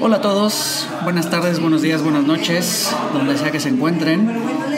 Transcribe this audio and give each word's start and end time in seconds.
Hola 0.00 0.16
a 0.16 0.20
todos, 0.22 0.88
buenas 1.04 1.28
tardes, 1.28 1.60
buenos 1.60 1.82
días, 1.82 2.02
buenas 2.02 2.24
noches, 2.24 2.90
donde 3.12 3.36
sea 3.36 3.50
que 3.50 3.60
se 3.60 3.68
encuentren. 3.68 4.30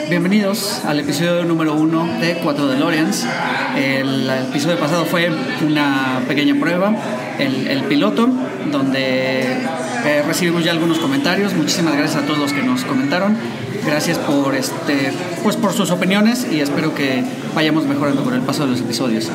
Bienvenidos 0.09 0.83
al 0.83 0.99
episodio 0.99 1.45
número 1.45 1.75
uno 1.75 2.05
de 2.19 2.39
4 2.43 2.67
DeLoreans. 2.67 3.25
El 3.77 4.29
episodio 4.29 4.77
pasado 4.77 5.05
fue 5.05 5.31
una 5.65 6.21
pequeña 6.27 6.59
prueba, 6.59 6.93
el, 7.39 7.83
piloto, 7.83 8.27
donde 8.69 9.43
eh, 9.43 10.23
recibimos 10.27 10.65
ya 10.65 10.71
algunos 10.71 10.99
comentarios. 10.99 11.53
Muchísimas 11.53 11.95
gracias 11.95 12.23
a 12.23 12.25
todos 12.25 12.39
los 12.39 12.51
que 12.51 12.61
nos 12.61 12.83
comentaron. 12.83 13.37
Gracias 13.85 14.17
por, 14.17 14.55
este, 14.55 15.13
pues 15.43 15.55
por 15.55 15.73
sus 15.73 15.91
opiniones 15.91 16.47
y 16.51 16.59
espero 16.59 16.95
que 16.95 17.23
vayamos 17.53 17.85
mejorando 17.85 18.23
con 18.23 18.33
el 18.33 18.41
paso 18.41 18.65
de 18.65 18.71
los 18.71 18.81
episodios. 18.81 19.29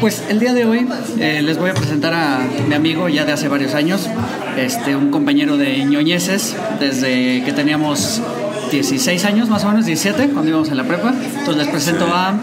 Pues 0.00 0.24
el 0.28 0.40
día 0.40 0.52
de 0.52 0.64
hoy 0.64 0.86
eh, 1.18 1.40
les 1.42 1.56
voy 1.58 1.70
a 1.70 1.74
presentar 1.74 2.12
a 2.14 2.40
mi 2.68 2.74
amigo 2.74 3.08
ya 3.08 3.24
de 3.24 3.32
hace 3.32 3.48
varios 3.48 3.74
años, 3.74 4.08
este, 4.56 4.96
un 4.96 5.10
compañero 5.10 5.56
de 5.56 5.84
ñoñeses 5.84 6.56
desde 6.80 7.42
que 7.44 7.52
teníamos 7.52 8.20
16 8.70 9.24
años, 9.24 9.48
más 9.48 9.64
o 9.64 9.68
menos 9.68 9.86
17, 9.86 10.30
cuando 10.30 10.50
íbamos 10.50 10.68
en 10.68 10.76
la 10.76 10.84
prepa. 10.84 11.14
Entonces 11.38 11.56
les 11.56 11.68
presento 11.68 12.06
a 12.12 12.34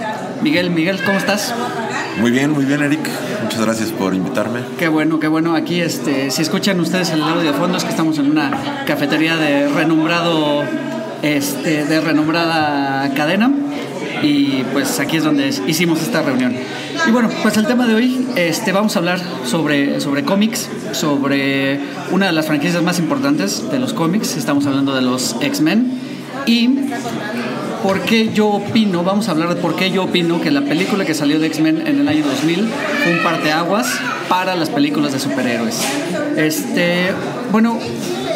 Miguel. 0.42 0.70
Miguel, 0.72 1.02
¿cómo 1.04 1.18
estás? 1.18 1.54
Muy 2.20 2.32
bien, 2.32 2.52
muy 2.52 2.66
bien, 2.66 2.82
Eric. 2.82 3.00
Muchas 3.44 3.62
gracias 3.62 3.92
por 3.92 4.14
invitarme. 4.14 4.62
Qué 4.78 4.88
bueno, 4.88 5.20
qué 5.20 5.28
bueno. 5.28 5.56
Aquí, 5.56 5.82
este, 5.82 6.32
si 6.32 6.42
escuchan 6.42 6.80
ustedes 6.80 7.10
el 7.10 7.22
audio 7.22 7.52
de 7.52 7.58
fondo, 7.58 7.78
es 7.78 7.84
que 7.84 7.90
estamos 7.90 8.18
en 8.20 8.30
una 8.30 8.84
cafetería 8.86 9.36
de 9.36 9.68
renombrado, 9.68 10.64
este, 11.22 11.86
de 11.86 12.02
renombrada 12.02 13.14
cadena. 13.14 13.52
Y 14.22 14.64
pues 14.72 15.00
aquí 15.00 15.18
es 15.18 15.24
donde 15.24 15.50
hicimos 15.68 16.02
esta 16.02 16.22
reunión. 16.22 16.56
Y 17.06 17.12
bueno, 17.12 17.30
pues 17.42 17.58
el 17.58 17.66
tema 17.66 17.88
de 17.88 17.96
hoy, 17.96 18.28
este, 18.36 18.72
vamos 18.72 18.96
a 18.96 19.00
hablar 19.00 19.20
sobre, 19.46 20.00
sobre 20.00 20.24
cómics, 20.24 20.70
sobre 20.94 21.80
una 22.12 22.28
de 22.28 22.32
las 22.32 22.46
franquicias 22.46 22.82
más 22.84 23.00
importantes 23.00 23.70
de 23.70 23.80
los 23.80 23.94
cómics. 23.94 24.38
Estamos 24.38 24.66
hablando 24.66 24.94
de 24.96 25.02
los 25.02 25.36
X-Men. 25.42 26.00
Y 26.46 26.70
por 27.84 28.00
qué 28.00 28.32
yo 28.34 28.48
opino, 28.48 29.04
vamos 29.04 29.28
a 29.28 29.32
hablar 29.32 29.50
de 29.50 29.56
por 29.56 29.76
qué 29.76 29.92
yo 29.92 30.06
opino 30.06 30.40
que 30.40 30.50
la 30.52 30.62
película 30.62 31.04
que 31.04 31.14
salió 31.14 31.38
de 31.40 31.48
X-Men 31.48 31.86
en 31.86 32.00
el 32.00 32.08
año 32.08 32.24
2000 32.24 32.70
fue 33.04 33.12
un 33.12 33.20
parteaguas 33.22 34.00
para 34.30 34.56
las 34.56 34.70
películas 34.70 35.12
de 35.12 35.20
superhéroes. 35.20 35.82
Este, 36.38 37.12
bueno, 37.52 37.78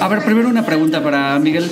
a 0.01 0.07
ver, 0.09 0.23
primero 0.25 0.49
una 0.49 0.65
pregunta 0.65 1.01
para 1.01 1.39
Miguel, 1.39 1.71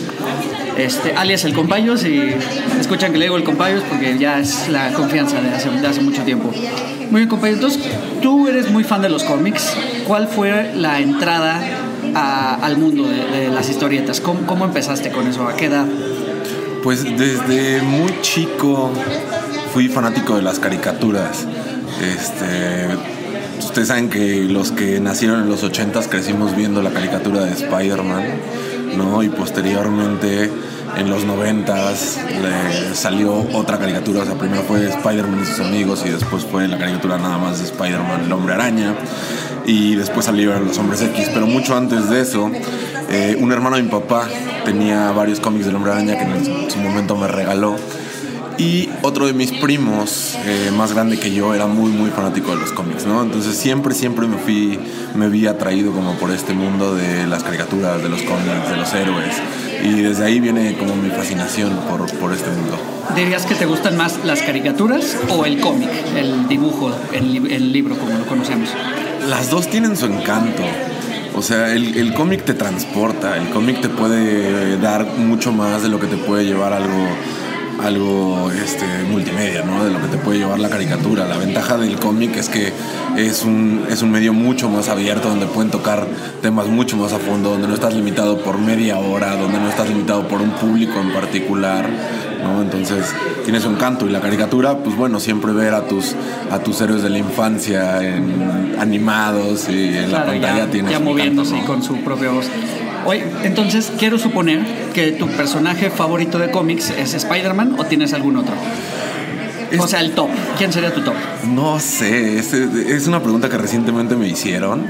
este, 0.77 1.15
alias 1.15 1.43
el 1.43 1.53
compayos, 1.53 2.05
y 2.05 2.33
escuchan 2.79 3.11
que 3.11 3.17
le 3.17 3.25
digo 3.25 3.35
el 3.35 3.43
compayos 3.43 3.83
porque 3.89 4.17
ya 4.17 4.39
es 4.39 4.69
la 4.69 4.93
confianza 4.93 5.41
de 5.41 5.49
hace, 5.49 5.69
de 5.69 5.85
hace 5.85 5.99
mucho 5.99 6.23
tiempo. 6.23 6.51
Muy 7.11 7.21
bien, 7.21 7.27
compayos, 7.27 7.55
entonces 7.57 7.81
tú 8.21 8.47
eres 8.47 8.71
muy 8.71 8.85
fan 8.85 9.01
de 9.01 9.09
los 9.09 9.25
cómics. 9.25 9.75
¿Cuál 10.07 10.29
fue 10.29 10.71
la 10.75 11.01
entrada 11.01 11.61
a, 12.13 12.55
al 12.55 12.77
mundo 12.77 13.03
de, 13.03 13.25
de 13.37 13.49
las 13.49 13.69
historietas? 13.69 14.21
¿Cómo, 14.21 14.47
¿Cómo 14.47 14.63
empezaste 14.63 15.11
con 15.11 15.27
eso? 15.27 15.45
¿A 15.45 15.57
qué 15.57 15.65
edad? 15.65 15.85
Pues 16.85 17.03
desde 17.03 17.81
muy 17.81 18.21
chico 18.21 18.91
fui 19.73 19.87
fanático 19.87 20.35
de 20.35 20.43
las 20.43 20.59
caricaturas. 20.59 21.47
Este, 21.99 22.95
ustedes 23.57 23.87
saben 23.87 24.07
que 24.07 24.43
los 24.43 24.71
que 24.71 24.99
nacieron 24.99 25.41
en 25.41 25.49
los 25.49 25.63
80s 25.63 26.07
crecimos 26.07 26.55
viendo 26.55 26.83
la 26.83 26.91
caricatura 26.91 27.43
de 27.43 27.53
Spider-Man, 27.53 28.23
¿no? 28.97 29.23
Y 29.23 29.29
posteriormente 29.29 30.51
en 30.97 31.09
los 31.09 31.25
90s 31.25 32.17
le 32.41 32.95
salió 32.95 33.33
otra 33.53 33.77
caricatura, 33.77 34.23
o 34.23 34.25
sea, 34.25 34.35
primero 34.35 34.63
fue 34.63 34.87
Spider-Man 34.87 35.41
y 35.41 35.45
sus 35.45 35.59
amigos 35.59 36.03
y 36.05 36.09
después 36.09 36.45
fue 36.45 36.67
la 36.67 36.77
caricatura 36.77 37.17
nada 37.17 37.37
más 37.37 37.59
de 37.59 37.65
Spider-Man, 37.65 38.25
el 38.25 38.31
hombre 38.31 38.53
araña, 38.53 38.95
y 39.65 39.95
después 39.95 40.25
salieron 40.25 40.65
los 40.65 40.77
hombres 40.77 41.01
X, 41.01 41.29
pero 41.33 41.47
mucho 41.47 41.75
antes 41.75 42.09
de 42.09 42.21
eso, 42.21 42.51
eh, 43.09 43.37
un 43.39 43.51
hermano 43.51 43.75
de 43.77 43.83
mi 43.83 43.89
papá 43.89 44.27
tenía 44.63 45.11
varios 45.11 45.39
cómics 45.39 45.65
del 45.65 45.75
hombre 45.75 45.91
araña 45.91 46.17
que 46.17 46.23
en 46.23 46.71
su 46.71 46.79
momento 46.79 47.15
me 47.15 47.27
regaló. 47.27 47.75
Y 48.57 48.89
otro 49.01 49.27
de 49.27 49.33
mis 49.33 49.51
primos, 49.51 50.37
eh, 50.45 50.71
más 50.71 50.93
grande 50.93 51.19
que 51.19 51.33
yo, 51.33 51.53
era 51.53 51.67
muy, 51.67 51.91
muy 51.91 52.09
fanático 52.09 52.51
de 52.51 52.61
los 52.61 52.71
cómics, 52.71 53.05
¿no? 53.05 53.21
Entonces 53.21 53.57
siempre, 53.57 53.93
siempre 53.93 54.27
me 54.27 54.37
fui, 54.37 54.79
me 55.13 55.27
vi 55.27 55.45
atraído 55.45 55.91
como 55.91 56.13
por 56.13 56.31
este 56.31 56.53
mundo 56.53 56.95
de 56.95 57.27
las 57.27 57.43
caricaturas, 57.43 58.01
de 58.01 58.07
los 58.07 58.21
cómics, 58.21 58.69
de 58.69 58.77
los 58.77 58.93
héroes. 58.93 59.35
Y 59.83 60.01
desde 60.01 60.25
ahí 60.25 60.39
viene 60.39 60.75
como 60.77 60.95
mi 60.95 61.09
fascinación 61.09 61.75
por, 61.89 62.11
por 62.17 62.33
este 62.33 62.49
mundo. 62.49 62.77
¿Dirías 63.15 63.45
que 63.45 63.55
te 63.55 63.65
gustan 63.65 63.97
más 63.97 64.23
las 64.23 64.41
caricaturas 64.41 65.17
o 65.29 65.45
el 65.45 65.59
cómic, 65.59 65.89
el 66.15 66.47
dibujo, 66.47 66.91
el, 67.13 67.51
el 67.51 67.71
libro 67.71 67.97
como 67.97 68.17
lo 68.17 68.25
conocemos? 68.25 68.69
Las 69.27 69.49
dos 69.49 69.69
tienen 69.69 69.95
su 69.95 70.05
encanto. 70.05 70.63
O 71.35 71.41
sea, 71.41 71.73
el, 71.73 71.97
el 71.97 72.13
cómic 72.13 72.45
te 72.45 72.53
transporta, 72.53 73.37
el 73.37 73.49
cómic 73.49 73.81
te 73.81 73.89
puede 73.89 74.77
dar 74.77 75.05
mucho 75.17 75.51
más 75.51 75.83
de 75.83 75.89
lo 75.89 75.99
que 75.99 76.07
te 76.07 76.15
puede 76.15 76.45
llevar 76.45 76.71
algo, 76.71 77.07
algo 77.83 78.51
este, 78.51 78.85
multimedia, 79.09 79.63
¿no? 79.63 79.83
De 79.83 79.91
lo 79.91 80.01
que 80.01 80.07
te 80.07 80.17
puede 80.17 80.39
llevar 80.39 80.59
la 80.59 80.69
caricatura. 80.69 81.27
La 81.27 81.37
ventaja 81.37 81.77
del 81.77 81.97
cómic 81.99 82.35
es 82.37 82.49
que 82.49 82.73
es 83.17 83.43
un, 83.43 83.85
es 83.89 84.01
un 84.01 84.11
medio 84.11 84.33
mucho 84.33 84.69
más 84.69 84.89
abierto, 84.89 85.29
donde 85.29 85.45
pueden 85.45 85.71
tocar 85.71 86.07
temas 86.41 86.67
mucho 86.67 86.97
más 86.97 87.13
a 87.13 87.19
fondo, 87.19 87.51
donde 87.51 87.67
no 87.67 87.73
estás 87.73 87.93
limitado 87.93 88.39
por 88.39 88.57
media 88.57 88.97
hora, 88.97 89.35
donde 89.35 89.59
no 89.59 89.69
estás 89.69 89.87
limitado 89.89 90.27
por 90.27 90.41
un 90.41 90.51
público 90.51 90.99
en 90.99 91.13
particular. 91.13 91.89
¿no? 92.43 92.61
Entonces 92.61 93.13
tiene 93.43 93.59
su 93.59 93.69
encanto 93.69 94.05
y 94.07 94.11
la 94.11 94.21
caricatura, 94.21 94.77
pues 94.77 94.95
bueno, 94.95 95.19
siempre 95.19 95.51
ver 95.51 95.73
a 95.73 95.87
tus, 95.87 96.15
a 96.51 96.59
tus 96.59 96.79
héroes 96.81 97.01
de 97.01 97.09
la 97.09 97.17
infancia 97.17 98.03
en, 98.03 98.75
animados 98.79 99.67
y 99.69 99.97
en 99.97 100.09
Claro, 100.09 100.25
la 100.25 100.25
pantalla 100.25 100.57
ya, 100.65 100.71
tiene 100.71 100.91
ya 100.91 100.99
moviéndose 100.99 101.59
con 101.65 101.81
su 101.81 101.97
propia 102.03 102.31
voz. 102.31 102.45
Oye, 103.05 103.23
entonces 103.43 103.91
quiero 103.97 104.17
suponer 104.17 104.65
que 104.93 105.11
tu 105.11 105.27
personaje 105.27 105.89
favorito 105.89 106.39
de 106.39 106.51
cómics 106.51 106.89
es 106.89 107.13
Spider-Man 107.13 107.75
o 107.77 107.85
tienes 107.85 108.13
algún 108.13 108.37
otro. 108.37 108.53
O 109.79 109.87
sea, 109.87 110.01
el 110.01 110.11
top. 110.11 110.29
¿Quién 110.57 110.71
sería 110.71 110.93
tu 110.93 111.01
top? 111.01 111.13
No 111.47 111.79
sé, 111.79 112.39
es, 112.39 112.53
es 112.53 113.07
una 113.07 113.21
pregunta 113.21 113.49
que 113.49 113.57
recientemente 113.57 114.15
me 114.15 114.27
hicieron 114.27 114.87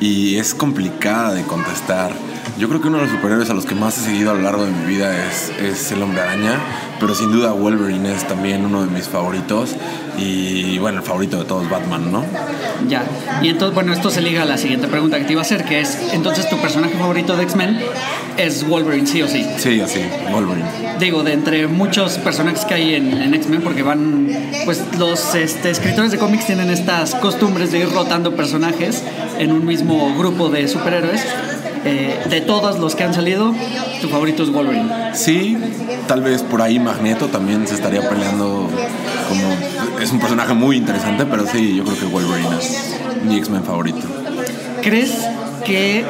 y 0.00 0.36
es 0.36 0.54
complicada 0.54 1.34
de 1.34 1.42
contestar. 1.42 2.12
Yo 2.58 2.68
creo 2.68 2.80
que 2.80 2.88
uno 2.88 2.98
de 2.98 3.04
los 3.04 3.12
superhéroes 3.12 3.50
a 3.50 3.54
los 3.54 3.66
que 3.66 3.74
más 3.74 3.98
he 3.98 4.00
seguido 4.02 4.30
a 4.30 4.34
lo 4.34 4.40
largo 4.40 4.64
de 4.64 4.70
mi 4.70 4.86
vida 4.86 5.14
es, 5.26 5.52
es 5.60 5.92
el 5.92 6.02
hombre 6.02 6.22
araña, 6.22 6.58
pero 6.98 7.14
sin 7.14 7.30
duda 7.30 7.52
Wolverine 7.52 8.14
es 8.14 8.26
también 8.26 8.64
uno 8.64 8.82
de 8.82 8.90
mis 8.90 9.08
favoritos 9.08 9.76
y 10.16 10.78
bueno, 10.78 11.00
el 11.00 11.04
favorito 11.04 11.38
de 11.38 11.44
todos, 11.44 11.68
Batman, 11.68 12.10
¿no? 12.10 12.24
Ya. 12.88 13.04
Y 13.42 13.48
entonces, 13.48 13.74
bueno, 13.74 13.92
esto 13.92 14.10
se 14.10 14.22
liga 14.22 14.42
a 14.42 14.44
la 14.46 14.56
siguiente 14.56 14.88
pregunta 14.88 15.18
que 15.18 15.24
te 15.24 15.32
iba 15.32 15.42
a 15.42 15.44
hacer, 15.44 15.64
que 15.64 15.80
es, 15.80 15.98
entonces 16.12 16.48
tu 16.48 16.56
personaje 16.56 16.94
favorito 16.94 17.36
de 17.36 17.42
X-Men 17.42 17.78
es 18.38 18.66
Wolverine, 18.66 19.06
sí 19.06 19.22
o 19.22 19.28
sí. 19.28 19.46
Sí, 19.58 19.80
así, 19.80 20.00
Wolverine. 20.32 20.66
Digo, 20.98 21.22
de 21.22 21.32
entre 21.32 21.66
muchos 21.66 22.16
personajes 22.18 22.64
que 22.64 22.74
hay 22.74 22.94
en, 22.94 23.20
en 23.20 23.34
X-Men, 23.34 23.60
porque 23.62 23.82
van, 23.82 24.28
pues 24.64 24.82
los 24.98 25.34
este, 25.34 25.70
escritores 25.70 26.10
de 26.10 26.18
cómics 26.18 26.46
tienen 26.46 26.70
estas 26.70 27.14
costumbres 27.16 27.72
de 27.72 27.80
ir 27.80 27.90
rotando 27.90 28.34
personajes 28.34 29.02
en 29.38 29.52
un 29.52 29.64
mismo 29.64 30.16
grupo 30.16 30.48
de 30.48 30.68
superhéroes. 30.68 31.22
Eh, 31.88 32.20
de 32.28 32.40
todos 32.40 32.80
los 32.80 32.96
que 32.96 33.04
han 33.04 33.14
salido, 33.14 33.54
tu 34.00 34.08
favorito 34.08 34.42
es 34.42 34.50
Wolverine. 34.50 34.90
Sí, 35.14 35.56
tal 36.08 36.20
vez 36.20 36.42
por 36.42 36.60
ahí 36.60 36.80
Magneto 36.80 37.26
también 37.28 37.64
se 37.68 37.76
estaría 37.76 38.08
peleando 38.08 38.68
como... 39.28 40.02
Es 40.02 40.10
un 40.10 40.18
personaje 40.18 40.52
muy 40.52 40.78
interesante, 40.78 41.24
pero 41.26 41.46
sí, 41.46 41.76
yo 41.76 41.84
creo 41.84 41.96
que 41.96 42.06
Wolverine 42.06 42.58
es 42.58 42.96
mi 43.24 43.36
X-Men 43.36 43.62
favorito. 43.62 44.00
¿Crees 44.82 45.12
que 45.64 46.04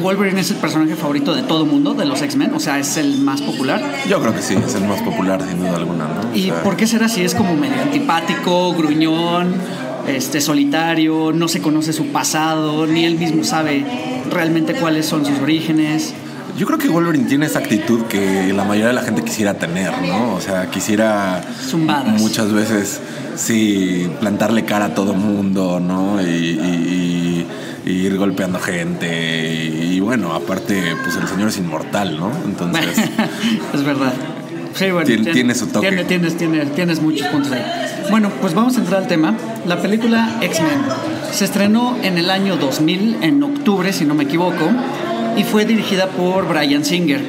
Wolverine 0.00 0.40
es 0.40 0.50
el 0.52 0.58
personaje 0.58 0.94
favorito 0.94 1.34
de 1.34 1.42
todo 1.42 1.66
mundo, 1.66 1.94
de 1.94 2.04
los 2.04 2.22
X-Men? 2.22 2.54
O 2.54 2.60
sea, 2.60 2.78
es 2.78 2.96
el 2.98 3.18
más 3.18 3.42
popular. 3.42 3.82
Yo 4.08 4.20
creo 4.20 4.34
que 4.34 4.42
sí, 4.42 4.54
es 4.54 4.74
el 4.76 4.84
más 4.84 5.02
popular 5.02 5.42
sin 5.42 5.58
duda 5.58 5.76
alguna, 5.76 6.04
¿no? 6.06 6.30
O 6.30 6.34
¿Y 6.34 6.44
sea, 6.44 6.62
por 6.62 6.76
qué 6.76 6.86
será 6.86 7.06
así? 7.06 7.24
Es 7.24 7.34
como 7.34 7.54
medio 7.56 7.82
antipático, 7.82 8.72
gruñón, 8.74 9.54
este, 10.08 10.40
solitario, 10.40 11.32
no 11.32 11.48
se 11.48 11.60
conoce 11.60 11.92
su 11.92 12.06
pasado, 12.06 12.86
ni 12.86 13.04
él 13.04 13.16
mismo 13.18 13.44
sabe 13.44 13.84
realmente 14.30 14.74
cuáles 14.74 15.06
son 15.06 15.24
sus 15.24 15.38
orígenes. 15.38 16.14
Yo 16.56 16.66
creo 16.66 16.78
que 16.78 16.88
Wolverine 16.88 17.26
tiene 17.28 17.46
esa 17.46 17.60
actitud 17.60 18.02
que 18.06 18.52
la 18.52 18.64
mayoría 18.64 18.88
de 18.88 18.94
la 18.94 19.02
gente 19.02 19.22
quisiera 19.22 19.54
tener, 19.54 19.92
¿no? 20.02 20.34
O 20.34 20.40
sea, 20.40 20.68
quisiera 20.70 21.40
Zumbadas. 21.68 22.20
muchas 22.20 22.52
veces, 22.52 23.00
sí, 23.36 24.08
plantarle 24.18 24.64
cara 24.64 24.86
a 24.86 24.94
todo 24.94 25.14
mundo, 25.14 25.78
¿no? 25.78 26.20
Y, 26.20 26.24
y- 26.24 27.46
y- 27.86 27.90
y 27.90 27.92
ir 28.06 28.18
golpeando 28.18 28.58
gente. 28.58 29.64
Y, 29.64 30.00
bueno, 30.00 30.34
aparte, 30.34 30.94
pues 31.04 31.16
el 31.16 31.26
señor 31.28 31.48
es 31.48 31.58
inmortal, 31.58 32.18
¿no? 32.18 32.30
Entonces, 32.44 32.98
es 33.74 33.84
verdad. 33.84 34.12
Sí, 34.78 34.90
bueno, 34.90 35.06
Tien- 35.06 35.32
tiene 35.32 35.54
su 35.54 35.66
toque. 35.66 35.88
tiene- 35.88 36.04
tienes, 36.04 36.36
tienes, 36.36 36.74
tienes 36.74 37.00
muchos 37.02 37.26
puntos 37.28 37.52
ahí. 37.52 37.62
Bueno, 38.10 38.30
pues 38.40 38.54
vamos 38.54 38.76
a 38.76 38.80
entrar 38.80 39.02
al 39.02 39.08
tema. 39.08 39.34
La 39.66 39.80
película 39.82 40.36
X-Men 40.40 40.80
se 41.32 41.44
estrenó 41.44 41.96
en 42.02 42.16
el 42.18 42.30
año 42.30 42.56
2000, 42.56 43.16
en 43.22 43.42
octubre, 43.42 43.92
si 43.92 44.04
no 44.04 44.14
me 44.14 44.24
equivoco, 44.24 44.70
y 45.36 45.42
fue 45.44 45.64
dirigida 45.64 46.06
por 46.08 46.46
Brian 46.48 46.84
Singer. 46.84 47.20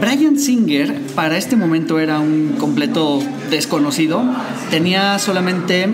Brian 0.00 0.38
Singer 0.38 0.94
para 1.14 1.36
este 1.36 1.56
momento 1.56 1.98
era 1.98 2.20
un 2.20 2.54
completo 2.58 3.20
desconocido. 3.50 4.22
Tenía 4.70 5.18
solamente 5.18 5.88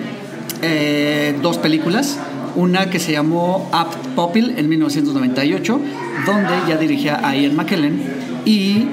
eh, 0.62 1.34
dos 1.42 1.58
películas. 1.58 2.18
Una 2.56 2.88
que 2.88 3.00
se 3.00 3.12
llamó 3.12 3.68
Apt 3.72 4.06
Popil 4.14 4.54
en 4.56 4.68
1998, 4.68 5.80
donde 6.24 6.52
ya 6.68 6.76
dirigía 6.76 7.20
a 7.26 7.34
Ian 7.36 7.56
McKellen. 7.56 8.00
Y 8.44 8.86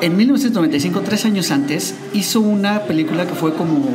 en 0.00 0.16
1995, 0.16 1.00
tres 1.00 1.24
años 1.24 1.50
antes, 1.50 1.94
hizo 2.12 2.40
una 2.40 2.82
película 2.82 3.26
que 3.26 3.34
fue 3.34 3.54
como 3.54 3.88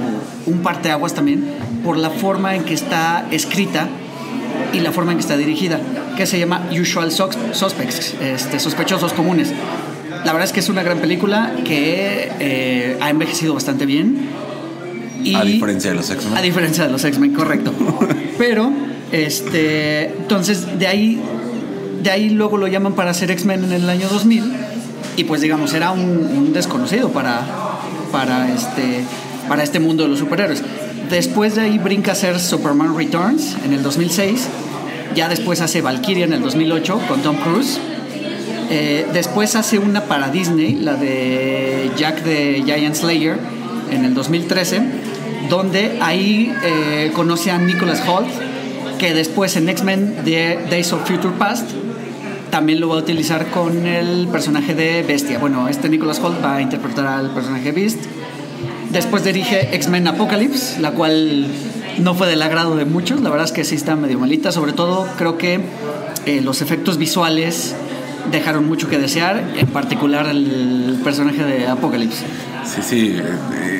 un 0.45 0.59
parteaguas 0.63 1.13
también 1.13 1.43
por 1.83 1.97
la 1.97 2.09
forma 2.09 2.55
en 2.55 2.63
que 2.63 2.73
está 2.73 3.27
escrita 3.31 3.87
y 4.73 4.79
la 4.79 4.91
forma 4.91 5.11
en 5.11 5.17
que 5.17 5.21
está 5.21 5.37
dirigida, 5.37 5.79
que 6.17 6.25
se 6.25 6.39
llama 6.39 6.67
Usual 6.71 7.11
Suspects, 7.11 8.15
este, 8.21 8.59
sospechosos 8.59 9.13
comunes. 9.13 9.53
La 10.25 10.33
verdad 10.33 10.43
es 10.43 10.51
que 10.51 10.59
es 10.59 10.69
una 10.69 10.83
gran 10.83 10.99
película 10.99 11.53
que 11.63 12.31
eh, 12.39 12.97
ha 12.99 13.09
envejecido 13.09 13.53
bastante 13.53 13.85
bien. 13.85 14.29
Y 15.23 15.35
a 15.35 15.43
diferencia 15.43 15.91
de 15.91 15.97
los 15.97 16.09
X-Men. 16.09 16.37
A 16.37 16.41
diferencia 16.41 16.85
de 16.85 16.91
los 16.91 17.03
X-Men, 17.03 17.33
correcto. 17.33 17.73
Pero, 18.37 18.71
este, 19.11 20.05
entonces, 20.07 20.79
de 20.79 20.87
ahí, 20.87 21.21
de 22.03 22.11
ahí 22.11 22.29
luego 22.29 22.57
lo 22.57 22.67
llaman 22.67 22.93
para 22.93 23.11
hacer 23.11 23.31
X-Men 23.31 23.65
en 23.65 23.71
el 23.73 23.89
año 23.89 24.07
2000. 24.09 24.68
Y 25.17 25.25
pues, 25.25 25.41
digamos, 25.41 25.73
era 25.73 25.91
un, 25.91 26.53
desconocido 26.53 27.09
para, 27.09 27.41
para, 28.11 28.53
este, 28.53 29.03
para 29.47 29.63
este 29.63 29.79
mundo 29.79 30.03
de 30.03 30.09
los 30.09 30.19
superhéroes. 30.19 30.63
Después 31.09 31.55
de 31.55 31.61
ahí 31.61 31.77
brinca 31.77 32.11
a 32.11 32.13
hacer 32.13 32.39
Superman 32.39 32.95
Returns 32.95 33.55
en 33.65 33.73
el 33.73 33.83
2006. 33.83 34.47
Ya 35.15 35.27
después 35.27 35.61
hace 35.61 35.81
Valkyria 35.81 36.25
en 36.25 36.33
el 36.33 36.41
2008 36.41 37.01
con 37.07 37.21
Tom 37.21 37.35
Cruise. 37.37 37.79
Eh, 38.69 39.07
después 39.13 39.55
hace 39.55 39.79
una 39.79 40.03
para 40.03 40.29
Disney, 40.29 40.75
la 40.75 40.93
de 40.93 41.91
Jack 41.97 42.23
the 42.23 42.61
Giant 42.63 42.95
Slayer, 42.95 43.37
en 43.91 44.05
el 44.05 44.13
2013, 44.13 44.81
donde 45.49 45.97
ahí 46.01 46.53
eh, 46.63 47.11
conoce 47.15 47.49
a 47.49 47.57
Nicholas 47.57 48.03
Holt, 48.07 48.29
que 48.99 49.15
después 49.15 49.55
en 49.55 49.69
X-Men 49.69 50.17
Days 50.69 50.93
of 50.93 51.07
Future 51.07 51.33
Past 51.39 51.71
también 52.49 52.79
lo 52.79 52.89
va 52.89 52.95
a 52.95 52.99
utilizar 52.99 53.47
con 53.51 53.85
el 53.85 54.27
personaje 54.27 54.73
de 54.75 55.03
Bestia. 55.03 55.39
Bueno, 55.39 55.67
este 55.67 55.89
Nicholas 55.89 56.19
Holt 56.19 56.43
va 56.43 56.57
a 56.57 56.61
interpretar 56.61 57.07
al 57.07 57.31
personaje 57.31 57.71
Beast. 57.71 57.99
Después 58.91 59.23
dirige 59.23 59.75
X-Men 59.75 60.07
Apocalypse, 60.07 60.79
la 60.79 60.91
cual 60.91 61.47
no 61.99 62.15
fue 62.15 62.27
del 62.27 62.41
agrado 62.41 62.75
de 62.75 62.85
muchos. 62.85 63.21
La 63.21 63.29
verdad 63.29 63.45
es 63.45 63.51
que 63.51 63.63
sí 63.63 63.75
está 63.75 63.95
medio 63.95 64.19
malita. 64.19 64.51
Sobre 64.51 64.73
todo 64.73 65.07
creo 65.17 65.37
que 65.37 65.59
eh, 66.25 66.41
los 66.41 66.61
efectos 66.61 66.97
visuales 66.97 67.75
dejaron 68.31 68.67
mucho 68.67 68.89
que 68.89 68.97
desear, 68.97 69.43
en 69.57 69.67
particular 69.67 70.27
el 70.27 70.99
personaje 71.03 71.43
de 71.43 71.67
Apocalypse. 71.67 72.23
Sí, 72.75 72.81
sí, 72.83 73.19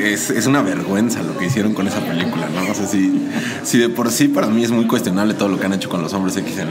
es, 0.04 0.30
es, 0.32 0.48
una 0.48 0.62
vergüenza 0.62 1.22
lo 1.22 1.38
que 1.38 1.46
hicieron 1.46 1.74
con 1.74 1.88
esa 1.88 2.00
película, 2.00 2.48
¿no? 2.50 2.72
O 2.72 2.74
sea, 2.74 2.88
si, 2.88 3.28
si, 3.64 3.78
de 3.78 3.90
por 3.90 4.12
sí 4.12 4.28
para 4.28 4.48
mí 4.48 4.64
es 4.64 4.72
muy 4.72 4.86
cuestionable 4.88 5.36
todo 5.36 5.50
lo 5.50 5.60
que 5.60 5.68
han 5.68 5.74
hecho 5.74 5.90
con 5.90 6.02
los 6.02 6.14
hombres 6.14 6.36
X 6.38 6.58
en, 6.58 6.70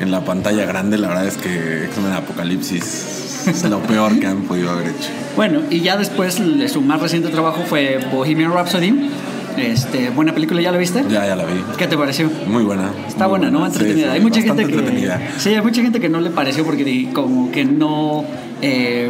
en 0.00 0.10
la 0.10 0.24
pantalla 0.24 0.66
grande, 0.66 0.98
la 0.98 1.08
verdad 1.08 1.26
es 1.26 1.36
que 1.36 1.84
X-Men 1.84 2.12
Apocalipsis 2.12 3.46
es 3.46 3.64
lo 3.64 3.80
peor 3.80 4.18
que 4.18 4.26
han 4.26 4.42
podido 4.42 4.70
haber 4.70 4.88
hecho. 4.88 5.10
Bueno, 5.36 5.60
y 5.70 5.80
ya 5.80 5.96
después 5.96 6.40
su 6.68 6.80
más 6.80 7.00
reciente 7.00 7.28
trabajo 7.28 7.62
fue 7.66 8.00
Bohemian 8.12 8.52
Rhapsody, 8.52 9.10
este, 9.56 10.10
buena 10.10 10.34
película, 10.34 10.60
¿ya 10.60 10.72
la 10.72 10.78
viste? 10.78 11.04
Ya, 11.08 11.26
ya 11.26 11.36
la 11.36 11.44
vi. 11.44 11.62
¿Qué 11.78 11.86
te 11.86 11.96
pareció? 11.96 12.30
Muy 12.46 12.64
buena. 12.64 12.90
Está 13.06 13.26
buena, 13.26 13.50
¿no? 13.50 13.64
Entretenida. 13.64 14.12
hay 14.12 14.20
mucha 14.20 14.40
gente 14.40 14.66
que. 14.66 15.18
Sí, 15.38 15.50
hay 15.50 15.62
mucha 15.62 15.82
gente 15.82 16.00
que 16.00 16.08
no 16.08 16.20
le 16.20 16.30
pareció 16.30 16.64
porque 16.64 17.08
como 17.12 17.50
que 17.52 17.64
no 17.64 18.24
eh, 18.62 19.08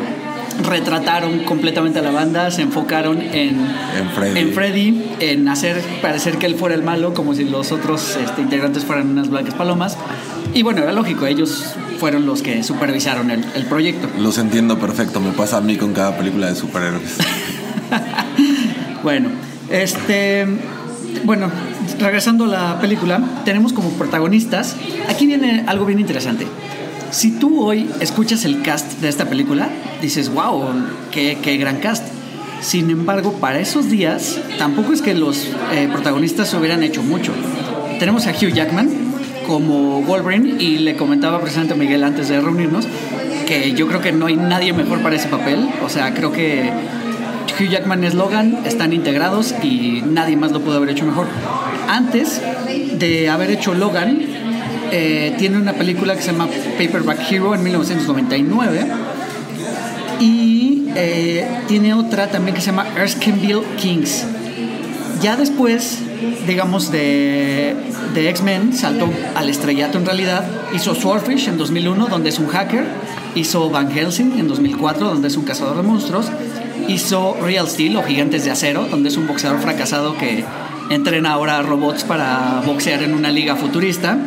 retrataron 0.63 1.41
completamente 1.41 1.99
a 1.99 2.03
la 2.03 2.11
banda, 2.11 2.51
se 2.51 2.63
enfocaron 2.63 3.21
en, 3.21 3.67
en 4.35 4.53
Freddy. 4.53 5.05
en 5.21 5.49
hacer 5.49 5.81
parecer 6.01 6.39
que 6.39 6.47
él 6.47 6.55
fuera 6.55 6.75
el 6.75 6.83
malo, 6.83 7.15
como 7.15 7.35
si 7.35 7.45
los 7.45 7.73
otros 7.73 8.17
este, 8.17 8.43
integrantes 8.43 8.85
fueran 8.85 9.11
unas 9.11 9.29
blancas 9.29 9.55
palomas. 9.55 9.97
Y 10.53 10.63
bueno, 10.63 10.83
era 10.83 10.93
lógico, 10.93 11.27
ellos 11.27 11.75
fueron 11.99 12.27
los 12.27 12.43
que 12.43 12.63
supervisaron 12.63 13.31
el, 13.31 13.45
el 13.55 13.65
proyecto. 13.65 14.09
Los 14.19 14.39
entiendo 14.39 14.79
perfecto, 14.79 15.21
me 15.21 15.33
pasa 15.33 15.59
a 15.59 15.61
mí 15.61 15.77
con 15.77 15.93
cada 15.93 16.17
película 16.17 16.49
de 16.49 16.55
superhéroes. 16.55 17.19
bueno, 19.03 19.29
este, 19.71 20.47
bueno, 21.25 21.51
regresando 21.99 22.45
a 22.45 22.49
la 22.49 22.81
película, 22.81 23.21
tenemos 23.45 23.73
como 23.73 23.91
protagonistas. 23.91 24.77
Aquí 25.09 25.27
viene 25.27 25.65
algo 25.67 25.85
bien 25.87 26.01
interesante. 26.01 26.47
Si 27.15 27.31
tú 27.31 27.63
hoy 27.63 27.89
escuchas 28.01 28.45
el 28.45 28.63
cast 28.63 29.01
de 29.01 29.09
esta 29.09 29.27
película, 29.27 29.69
dices, 30.03 30.31
wow, 30.31 30.65
qué, 31.13 31.57
gran 31.61 31.77
cast. 31.77 32.05
Sin 32.61 32.91
embargo, 32.91 33.35
para 33.35 33.61
esos 33.61 33.89
días, 33.89 34.41
tampoco 34.59 34.93
es 34.93 35.01
que 35.01 35.15
los 35.15 35.47
eh, 35.73 35.89
protagonistas 35.93 36.53
hubieran 36.55 36.83
hecho 36.83 37.05
mucho. 37.05 37.33
Tenemos 38.01 38.27
a 38.27 38.33
Hugh 38.33 38.53
Jackman 38.53 38.91
como 39.47 40.03
Wolverine 40.03 40.61
y 40.61 40.79
le 40.79 40.97
comentaba 40.97 41.39
precisamente 41.39 41.75
a 41.75 41.77
Miguel 41.77 42.03
antes 42.03 42.29
de 42.29 42.41
reunirnos 42.41 42.89
que 43.47 43.75
yo 43.75 43.87
creo 43.87 44.01
que 44.01 44.11
no 44.11 44.27
hay 44.27 44.35
nadie 44.35 44.73
mejor 44.73 45.01
para 45.01 45.15
ese 45.15 45.29
papel. 45.29 45.69
O 45.85 45.89
sea, 45.89 46.15
creo 46.15 46.33
que 46.33 46.69
Hugh 47.61 47.69
Jackman 47.69 48.03
es 48.03 48.15
Logan, 48.15 48.59
están 48.65 48.93
integrados 48.93 49.55
y 49.63 50.03
nadie 50.05 50.37
más 50.37 50.51
lo 50.51 50.59
pudo 50.59 50.79
haber 50.79 50.91
hecho 50.91 51.07
mejor. 51.07 51.29
Antes 51.89 52.43
de 52.99 53.29
haber 53.29 53.53
hecho 53.53 53.73
Logan, 53.73 54.44
eh, 54.97 55.35
tiene 55.39 55.59
una 55.59 55.73
película 55.73 56.15
que 56.15 56.23
se 56.23 56.31
llama 56.31 56.47
Paperback 56.79 57.19
Hero 57.29 57.53
en 57.53 57.65
1999 57.65 58.87
y 60.21 60.85
eh, 60.95 61.49
tiene 61.67 61.95
otra 61.95 62.29
también 62.29 62.55
que 62.55 62.61
se 62.61 62.67
llama 62.67 62.87
Erskine 62.97 63.61
Kings. 63.77 64.25
Ya 65.21 65.35
después, 65.35 65.99
digamos, 66.47 66.93
de, 66.93 67.75
de 68.15 68.29
X-Men, 68.29 68.73
saltó 68.73 69.11
al 69.35 69.49
estrellato 69.49 69.99
en 69.99 70.07
realidad. 70.07 70.45
Hizo 70.73 70.95
Swordfish 70.95 71.49
en 71.49 71.59
2001, 71.59 72.07
donde 72.07 72.29
es 72.29 72.39
un 72.39 72.47
hacker. 72.47 72.85
Hizo 73.35 73.71
Van 73.71 73.91
Helsing 73.91 74.39
en 74.39 74.47
2004, 74.47 75.09
donde 75.09 75.27
es 75.27 75.37
un 75.37 75.45
cazador 75.45 75.77
de 75.77 75.83
monstruos 75.83 76.31
hizo 76.87 77.37
Real 77.43 77.67
Steel 77.67 77.97
o 77.97 78.03
Gigantes 78.03 78.45
de 78.45 78.51
Acero, 78.51 78.87
donde 78.91 79.09
es 79.09 79.17
un 79.17 79.27
boxeador 79.27 79.59
fracasado 79.61 80.17
que 80.19 80.45
entrena 80.91 81.33
ahora 81.33 81.63
robots 81.63 82.05
para 82.05 82.63
boxear 82.65 83.03
en 83.03 83.15
una 83.15 83.31
liga 83.31 83.57
futurista. 83.57 84.19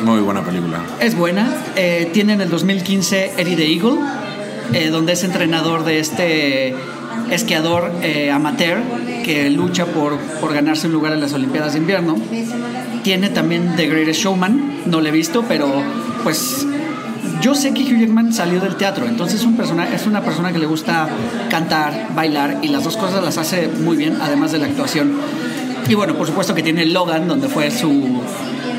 Muy 0.00 0.20
buena 0.20 0.42
película. 0.42 0.80
Es 1.00 1.16
buena. 1.16 1.48
Eh, 1.76 2.10
tiene 2.12 2.34
en 2.34 2.40
el 2.40 2.50
2015 2.50 3.34
Eddie 3.36 3.56
the 3.56 3.72
Eagle, 3.72 3.98
eh, 4.72 4.88
donde 4.88 5.12
es 5.12 5.24
entrenador 5.24 5.84
de 5.84 5.98
este 5.98 6.74
esquiador 7.30 7.92
eh, 8.02 8.30
amateur 8.30 8.78
que 9.24 9.50
lucha 9.50 9.86
por, 9.86 10.18
por 10.40 10.52
ganarse 10.52 10.86
un 10.86 10.92
lugar 10.92 11.12
en 11.12 11.20
las 11.20 11.32
Olimpiadas 11.32 11.74
de 11.74 11.78
Invierno. 11.78 12.16
Tiene 13.02 13.30
también 13.30 13.74
The 13.76 13.86
Greatest 13.86 14.20
Showman, 14.20 14.82
no 14.86 15.00
lo 15.00 15.08
he 15.08 15.12
visto, 15.12 15.44
pero 15.46 15.82
pues 16.22 16.66
yo 17.40 17.54
sé 17.54 17.74
que 17.74 17.82
Hugh 17.82 17.98
Jackman 17.98 18.32
salió 18.32 18.60
del 18.60 18.76
teatro, 18.76 19.06
entonces 19.06 19.40
es, 19.40 19.46
un 19.46 19.56
persona, 19.56 19.92
es 19.92 20.06
una 20.06 20.22
persona 20.22 20.52
que 20.52 20.58
le 20.58 20.66
gusta 20.66 21.08
cantar, 21.50 22.08
bailar 22.14 22.58
y 22.62 22.68
las 22.68 22.84
dos 22.84 22.96
cosas 22.96 23.22
las 23.22 23.38
hace 23.38 23.68
muy 23.68 23.96
bien, 23.96 24.18
además 24.20 24.52
de 24.52 24.58
la 24.58 24.66
actuación. 24.66 25.12
Y 25.88 25.94
bueno, 25.94 26.14
por 26.14 26.26
supuesto 26.26 26.54
que 26.54 26.62
tiene 26.62 26.86
Logan, 26.86 27.26
donde 27.26 27.48
fue 27.48 27.70
su, 27.72 28.20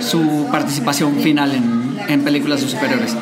su 0.02 0.48
participación 0.52 1.16
final 1.18 1.54
en, 1.54 1.98
en 2.08 2.24
películas 2.24 2.62
de 2.62 2.68
superhéroes. 2.68 3.16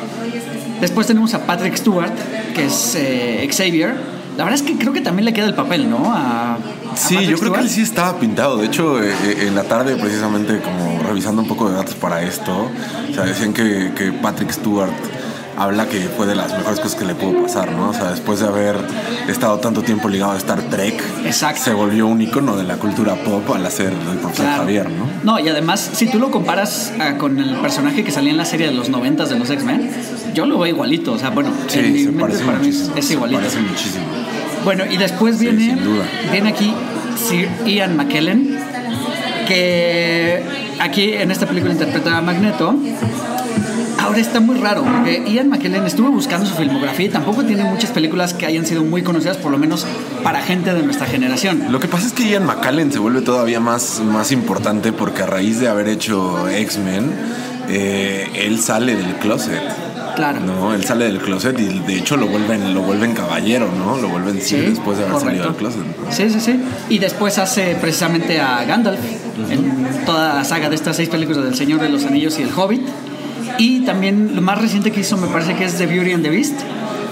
Después 0.80 1.06
tenemos 1.06 1.32
a 1.34 1.46
Patrick 1.46 1.76
Stewart, 1.76 2.12
que 2.54 2.66
es 2.66 2.94
eh, 2.96 3.48
Xavier. 3.50 3.94
La 4.36 4.44
verdad 4.44 4.60
es 4.60 4.62
que 4.62 4.76
creo 4.76 4.92
que 4.92 5.00
también 5.00 5.26
le 5.26 5.32
queda 5.32 5.46
el 5.46 5.54
papel, 5.54 5.88
¿no? 5.88 6.12
A, 6.12 6.58
sí, 6.94 7.26
yo 7.26 7.38
creo 7.38 7.52
que 7.52 7.60
él 7.60 7.68
sí 7.68 7.82
estaba 7.82 8.18
pintado. 8.18 8.56
De 8.56 8.66
hecho, 8.66 9.02
eh, 9.02 9.12
eh, 9.24 9.44
en 9.46 9.54
la 9.54 9.64
tarde, 9.64 9.94
precisamente, 9.96 10.60
como 10.60 11.02
revisando 11.02 11.42
un 11.42 11.48
poco 11.48 11.68
de 11.68 11.76
datos 11.76 11.94
para 11.94 12.22
esto, 12.22 12.70
o 13.10 13.14
sea, 13.14 13.24
decían 13.24 13.52
que, 13.52 13.92
que 13.94 14.10
Patrick 14.12 14.50
Stewart 14.50 14.90
habla 15.62 15.86
que 15.86 16.00
fue 16.00 16.26
de 16.26 16.34
las 16.34 16.52
mejores 16.52 16.80
cosas 16.80 16.96
que 16.96 17.04
le 17.04 17.14
pudo 17.14 17.42
pasar, 17.42 17.72
¿no? 17.72 17.90
O 17.90 17.94
sea, 17.94 18.10
después 18.10 18.40
de 18.40 18.46
haber 18.46 18.76
estado 19.28 19.58
tanto 19.58 19.82
tiempo 19.82 20.08
ligado 20.08 20.32
a 20.32 20.36
Star 20.36 20.60
Trek, 20.62 21.00
se 21.32 21.72
volvió 21.72 22.06
un 22.06 22.20
icono 22.20 22.56
de 22.56 22.64
la 22.64 22.76
cultura 22.76 23.14
pop 23.14 23.50
al 23.54 23.64
hacer 23.64 23.92
el 23.92 24.18
profesor 24.18 24.46
Javier, 24.46 24.90
¿no? 24.90 25.06
No, 25.22 25.38
y 25.38 25.48
además, 25.48 25.90
si 25.92 26.10
tú 26.10 26.18
lo 26.18 26.30
comparas 26.30 26.92
ah, 26.98 27.16
con 27.16 27.38
el 27.38 27.56
personaje 27.56 28.04
que 28.04 28.10
salía 28.10 28.32
en 28.32 28.38
la 28.38 28.44
serie 28.44 28.66
de 28.66 28.74
los 28.74 28.88
noventas 28.88 29.28
de 29.28 29.38
los 29.38 29.50
X-Men, 29.50 29.90
yo 30.34 30.46
lo 30.46 30.58
veo 30.58 30.66
igualito, 30.74 31.12
o 31.12 31.18
sea, 31.18 31.30
bueno, 31.30 31.50
sí, 31.68 32.04
se 32.04 32.12
parece 32.12 32.44
para 32.44 32.58
muchísimo, 32.58 32.94
mí 32.94 33.00
es 33.00 33.10
igualito. 33.10 33.40
Se 33.40 33.48
parece 33.48 33.68
muchísimo. 33.70 34.04
Bueno, 34.64 34.84
y 34.90 34.96
después 34.96 35.38
viene, 35.38 35.76
viene 36.30 36.50
aquí 36.50 36.72
Sir 37.16 37.48
Ian 37.66 37.96
McKellen, 37.96 38.58
que 39.46 40.42
aquí 40.80 41.12
en 41.12 41.30
esta 41.30 41.46
película 41.46 41.72
interpreta 41.72 42.18
a 42.18 42.20
Magneto 42.20 42.74
Ahora 44.02 44.18
está 44.18 44.40
muy 44.40 44.58
raro, 44.58 44.82
porque 44.82 45.22
Ian 45.30 45.48
McKellen 45.48 45.86
estuvo 45.86 46.10
buscando 46.10 46.44
su 46.44 46.54
filmografía 46.54 47.06
y 47.06 47.08
tampoco 47.08 47.44
tiene 47.44 47.62
muchas 47.62 47.90
películas 47.90 48.34
que 48.34 48.46
hayan 48.46 48.66
sido 48.66 48.82
muy 48.82 49.02
conocidas, 49.02 49.36
por 49.36 49.52
lo 49.52 49.58
menos 49.58 49.86
para 50.24 50.42
gente 50.42 50.74
de 50.74 50.82
nuestra 50.82 51.06
generación. 51.06 51.66
Lo 51.70 51.78
que 51.78 51.86
pasa 51.86 52.08
es 52.08 52.12
que 52.12 52.28
Ian 52.28 52.44
McKellen 52.44 52.90
se 52.90 52.98
vuelve 52.98 53.20
todavía 53.20 53.60
más, 53.60 54.00
más 54.00 54.32
importante 54.32 54.92
porque 54.92 55.22
a 55.22 55.26
raíz 55.26 55.60
de 55.60 55.68
haber 55.68 55.86
hecho 55.88 56.48
X-Men, 56.48 57.12
eh, 57.68 58.28
él 58.34 58.58
sale 58.60 58.96
del 58.96 59.14
closet. 59.16 59.62
Claro. 60.16 60.40
No, 60.40 60.74
él 60.74 60.84
sale 60.84 61.04
del 61.04 61.18
closet 61.18 61.58
y 61.60 61.78
de 61.78 61.96
hecho 61.96 62.16
lo 62.16 62.26
vuelven, 62.26 62.74
lo 62.74 62.82
vuelven 62.82 63.14
caballero, 63.14 63.70
¿no? 63.72 63.96
Lo 63.98 64.08
vuelven 64.08 64.40
sí, 64.40 64.56
después 64.56 64.98
de 64.98 65.04
haber 65.04 65.20
salido 65.20 65.44
del 65.44 65.54
closet. 65.54 65.82
Sí, 66.10 66.28
sí, 66.28 66.40
sí. 66.40 66.60
Y 66.88 66.98
después 66.98 67.38
hace 67.38 67.76
precisamente 67.80 68.40
a 68.40 68.64
Gandalf 68.64 69.00
en 69.48 70.04
toda 70.04 70.34
la 70.34 70.44
saga 70.44 70.68
de 70.68 70.74
estas 70.74 70.96
seis 70.96 71.08
películas 71.08 71.44
del 71.44 71.54
Señor 71.54 71.80
de 71.80 71.88
los 71.88 72.04
Anillos 72.04 72.38
y 72.40 72.42
el 72.42 72.50
Hobbit. 72.54 72.82
Y 73.58 73.80
también 73.80 74.34
lo 74.34 74.42
más 74.42 74.60
reciente 74.60 74.90
que 74.90 75.00
hizo 75.00 75.16
me 75.16 75.28
parece 75.28 75.54
que 75.54 75.64
es 75.64 75.76
The 75.76 75.86
Beauty 75.86 76.12
and 76.12 76.22
the 76.22 76.30
Beast 76.30 76.60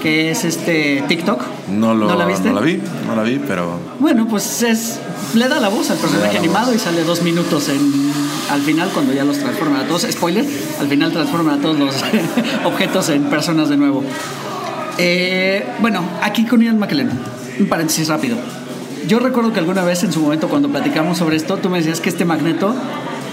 que 0.01 0.31
es 0.31 0.43
este 0.45 1.03
TikTok. 1.07 1.43
No, 1.69 1.93
lo, 1.93 2.13
la 2.15 2.25
viste? 2.25 2.49
No 2.49 2.55
la 2.55 2.61
vi, 2.61 2.81
no 3.05 3.15
la 3.15 3.21
vi, 3.21 3.39
pero... 3.45 3.77
Bueno, 3.99 4.27
pues 4.27 4.63
es 4.63 4.99
le 5.35 5.47
da 5.47 5.59
la 5.59 5.69
voz 5.69 5.89
al 5.91 5.97
personaje 5.97 6.37
animado 6.37 6.73
y 6.73 6.79
sale 6.79 7.03
dos 7.03 7.21
minutos 7.21 7.69
en, 7.69 8.11
al 8.49 8.61
final 8.61 8.89
cuando 8.93 9.13
ya 9.13 9.23
los 9.23 9.37
transforman 9.37 9.81
a 9.81 9.87
todos. 9.87 10.07
Spoiler, 10.09 10.45
al 10.79 10.87
final 10.87 11.11
transforman 11.11 11.59
a 11.59 11.61
todos 11.61 11.79
los 11.79 11.95
objetos 12.65 13.09
en 13.09 13.23
personas 13.25 13.69
de 13.69 13.77
nuevo. 13.77 14.03
Eh, 14.97 15.65
bueno, 15.79 16.03
aquí 16.21 16.45
con 16.45 16.61
Ian 16.61 16.77
McKellen, 16.79 17.09
un 17.59 17.67
paréntesis 17.67 18.07
rápido. 18.07 18.37
Yo 19.07 19.19
recuerdo 19.19 19.53
que 19.53 19.59
alguna 19.59 19.83
vez 19.83 20.03
en 20.03 20.11
su 20.11 20.21
momento 20.21 20.47
cuando 20.47 20.69
platicamos 20.69 21.17
sobre 21.17 21.37
esto, 21.37 21.57
tú 21.57 21.69
me 21.69 21.77
decías 21.77 22.01
que 22.01 22.09
este 22.09 22.25
magneto 22.25 22.75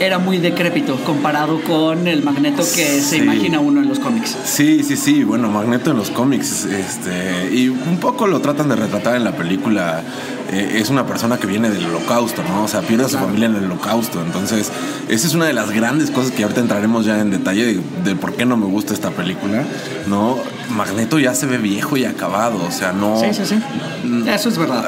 era 0.00 0.19
muy 0.19 0.38
decrépito 0.38 0.97
comparado 1.05 1.61
con 1.62 2.07
el 2.07 2.23
Magneto 2.23 2.62
que 2.75 3.00
se 3.00 3.19
imagina 3.19 3.61
uno 3.61 3.81
en 3.81 3.88
los 3.88 3.99
cómics. 3.99 4.37
Sí, 4.45 4.83
sí, 4.83 4.97
sí, 4.97 5.25
bueno, 5.25 5.49
Magneto 5.49 5.90
en 5.90 5.97
los 5.97 6.11
cómics, 6.11 6.64
este, 6.64 7.50
y 7.52 7.69
un 7.69 7.99
poco 8.00 8.26
lo 8.26 8.40
tratan 8.40 8.69
de 8.69 8.76
retratar 8.76 9.17
en 9.17 9.25
la 9.25 9.33
película. 9.33 10.02
Eh, 10.50 10.78
es 10.81 10.88
una 10.88 11.07
persona 11.07 11.37
que 11.37 11.47
viene 11.47 11.69
del 11.69 11.85
holocausto, 11.87 12.43
¿no? 12.43 12.64
O 12.64 12.69
sea, 12.69 12.81
pierde 12.81 13.05
a 13.05 13.09
su 13.09 13.19
familia 13.19 13.47
en 13.47 13.57
el 13.57 13.64
holocausto. 13.64 14.23
Entonces, 14.23 14.73
esa 15.09 15.26
es 15.26 15.35
una 15.35 15.45
de 15.47 15.52
las 15.52 15.71
grandes 15.71 16.11
cosas 16.11 16.33
que 16.33 16.43
ahorita 16.43 16.61
entraremos 16.61 17.05
ya 17.05 17.21
en 17.21 17.31
detalle 17.31 17.81
de, 18.05 18.17
por 18.17 18.35
qué 18.35 18.47
no 18.47 18.57
me 18.57 18.67
gusta 18.67 18.95
esta 18.95 19.11
película, 19.11 19.64
¿no? 20.07 20.38
Magneto 20.71 21.19
ya 21.19 21.35
se 21.35 21.47
ve 21.47 21.59
viejo 21.59 21.97
y 21.97 22.05
acabado, 22.05 22.62
o 22.62 22.71
sea, 22.71 22.93
no... 22.93 23.21
Sí, 23.21 23.26
sí, 23.33 23.43
sí. 23.45 23.57
Mm, 24.05 24.28
Eso 24.28 24.49
es 24.49 24.59
verdad. 24.59 24.85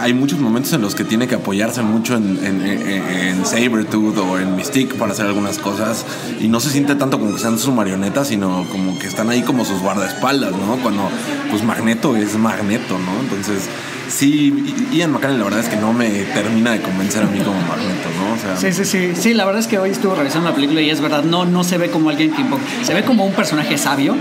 Hay 0.00 0.14
muchos 0.14 0.38
momentos 0.38 0.72
en 0.72 0.80
los 0.80 0.94
que 0.94 1.04
tiene 1.04 1.26
que 1.26 1.34
apoyarse 1.34 1.82
mucho 1.82 2.16
en, 2.16 2.38
en, 2.44 2.62
en, 2.66 3.08
en 3.08 3.46
Sabretooth 3.46 4.16
o 4.18 4.38
en 4.38 4.56
Mystique 4.56 4.94
para 4.94 5.12
hacer 5.12 5.26
algunas 5.26 5.58
cosas 5.58 6.04
y 6.40 6.48
no 6.48 6.60
se 6.60 6.70
siente 6.70 6.94
tanto 6.94 7.18
como 7.18 7.34
que 7.34 7.40
sean 7.40 7.58
sus 7.58 7.74
marionetas, 7.74 8.28
sino 8.28 8.66
como 8.70 8.98
que 8.98 9.06
están 9.06 9.28
ahí 9.28 9.42
como 9.42 9.64
sus 9.64 9.80
guardaespaldas, 9.80 10.52
¿no? 10.52 10.76
Cuando 10.82 11.08
pues 11.50 11.62
Magneto 11.62 12.16
es 12.16 12.36
Magneto, 12.36 12.98
¿no? 12.98 13.20
Entonces 13.20 13.68
sí, 14.08 14.52
Ian 14.92 15.12
McKellen 15.12 15.38
la 15.38 15.44
verdad 15.44 15.60
es 15.60 15.68
que 15.68 15.76
no 15.76 15.92
me 15.92 16.08
termina 16.08 16.72
de 16.72 16.80
convencer 16.80 17.22
a 17.22 17.26
mí 17.26 17.38
como 17.40 17.60
Magneto, 17.60 18.08
¿no? 18.18 18.34
O 18.34 18.38
sea, 18.38 18.56
sí, 18.56 18.72
sí, 18.72 18.84
sí. 18.84 19.12
Sí, 19.20 19.34
la 19.34 19.44
verdad 19.44 19.60
es 19.60 19.66
que 19.66 19.78
hoy 19.78 19.90
estuve 19.90 20.14
revisando 20.16 20.48
la 20.48 20.54
película 20.54 20.80
y 20.80 20.90
es 20.90 21.00
verdad, 21.00 21.22
no, 21.24 21.44
no 21.44 21.64
se 21.64 21.78
ve 21.78 21.90
como 21.90 22.10
alguien 22.10 22.32
que 22.32 22.44
se 22.84 22.94
ve 22.94 23.04
como 23.04 23.24
un 23.24 23.32
personaje 23.32 23.78
sabio, 23.78 24.16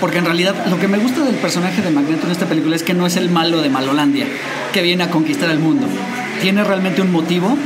porque 0.00 0.18
en 0.18 0.24
realidad 0.24 0.54
lo 0.68 0.78
que 0.78 0.88
me 0.88 0.98
gusta 0.98 1.24
del 1.24 1.36
personaje 1.36 1.82
de 1.82 1.90
Magneto 1.90 2.26
en 2.26 2.32
esta 2.32 2.46
película 2.46 2.76
es 2.76 2.82
que 2.82 2.94
no 2.94 3.06
es 3.06 3.16
el 3.16 3.30
malo 3.30 3.62
de 3.62 3.68
Malolandia, 3.68 4.26
que 4.72 4.82
viene 4.82 5.04
a 5.04 5.10
conquistar 5.10 5.50
el 5.50 5.58
mundo. 5.58 5.86
Tiene 6.40 6.64
realmente 6.64 7.02
un 7.02 7.12
motivo 7.12 7.56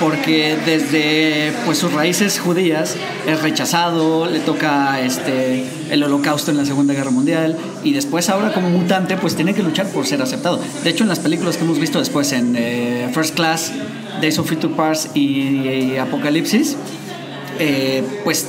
porque 0.00 0.56
desde 0.64 1.52
pues 1.64 1.78
sus 1.78 1.92
raíces 1.92 2.38
judías 2.38 2.96
es 3.26 3.42
rechazado, 3.42 4.26
le 4.26 4.40
toca 4.40 5.00
este 5.00 5.64
el 5.90 6.02
holocausto 6.02 6.50
en 6.50 6.56
la 6.56 6.64
Segunda 6.64 6.94
Guerra 6.94 7.10
Mundial 7.10 7.56
y 7.82 7.92
después 7.92 8.28
ahora 8.28 8.52
como 8.52 8.70
mutante 8.70 9.16
pues 9.16 9.36
tiene 9.36 9.54
que 9.54 9.62
luchar 9.62 9.86
por 9.88 10.06
ser 10.06 10.22
aceptado. 10.22 10.60
De 10.82 10.90
hecho 10.90 11.04
en 11.04 11.08
las 11.08 11.20
películas 11.20 11.56
que 11.56 11.64
hemos 11.64 11.78
visto 11.78 11.98
después 11.98 12.32
en 12.32 12.54
eh, 12.56 13.10
First 13.12 13.34
Class, 13.34 13.72
Days 14.20 14.38
of 14.38 14.48
Future 14.48 14.74
Past 14.74 15.16
y, 15.16 15.96
Apocalipsis, 15.96 16.76
eh, 17.58 18.02
pues 18.24 18.48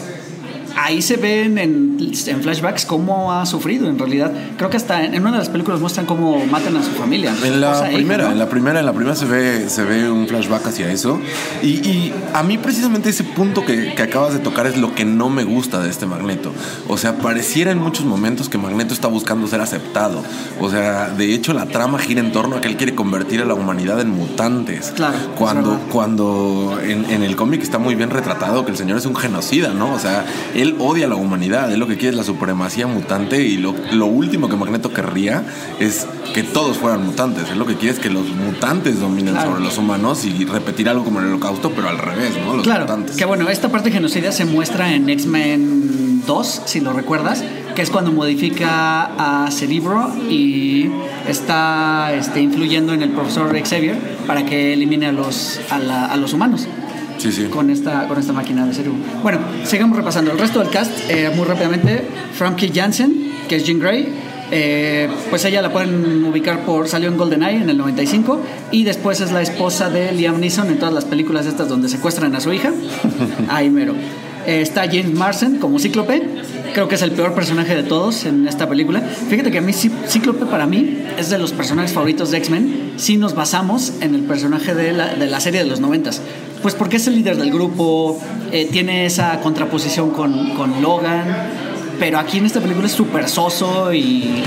ahí 0.75 1.01
se 1.01 1.17
ven 1.17 1.57
en, 1.57 1.97
en, 1.99 2.41
flashbacks 2.41 2.85
cómo 2.85 3.33
ha 3.33 3.45
sufrido 3.45 3.87
en 3.89 3.97
realidad. 3.97 4.31
Creo 4.57 4.69
que 4.69 4.77
hasta 4.77 5.03
en 5.03 5.21
una 5.21 5.31
de 5.31 5.37
las 5.39 5.49
películas 5.49 5.79
muestran 5.79 6.05
cómo 6.05 6.45
matan 6.45 6.75
a 6.77 6.83
su 6.83 6.91
familia. 6.91 7.33
En 7.43 7.61
la 7.61 7.89
primera, 7.91 8.31
en 8.31 8.39
la 8.39 8.49
primera, 8.49 8.79
en 8.79 8.85
la 8.85 8.93
primera 8.93 9.15
se 9.15 9.25
ve, 9.25 9.69
se 9.69 9.83
ve 9.83 10.09
un 10.09 10.27
flashback 10.27 10.67
hacia 10.67 10.91
eso. 10.91 11.19
Y, 11.61 12.13
a 12.33 12.43
mí 12.43 12.57
precisamente 12.57 13.09
ese 13.09 13.23
punto 13.23 13.65
que, 13.65 13.93
que, 13.95 14.01
acabas 14.01 14.33
de 14.33 14.39
tocar 14.39 14.67
es 14.67 14.77
lo 14.77 14.93
que 14.93 15.05
no 15.05 15.29
me 15.29 15.43
gusta 15.43 15.81
de 15.81 15.89
este 15.89 16.05
Magneto. 16.05 16.51
O 16.87 16.97
sea, 16.97 17.17
pareciera 17.17 17.71
en 17.71 17.79
muchos 17.79 18.05
momentos 18.05 18.49
que 18.49 18.57
Magneto 18.57 18.93
está 18.93 19.07
buscando 19.07 19.47
ser 19.47 19.61
aceptado. 19.61 20.23
O 20.59 20.69
sea, 20.69 21.09
de 21.09 21.33
hecho 21.33 21.53
la 21.53 21.65
trama 21.67 21.99
gira 21.99 22.19
en 22.19 22.31
torno 22.31 22.57
a 22.57 22.61
que 22.61 22.67
él 22.67 22.77
quiere 22.77 22.95
convertir 22.95 23.41
a 23.41 23.45
la 23.45 23.53
humanidad 23.53 23.99
en 24.01 24.09
mutantes. 24.09 24.91
Claro. 24.95 25.17
Cuando, 25.37 25.79
cuando 25.91 26.77
en, 26.83 27.09
en 27.09 27.23
el 27.23 27.35
cómic 27.35 27.61
está 27.61 27.77
muy 27.77 27.95
bien 27.95 28.09
retratado 28.09 28.65
que 28.65 28.71
el 28.71 28.77
señor 28.77 28.97
es 28.97 29.05
un 29.05 29.15
genocida, 29.15 29.69
¿no? 29.69 29.93
O 29.93 29.99
sea, 29.99 30.25
él 30.53 30.64
odia 30.79 31.05
a 31.05 31.09
la 31.09 31.15
humanidad, 31.15 31.71
él 31.71 31.79
lo 31.79 31.87
que 31.87 31.95
quiere 31.97 32.09
es 32.11 32.15
la 32.15 32.23
supremacía 32.23 32.87
mutante 32.87 33.41
y 33.41 33.57
lo, 33.57 33.75
lo, 33.93 34.05
último 34.05 34.49
que 34.49 34.55
Magneto 34.55 34.91
querría 34.91 35.43
es 35.79 36.07
que 36.33 36.43
todos 36.43 36.77
fueran 36.77 37.05
mutantes. 37.05 37.49
Él 37.51 37.59
lo 37.59 37.65
que 37.65 37.75
quiere 37.75 37.93
es 37.93 37.99
que 37.99 38.09
los 38.09 38.27
mutantes 38.29 38.99
dominen 38.99 39.35
sobre 39.35 39.61
los 39.61 39.77
humanos 39.77 40.25
y 40.25 40.45
repetir 40.45 40.89
algo 40.89 41.03
como 41.03 41.19
el 41.19 41.27
holocausto, 41.27 41.71
pero 41.71 41.89
al 41.89 41.97
revés, 41.97 42.33
¿no? 42.43 42.55
Los 42.55 42.63
claro, 42.63 42.81
mutantes. 42.81 43.15
Que 43.15 43.25
bueno, 43.25 43.49
esta 43.49 43.69
parte 43.69 43.91
genocida 43.91 44.31
se 44.31 44.45
muestra 44.45 44.93
en 44.93 45.09
X-Men 45.09 46.23
2, 46.25 46.61
si 46.65 46.79
lo 46.79 46.93
recuerdas, 46.93 47.43
que 47.75 47.81
es 47.81 47.89
cuando 47.89 48.11
modifica 48.11 49.45
a 49.45 49.51
Cerebro 49.51 50.13
y 50.29 50.89
está 51.27 52.13
este, 52.13 52.41
influyendo 52.41 52.93
en 52.93 53.01
el 53.01 53.11
profesor 53.11 53.55
Xavier 53.57 53.97
para 54.25 54.45
que 54.45 54.73
elimine 54.73 55.07
a 55.07 55.11
los, 55.11 55.59
a, 55.69 56.05
a 56.05 56.17
los 56.17 56.33
humanos 56.33 56.67
con, 57.49 57.69
esta, 57.69 58.07
con 58.07 58.19
esta 58.19 58.33
máquina 58.33 58.65
de 58.65 58.73
cerebro. 58.73 58.99
Bueno, 59.23 59.39
sigamos 59.63 59.97
repasando. 59.97 60.31
El 60.31 60.39
resto 60.39 60.59
del 60.59 60.69
cast, 60.69 60.91
eh, 61.09 61.31
muy 61.35 61.45
rápidamente, 61.45 62.05
Frankie 62.33 62.71
Jansen, 62.73 63.31
que 63.47 63.57
es 63.57 63.65
Jean 63.65 63.79
Grey, 63.79 64.13
eh, 64.51 65.09
pues 65.29 65.43
ella 65.45 65.61
la 65.61 65.71
pueden 65.71 66.23
ubicar 66.23 66.65
por 66.65 66.87
salió 66.87 67.09
en 67.09 67.17
GoldenEye 67.17 67.61
en 67.61 67.69
el 67.69 67.77
95 67.77 68.41
y 68.71 68.83
después 68.83 69.19
es 69.19 69.31
la 69.31 69.41
esposa 69.41 69.89
de 69.89 70.11
Liam 70.11 70.39
Neeson 70.39 70.69
en 70.69 70.77
todas 70.77 70.93
las 70.93 71.05
películas 71.05 71.47
estas 71.47 71.67
donde 71.67 71.89
secuestran 71.89 72.35
a 72.35 72.39
su 72.39 72.53
hija. 72.53 72.71
Ahí 73.49 73.69
mero. 73.69 73.93
Eh, 74.45 74.61
está 74.61 74.85
James 74.85 75.13
Marsden 75.13 75.57
como 75.57 75.79
Cíclope. 75.79 76.21
Creo 76.73 76.87
que 76.87 76.95
es 76.95 77.01
el 77.01 77.11
peor 77.11 77.33
personaje 77.33 77.75
de 77.75 77.83
todos 77.83 78.25
en 78.25 78.47
esta 78.47 78.69
película. 78.69 79.01
Fíjate 79.01 79.49
que 79.49 79.57
a 79.57 79.61
mí 79.61 79.73
Cíclope 79.73 80.45
para 80.45 80.67
mí 80.67 81.03
es 81.17 81.29
de 81.29 81.37
los 81.39 81.51
personajes 81.51 81.93
favoritos 81.93 82.31
de 82.31 82.37
X-Men 82.37 82.93
si 82.97 83.17
nos 83.17 83.33
basamos 83.33 83.93
en 84.01 84.13
el 84.13 84.21
personaje 84.21 84.75
de 84.75 84.93
la, 84.93 85.15
de 85.15 85.25
la 85.27 85.39
serie 85.39 85.63
de 85.63 85.69
los 85.69 85.79
noventas. 85.79 86.21
Pues 86.61 86.73
porque 86.73 86.97
es 86.97 87.07
el 87.07 87.15
líder 87.15 87.37
del 87.37 87.51
grupo, 87.51 88.19
eh, 88.51 88.67
tiene 88.71 89.05
esa 89.05 89.39
contraposición 89.41 90.11
con, 90.11 90.51
con, 90.55 90.81
Logan, 90.81 91.25
pero 91.99 92.17
aquí 92.17 92.39
en 92.39 92.45
esta 92.45 92.59
película 92.59 92.87
es 92.87 92.93
súper 92.93 93.29
soso 93.29 93.93
y 93.93 94.43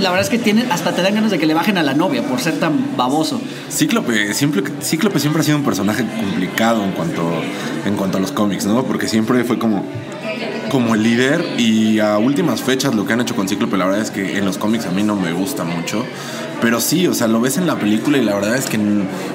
la 0.00 0.10
verdad 0.10 0.24
es 0.24 0.30
que 0.30 0.38
tiene, 0.38 0.66
hasta 0.70 0.92
te 0.92 1.02
dan 1.02 1.14
ganas 1.14 1.30
de 1.30 1.38
que 1.38 1.46
le 1.46 1.54
bajen 1.54 1.78
a 1.78 1.82
la 1.82 1.94
novia 1.94 2.22
por 2.22 2.40
ser 2.40 2.58
tan 2.60 2.96
baboso. 2.96 3.40
Cíclope 3.70 4.34
siempre, 4.34 4.62
Cíclope 4.82 5.18
siempre 5.18 5.40
ha 5.40 5.44
sido 5.44 5.58
un 5.58 5.64
personaje 5.64 6.04
complicado 6.04 6.84
en 6.84 6.92
cuanto, 6.92 7.22
en 7.84 7.96
cuanto 7.96 8.18
a 8.18 8.20
los 8.20 8.32
cómics, 8.32 8.66
¿no? 8.66 8.84
Porque 8.84 9.08
siempre 9.08 9.42
fue 9.44 9.58
como 9.58 9.84
como 10.76 10.94
el 10.94 11.02
líder 11.02 11.42
y 11.56 12.00
a 12.00 12.18
últimas 12.18 12.60
fechas 12.60 12.94
lo 12.94 13.06
que 13.06 13.14
han 13.14 13.22
hecho 13.22 13.34
con 13.34 13.48
Cíclope 13.48 13.78
la 13.78 13.86
verdad 13.86 14.02
es 14.02 14.10
que 14.10 14.36
en 14.36 14.44
los 14.44 14.58
cómics 14.58 14.84
a 14.84 14.90
mí 14.90 15.02
no 15.02 15.16
me 15.16 15.32
gusta 15.32 15.64
mucho 15.64 16.04
pero 16.60 16.80
sí, 16.80 17.06
o 17.06 17.14
sea, 17.14 17.28
lo 17.28 17.40
ves 17.40 17.58
en 17.58 17.66
la 17.66 17.78
película 17.78 18.16
y 18.16 18.24
la 18.24 18.34
verdad 18.34 18.56
es 18.56 18.66
que, 18.66 18.78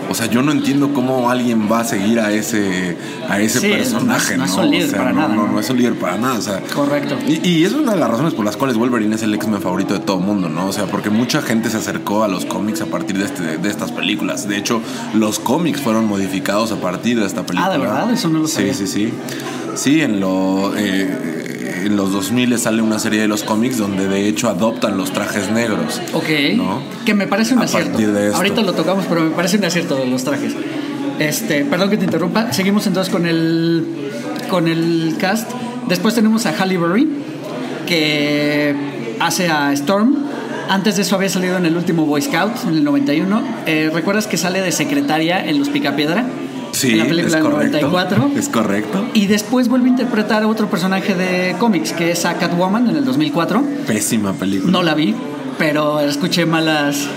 o 0.09 0.13
sea, 0.15 0.25
yo 0.25 0.41
no 0.41 0.51
entiendo 0.51 0.93
cómo 0.93 1.29
alguien 1.29 1.71
va 1.71 1.81
a 1.81 1.83
seguir 1.83 2.19
a 2.19 2.31
ese, 2.31 2.97
a 3.29 3.39
ese 3.39 3.61
personaje, 3.61 4.37
¿no? 4.37 4.45
No, 4.47 4.51
es 4.51 4.57
un 4.57 4.71
líder 4.71 4.91
para 4.91 5.13
nada. 5.13 5.35
No, 5.35 5.47
no, 5.47 5.59
es 5.59 5.69
un 5.69 5.77
líder 5.77 5.99
para 5.99 6.17
nada, 6.17 6.39
o 6.39 6.41
sea. 6.41 6.61
Correcto. 6.73 7.17
Y, 7.27 7.47
y, 7.47 7.63
es 7.63 7.73
una 7.73 7.93
de 7.93 7.99
las 7.99 8.09
razones 8.09 8.33
por 8.33 8.43
las 8.43 8.57
cuales 8.57 8.75
Wolverine 8.75 9.15
es 9.15 9.21
el 9.21 9.33
X-Men 9.35 9.61
favorito 9.61 9.93
de 9.93 9.99
todo 9.99 10.17
el 10.17 10.25
mundo, 10.25 10.49
¿no? 10.49 10.67
O 10.67 10.73
sea, 10.73 10.85
porque 10.85 11.09
mucha 11.09 11.41
gente 11.41 11.69
se 11.69 11.77
acercó 11.77 12.23
a 12.23 12.27
los 12.27 12.45
cómics 12.45 12.81
a 12.81 12.87
partir 12.87 13.17
de, 13.17 13.25
este, 13.25 13.57
de 13.57 13.69
estas 13.69 13.91
películas. 13.91 14.47
De 14.47 14.57
hecho, 14.57 14.81
los 15.13 15.39
cómics 15.39 15.79
fueron 15.79 16.07
modificados 16.07 16.71
a 16.71 16.77
partir 16.77 17.19
de 17.19 17.27
esta 17.27 17.45
película. 17.45 17.67
Ah, 17.67 17.71
¿de 17.71 17.77
verdad? 17.77 18.11
Eso 18.11 18.29
no 18.29 18.39
lo 18.39 18.47
sabía. 18.47 18.73
Sí, 18.73 18.87
sí, 18.87 18.93
sí. 19.09 19.13
Sí, 19.75 20.01
en 20.01 20.19
lo... 20.19 20.73
Eh, 20.77 21.51
en 21.83 21.95
los 21.95 22.11
2000 22.11 22.59
sale 22.59 22.81
una 22.81 22.99
serie 22.99 23.21
de 23.21 23.27
los 23.27 23.43
cómics 23.43 23.77
donde 23.77 24.07
de 24.07 24.27
hecho 24.27 24.49
adoptan 24.49 24.97
los 24.97 25.11
trajes 25.11 25.49
negros. 25.49 26.01
Ok. 26.13 26.27
Que 27.05 27.13
me 27.13 27.27
parece 27.27 27.55
un 27.55 27.61
acierto. 27.61 27.97
Ahorita 28.35 28.61
lo 28.61 28.73
tocamos, 28.73 29.05
pero 29.09 29.21
me 29.21 29.31
parece 29.31 29.57
un 29.57 29.65
acierto 29.65 29.95
de 29.95 30.05
los 30.05 30.23
trajes. 30.23 30.53
Este, 31.19 31.65
perdón 31.65 31.89
que 31.89 31.97
te 31.97 32.05
interrumpa. 32.05 32.53
Seguimos 32.53 32.87
entonces 32.87 33.11
con 33.11 33.25
el 33.25 33.85
con 34.49 34.67
el 34.67 35.15
cast. 35.19 35.49
Después 35.87 36.13
tenemos 36.13 36.45
a 36.45 36.51
Halle 36.51 36.77
Berry 36.77 37.07
que 37.87 38.75
hace 39.19 39.47
a 39.49 39.73
Storm. 39.73 40.15
Antes 40.69 40.95
de 40.95 41.01
eso 41.01 41.15
había 41.15 41.29
salido 41.29 41.57
en 41.57 41.65
el 41.65 41.75
último 41.75 42.05
Boy 42.05 42.21
Scout 42.21 42.53
en 42.63 42.75
el 42.75 42.83
91. 42.83 43.41
Eh, 43.65 43.89
¿Recuerdas 43.93 44.27
que 44.27 44.37
sale 44.37 44.61
de 44.61 44.71
secretaria 44.71 45.43
en 45.45 45.59
Los 45.59 45.69
Picapiedra? 45.69 46.25
Sí, 46.71 46.91
en 46.91 46.97
la 46.99 47.05
película 47.05 47.37
es 47.37 47.43
correcto, 47.43 47.81
94. 47.81 48.31
Es 48.35 48.49
correcto. 48.49 49.05
Y 49.13 49.27
después 49.27 49.67
vuelve 49.67 49.87
a 49.87 49.89
interpretar 49.89 50.43
a 50.43 50.47
otro 50.47 50.69
personaje 50.69 51.15
de 51.15 51.55
cómics, 51.59 51.93
que 51.93 52.11
es 52.11 52.25
a 52.25 52.35
Catwoman 52.35 52.89
en 52.89 52.95
el 52.97 53.05
2004. 53.05 53.63
Pésima 53.87 54.33
película. 54.33 54.71
No 54.71 54.83
la 54.83 54.93
vi, 54.95 55.15
pero 55.57 55.99
escuché 55.99 56.45
malas 56.45 57.07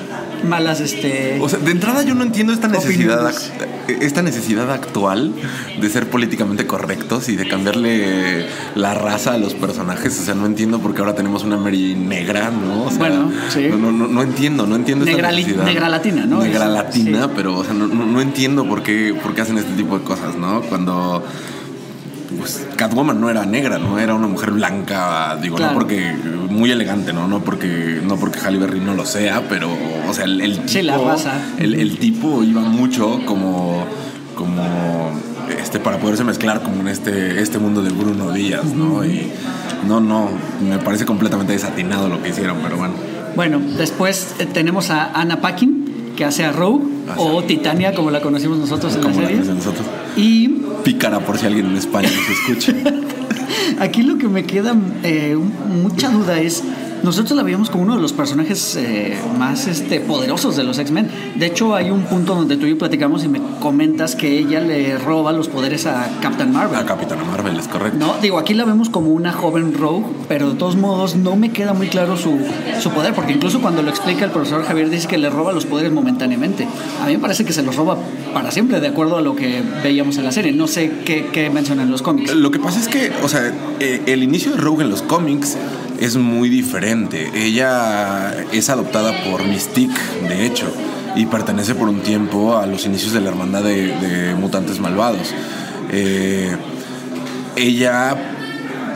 malas, 0.44 0.80
este. 0.80 1.38
O 1.40 1.48
sea, 1.48 1.58
de 1.58 1.70
entrada 1.70 2.02
yo 2.02 2.14
no 2.14 2.22
entiendo 2.22 2.52
esta 2.52 2.68
necesidad, 2.68 3.32
esta 3.88 4.22
necesidad 4.22 4.70
actual 4.70 5.34
de 5.80 5.88
ser 5.90 6.08
políticamente 6.08 6.66
correctos 6.66 7.28
y 7.28 7.36
de 7.36 7.48
cambiarle 7.48 8.46
la 8.74 8.94
raza 8.94 9.34
a 9.34 9.38
los 9.38 9.54
personajes. 9.54 10.18
O 10.20 10.24
sea, 10.24 10.34
no 10.34 10.46
entiendo 10.46 10.78
por 10.78 10.94
qué 10.94 11.00
ahora 11.00 11.14
tenemos 11.14 11.44
una 11.44 11.56
Mary 11.56 11.94
negra, 11.94 12.50
¿no? 12.50 12.84
O 12.84 12.88
sea, 12.90 12.98
Bueno, 12.98 13.32
sí. 13.48 13.68
No, 13.70 13.90
no, 13.92 14.06
no 14.08 14.22
entiendo, 14.22 14.66
no 14.66 14.76
entiendo 14.76 15.04
Negra 15.04 15.28
esta 15.30 15.40
necesidad. 15.40 15.64
negra 15.64 15.88
latina, 15.88 16.26
¿no? 16.26 16.42
Negra 16.42 16.66
latina, 16.66 17.24
sí. 17.24 17.30
pero 17.34 17.56
o 17.58 17.64
sea, 17.64 17.74
no, 17.74 17.86
no- 17.86 18.06
no 18.06 18.20
entiendo 18.20 18.66
por 18.66 18.82
qué, 18.82 19.14
por 19.22 19.34
qué 19.34 19.40
hacen 19.42 19.58
este 19.58 19.72
tipo 19.74 19.98
de 19.98 20.04
cosas, 20.04 20.36
¿no? 20.36 20.60
Cuando 20.62 21.24
pues 22.34 22.66
Catwoman 22.76 23.20
no 23.20 23.30
era 23.30 23.44
negra, 23.46 23.78
no 23.78 23.98
era 23.98 24.14
una 24.14 24.26
mujer 24.26 24.50
blanca, 24.52 25.36
digo, 25.40 25.56
Claro. 25.56 25.72
no 25.72 25.78
porque 25.78 26.12
muy 26.50 26.70
elegante, 26.70 27.12
no, 27.12 27.26
no 27.28 27.40
porque 27.40 28.00
no 28.04 28.16
porque 28.16 28.38
Halle 28.40 28.58
Berry 28.58 28.80
no 28.80 28.94
lo 28.94 29.04
sea, 29.06 29.42
pero 29.48 29.68
o 30.08 30.12
sea, 30.14 30.24
el, 30.24 30.40
el 30.40 30.52
tipo, 30.56 30.68
Sí, 30.68 30.82
la 30.82 30.98
raza. 30.98 31.32
El, 31.58 31.74
el 31.74 31.98
tipo 31.98 32.42
iba 32.44 32.60
mucho 32.60 33.20
como 33.26 33.84
como 34.34 34.62
este 35.62 35.78
para 35.78 35.98
poderse 35.98 36.24
mezclar 36.24 36.62
como 36.62 36.80
en 36.80 36.88
este 36.88 37.40
este 37.40 37.58
mundo 37.58 37.82
de 37.82 37.90
Bruno 37.90 38.32
Díaz, 38.32 38.64
¿no? 38.74 39.04
Y 39.04 39.30
no, 39.86 40.00
no, 40.00 40.28
me 40.66 40.78
parece 40.78 41.04
completamente 41.04 41.52
desatinado 41.52 42.08
lo 42.08 42.22
que 42.22 42.30
hicieron, 42.30 42.58
pero 42.62 42.76
bueno. 42.76 42.94
Bueno, 43.36 43.60
después 43.76 44.34
eh, 44.38 44.46
tenemos 44.46 44.90
a 44.90 45.10
Anna 45.12 45.40
Paquin, 45.40 45.74
que 46.16 46.25
hace 46.25 46.44
a 46.44 46.52
Rogue, 46.52 46.85
Ah, 47.09 47.14
o 47.18 47.42
sí. 47.42 47.49
Titania, 47.49 47.94
como 47.94 48.11
la 48.11 48.21
conocimos 48.23 48.56
nosotros 48.59 48.94
en 48.97 49.04
la 49.04 49.12
serie. 49.12 49.37
nosotros. 49.37 49.87
Y 50.16 50.49
Pícara 50.85 51.21
por 51.21 51.37
si 51.38 51.47
alguien 51.47 51.66
en 51.66 51.76
España 51.76 52.09
nos 52.11 52.54
escucha. 52.54 52.75
Aquí 53.80 54.02
lo 54.02 54.16
que 54.18 54.28
me 54.28 54.44
queda 54.44 54.75
eh, 55.02 55.37
mucha 55.83 56.09
duda 56.11 56.38
es, 56.40 56.62
nosotros 57.04 57.37
la 57.37 57.42
veíamos 57.42 57.68
como 57.68 57.84
uno 57.84 57.96
de 57.96 58.00
los 58.00 58.14
personajes 58.14 58.76
eh, 58.76 59.16
más 59.38 59.66
este, 59.66 60.00
poderosos 60.00 60.56
de 60.56 60.64
los 60.64 60.78
X-Men. 60.78 61.11
De 61.37 61.46
hecho, 61.46 61.75
hay 61.75 61.90
un 61.90 62.02
punto 62.04 62.34
donde 62.34 62.56
tú 62.56 62.66
y 62.66 62.70
yo 62.70 62.78
platicamos 62.78 63.25
y 63.25 63.28
me 63.28 63.40
comentas 63.61 64.16
que 64.16 64.38
ella 64.38 64.61
le 64.61 64.96
roba 64.99 65.32
los 65.32 65.49
poderes 65.49 65.84
a 65.87 66.08
Captain 66.23 66.50
Marvel. 66.50 66.78
A 66.78 66.87
Capitana 66.87 67.23
Marvel, 67.25 67.58
es 67.58 67.68
correcto. 67.68 67.99
No, 67.99 68.14
digo, 68.23 68.38
aquí 68.38 68.54
la 68.54 68.64
vemos 68.64 68.88
como 68.88 69.11
una 69.11 69.32
joven 69.32 69.75
Rogue, 69.75 70.06
pero 70.28 70.50
de 70.50 70.56
todos 70.56 70.76
modos 70.76 71.14
no 71.14 71.37
me 71.37 71.52
queda 71.52 71.75
muy 71.75 71.88
claro 71.88 72.16
su, 72.16 72.38
su 72.80 72.90
poder, 72.90 73.14
porque 73.14 73.34
incluso 73.34 73.61
cuando 73.61 73.82
lo 73.82 73.90
explica 73.90 74.25
el 74.25 74.30
profesor 74.30 74.64
Javier 74.64 74.88
dice 74.88 75.06
que 75.06 75.18
le 75.18 75.28
roba 75.28 75.52
los 75.52 75.66
poderes 75.66 75.92
momentáneamente. 75.92 76.66
A 77.02 77.06
mí 77.06 77.12
me 77.12 77.18
parece 77.18 77.44
que 77.44 77.52
se 77.52 77.62
los 77.62 77.76
roba 77.76 77.99
para 78.32 78.50
siempre, 78.50 78.80
de 78.80 78.88
acuerdo 78.88 79.18
a 79.18 79.20
lo 79.20 79.37
que 79.37 79.62
veíamos 79.82 80.16
en 80.16 80.25
la 80.25 80.32
serie. 80.32 80.52
No 80.52 80.66
sé 80.66 80.90
qué, 81.04 81.26
qué 81.30 81.50
mencionan 81.50 81.90
los 81.90 82.00
cómics. 82.00 82.34
Lo 82.34 82.50
que 82.50 82.58
pasa 82.58 82.80
es 82.80 82.88
que, 82.88 83.12
o 83.23 83.28
sea, 83.28 83.52
eh, 83.80 84.00
el 84.06 84.23
inicio 84.23 84.52
de 84.52 84.56
Rogue 84.56 84.84
en 84.84 84.90
los 84.90 85.02
cómics 85.02 85.58
es 86.00 86.16
muy 86.16 86.48
diferente. 86.48 87.30
Ella 87.34 88.34
es 88.52 88.70
adoptada 88.70 89.12
por 89.24 89.44
Mystique, 89.44 89.98
de 90.28 90.46
hecho, 90.46 90.66
y 91.16 91.26
pertenece 91.26 91.74
por 91.74 91.88
un 91.88 92.00
tiempo 92.00 92.56
a 92.56 92.66
los 92.66 92.86
inicios 92.86 93.12
de 93.12 93.20
la 93.20 93.30
hermandad 93.30 93.62
de, 93.62 94.34
mutantes 94.38 94.80
malvados. 94.80 95.34
Eh, 95.90 96.56
ella 97.56 98.16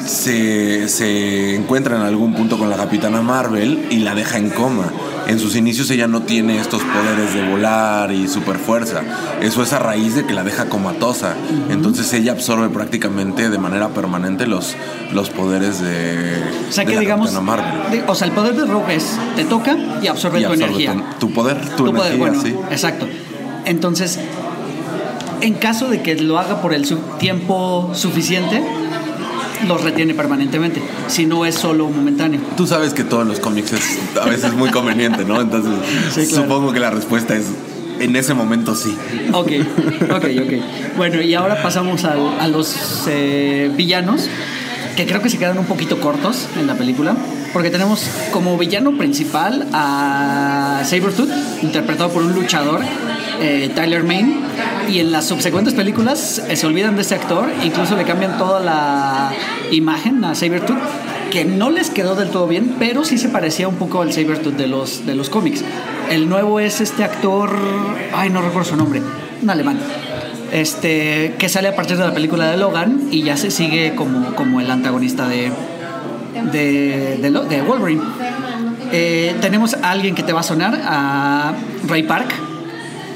se, 0.05 0.89
se 0.89 1.55
encuentra 1.55 1.97
en 1.97 2.03
algún 2.03 2.35
punto 2.35 2.59
con 2.59 2.71
la 2.71 2.77
capitana 2.77 3.23
Marvel 3.23 3.87
y 3.91 3.99
la 3.99 4.15
deja 4.15 4.39
en 4.39 4.51
coma. 4.51 4.91
En 5.29 5.39
sus 5.39 5.57
inicios 5.57 5.91
ella 5.91 6.09
no 6.09 6.23
tiene 6.23 6.59
estos 6.59 6.83
poderes 6.83 7.35
de 7.35 7.51
volar 7.51 8.11
y 8.13 8.27
super 8.29 8.57
fuerza. 8.57 9.03
Eso 9.43 9.63
es 9.63 9.73
a 9.75 9.79
raíz 9.79 10.15
de 10.15 10.25
que 10.25 10.33
la 10.33 10.43
deja 10.43 10.71
comatosa. 10.71 11.35
Entonces 11.71 12.11
ella 12.15 12.33
absorbe 12.33 12.69
prácticamente 12.71 13.51
de 13.51 13.59
manera 13.59 13.89
permanente 13.91 14.47
los, 14.47 14.75
los 15.13 15.29
poderes 15.29 15.81
de, 15.83 16.43
O 16.69 16.73
sea 16.73 16.85
de 16.85 16.89
que 16.91 16.95
la 16.95 17.01
digamos, 17.03 17.31
de- 17.33 18.03
o 18.07 18.15
sea, 18.15 18.27
el 18.27 18.33
poder 18.33 18.55
de 18.57 18.65
Rogue 18.65 18.95
es, 18.97 19.05
te 19.37 19.45
toca 19.45 19.77
y 20.03 20.07
absorbe 20.07 20.41
Y 20.41 20.45
tu 20.45 20.49
absorbe 20.49 20.65
energía. 20.83 20.95
tu, 21.21 21.27
tu 21.29 21.35
poder, 21.35 21.61
tu, 21.77 21.85
Tu 21.85 21.93
poder, 21.95 22.15
energía, 22.15 22.17
bueno, 22.19 22.43
sí. 22.43 22.55
exacto. 22.73 23.07
Entonces, 23.67 24.19
en 25.43 25.55
caso 25.55 25.89
de 25.89 26.01
que 26.03 26.15
lo 26.17 26.39
haga 26.39 26.63
por 26.63 26.73
el 26.73 26.89
tiempo 27.19 27.91
suficiente, 27.95 28.63
los 29.67 29.83
retiene 29.83 30.15
permanentemente. 30.15 30.81
Si 31.09 31.27
no 31.27 31.45
es 31.47 31.55
solo 31.55 31.89
momentáneo. 31.89 32.41
Tú 32.57 32.67
sabes 32.67 32.95
que 32.95 33.05
todo 33.05 33.23
en 33.23 33.29
los 33.29 33.41
cómics 33.41 33.73
es 33.73 33.99
a 34.21 34.27
veces 34.27 34.53
muy 34.55 34.71
conveniente, 34.71 35.25
¿no? 35.25 35.41
Entonces, 35.41 35.73
Sí, 36.15 36.27
claro. 36.29 36.45
supongo 36.45 36.73
que 36.73 36.81
la 36.81 36.91
respuesta 36.91 37.35
es 37.37 37.47
en 38.01 38.15
ese 38.15 38.33
momento 38.35 38.75
sí. 38.77 38.97
Ok, 39.33 39.51
ok, 40.15 40.25
ok. 40.45 40.97
Bueno, 40.97 41.21
y 41.21 41.35
ahora 41.35 41.61
pasamos 41.63 42.05
al- 42.05 42.39
a, 42.41 42.47
los 42.47 42.77
eh, 43.09 43.71
villanos, 43.77 44.29
que 44.97 45.05
creo 45.07 45.21
que 45.21 45.29
se 45.31 45.39
quedan 45.39 45.59
un 45.59 45.67
poquito 45.67 46.01
cortos 46.01 46.47
en 46.59 46.67
la 46.69 46.75
película, 46.75 47.17
porque 47.53 47.71
tenemos 47.71 48.07
como 48.33 48.57
villano 48.57 48.97
principal 48.97 49.67
a 49.73 50.83
Sabretooth, 50.85 51.31
interpretado 51.63 52.11
por 52.11 52.23
un 52.23 52.35
luchador, 52.35 52.81
eh, 53.41 53.71
Tyler 53.75 54.05
Main, 54.05 54.41
y 54.89 55.01
en 55.01 55.13
las 55.13 55.27
subsecuentes 55.27 55.75
películas 55.75 56.43
eh, 56.49 56.57
se 56.57 56.67
olvidan 56.67 56.97
de 56.97 57.03
este 57.03 57.15
actor, 57.15 57.49
incluso 57.65 57.97
le 57.97 58.05
cambian 58.05 58.39
toda 58.39 58.61
la 58.61 59.33
imagen 59.71 60.25
a 60.25 60.35
Sabretooth, 60.35 60.79
que 61.31 61.45
no 61.45 61.71
les 61.71 61.91
quedó 61.91 62.15
del 62.15 62.31
todo 62.31 62.47
bien, 62.47 62.77
pero 62.79 63.05
sí 63.05 63.19
se 63.19 63.29
parecía 63.29 63.69
un 63.69 63.77
poco 63.77 64.03
al 64.03 64.13
Sabretooth 64.13 64.55
de 64.55 64.67
los, 64.67 65.07
de 65.07 65.15
los 65.15 65.31
cómics. 65.31 65.63
El 66.11 66.29
nuevo 66.29 66.61
es 66.61 66.81
este 66.81 67.05
actor, 67.05 67.55
ay, 68.15 68.31
no 68.31 68.41
recuerdo 68.41 68.71
su 68.71 68.77
nombre, 68.77 69.03
un 69.43 69.51
alemán, 69.51 69.79
este, 70.53 71.35
que 71.39 71.49
sale 71.49 71.69
a 71.69 71.77
partir 71.77 71.99
de 71.99 72.05
la 72.05 72.15
película 72.15 72.51
de 72.51 72.57
Logan 72.57 73.09
y 73.11 73.23
ya 73.23 73.37
se 73.37 73.51
sigue 73.51 73.95
como, 73.95 74.35
como 74.35 74.61
el 74.61 74.71
antagonista 74.71 75.29
de, 75.29 75.53
de, 76.53 77.19
de, 77.21 77.31
de 77.31 77.63
Wolverine. 77.63 78.03
Eh, 78.93 79.35
tenemos 79.41 79.75
a 79.75 79.91
alguien 79.91 80.15
que 80.15 80.23
te 80.23 80.33
va 80.33 80.41
a 80.41 80.43
sonar, 80.43 80.81
a 80.83 81.55
Ray 81.87 82.05
Park, 82.05 82.29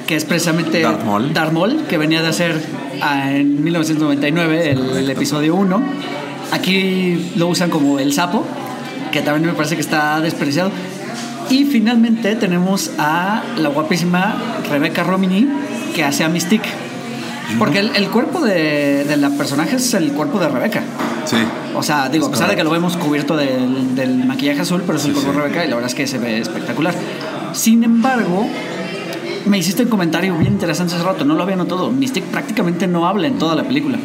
que 0.07 0.16
es 0.16 0.25
precisamente 0.25 0.81
Darth 0.81 1.05
Maul. 1.05 1.33
Darth 1.33 1.53
Maul, 1.53 1.85
que 1.88 1.98
venía 1.98 2.22
de 2.22 2.29
hacer 2.29 2.61
ah, 3.01 3.33
en 3.33 3.62
1999 3.62 4.70
el, 4.70 4.96
el 4.96 5.11
episodio 5.11 5.55
1. 5.55 5.83
Aquí 6.53 7.33
lo 7.37 7.48
usan 7.48 7.70
como 7.70 7.98
el 7.98 8.12
sapo, 8.12 8.44
que 9.11 9.22
también 9.22 9.46
me 9.46 9.53
parece 9.55 9.75
que 9.75 9.81
está 9.81 10.20
despreciado. 10.20 10.70
Y 11.48 11.64
finalmente 11.64 12.35
tenemos 12.37 12.90
a 12.98 13.42
la 13.59 13.68
guapísima 13.68 14.37
Rebecca 14.70 15.03
Romini, 15.03 15.48
que 15.94 16.05
hace 16.05 16.25
a 16.25 16.29
Mystique. 16.29 16.68
Porque 17.58 17.80
el, 17.80 17.94
el 17.96 18.08
cuerpo 18.08 18.40
de, 18.40 19.04
de 19.04 19.16
la 19.16 19.30
personaje 19.30 19.76
es 19.76 19.94
el 19.94 20.12
cuerpo 20.12 20.38
de 20.38 20.48
Rebeca. 20.48 20.82
Sí. 21.24 21.36
O 21.74 21.82
sea, 21.82 22.08
digo, 22.08 22.26
a 22.26 22.28
Es 22.28 22.32
pesar 22.32 22.50
de 22.50 22.56
que 22.56 22.64
lo 22.64 22.70
vemos 22.70 22.96
cubierto 22.96 23.36
del, 23.36 23.94
del 23.94 24.24
maquillaje 24.24 24.60
azul, 24.60 24.82
pero 24.86 24.98
es 24.98 25.04
el 25.04 25.12
cuerpo 25.12 25.30
sí. 25.32 25.36
de 25.36 25.42
Rebeca 25.42 25.64
y 25.64 25.68
la 25.68 25.76
verdad 25.76 25.88
es 25.88 25.94
que 25.94 26.06
se 26.06 26.18
ve 26.18 26.38
espectacular. 26.38 26.94
Sin 27.52 27.84
embargo, 27.84 28.46
me 29.46 29.58
hiciste 29.58 29.82
un 29.82 29.88
comentario 29.88 30.36
bien 30.36 30.52
interesante 30.52 30.94
hace 30.94 31.04
rato, 31.04 31.24
no 31.24 31.34
lo 31.34 31.42
había 31.42 31.56
notado. 31.56 31.90
Mystique 31.90 32.26
prácticamente 32.30 32.86
no 32.86 33.06
habla 33.06 33.26
en 33.26 33.38
toda 33.38 33.54
la 33.54 33.64
película. 33.64 33.98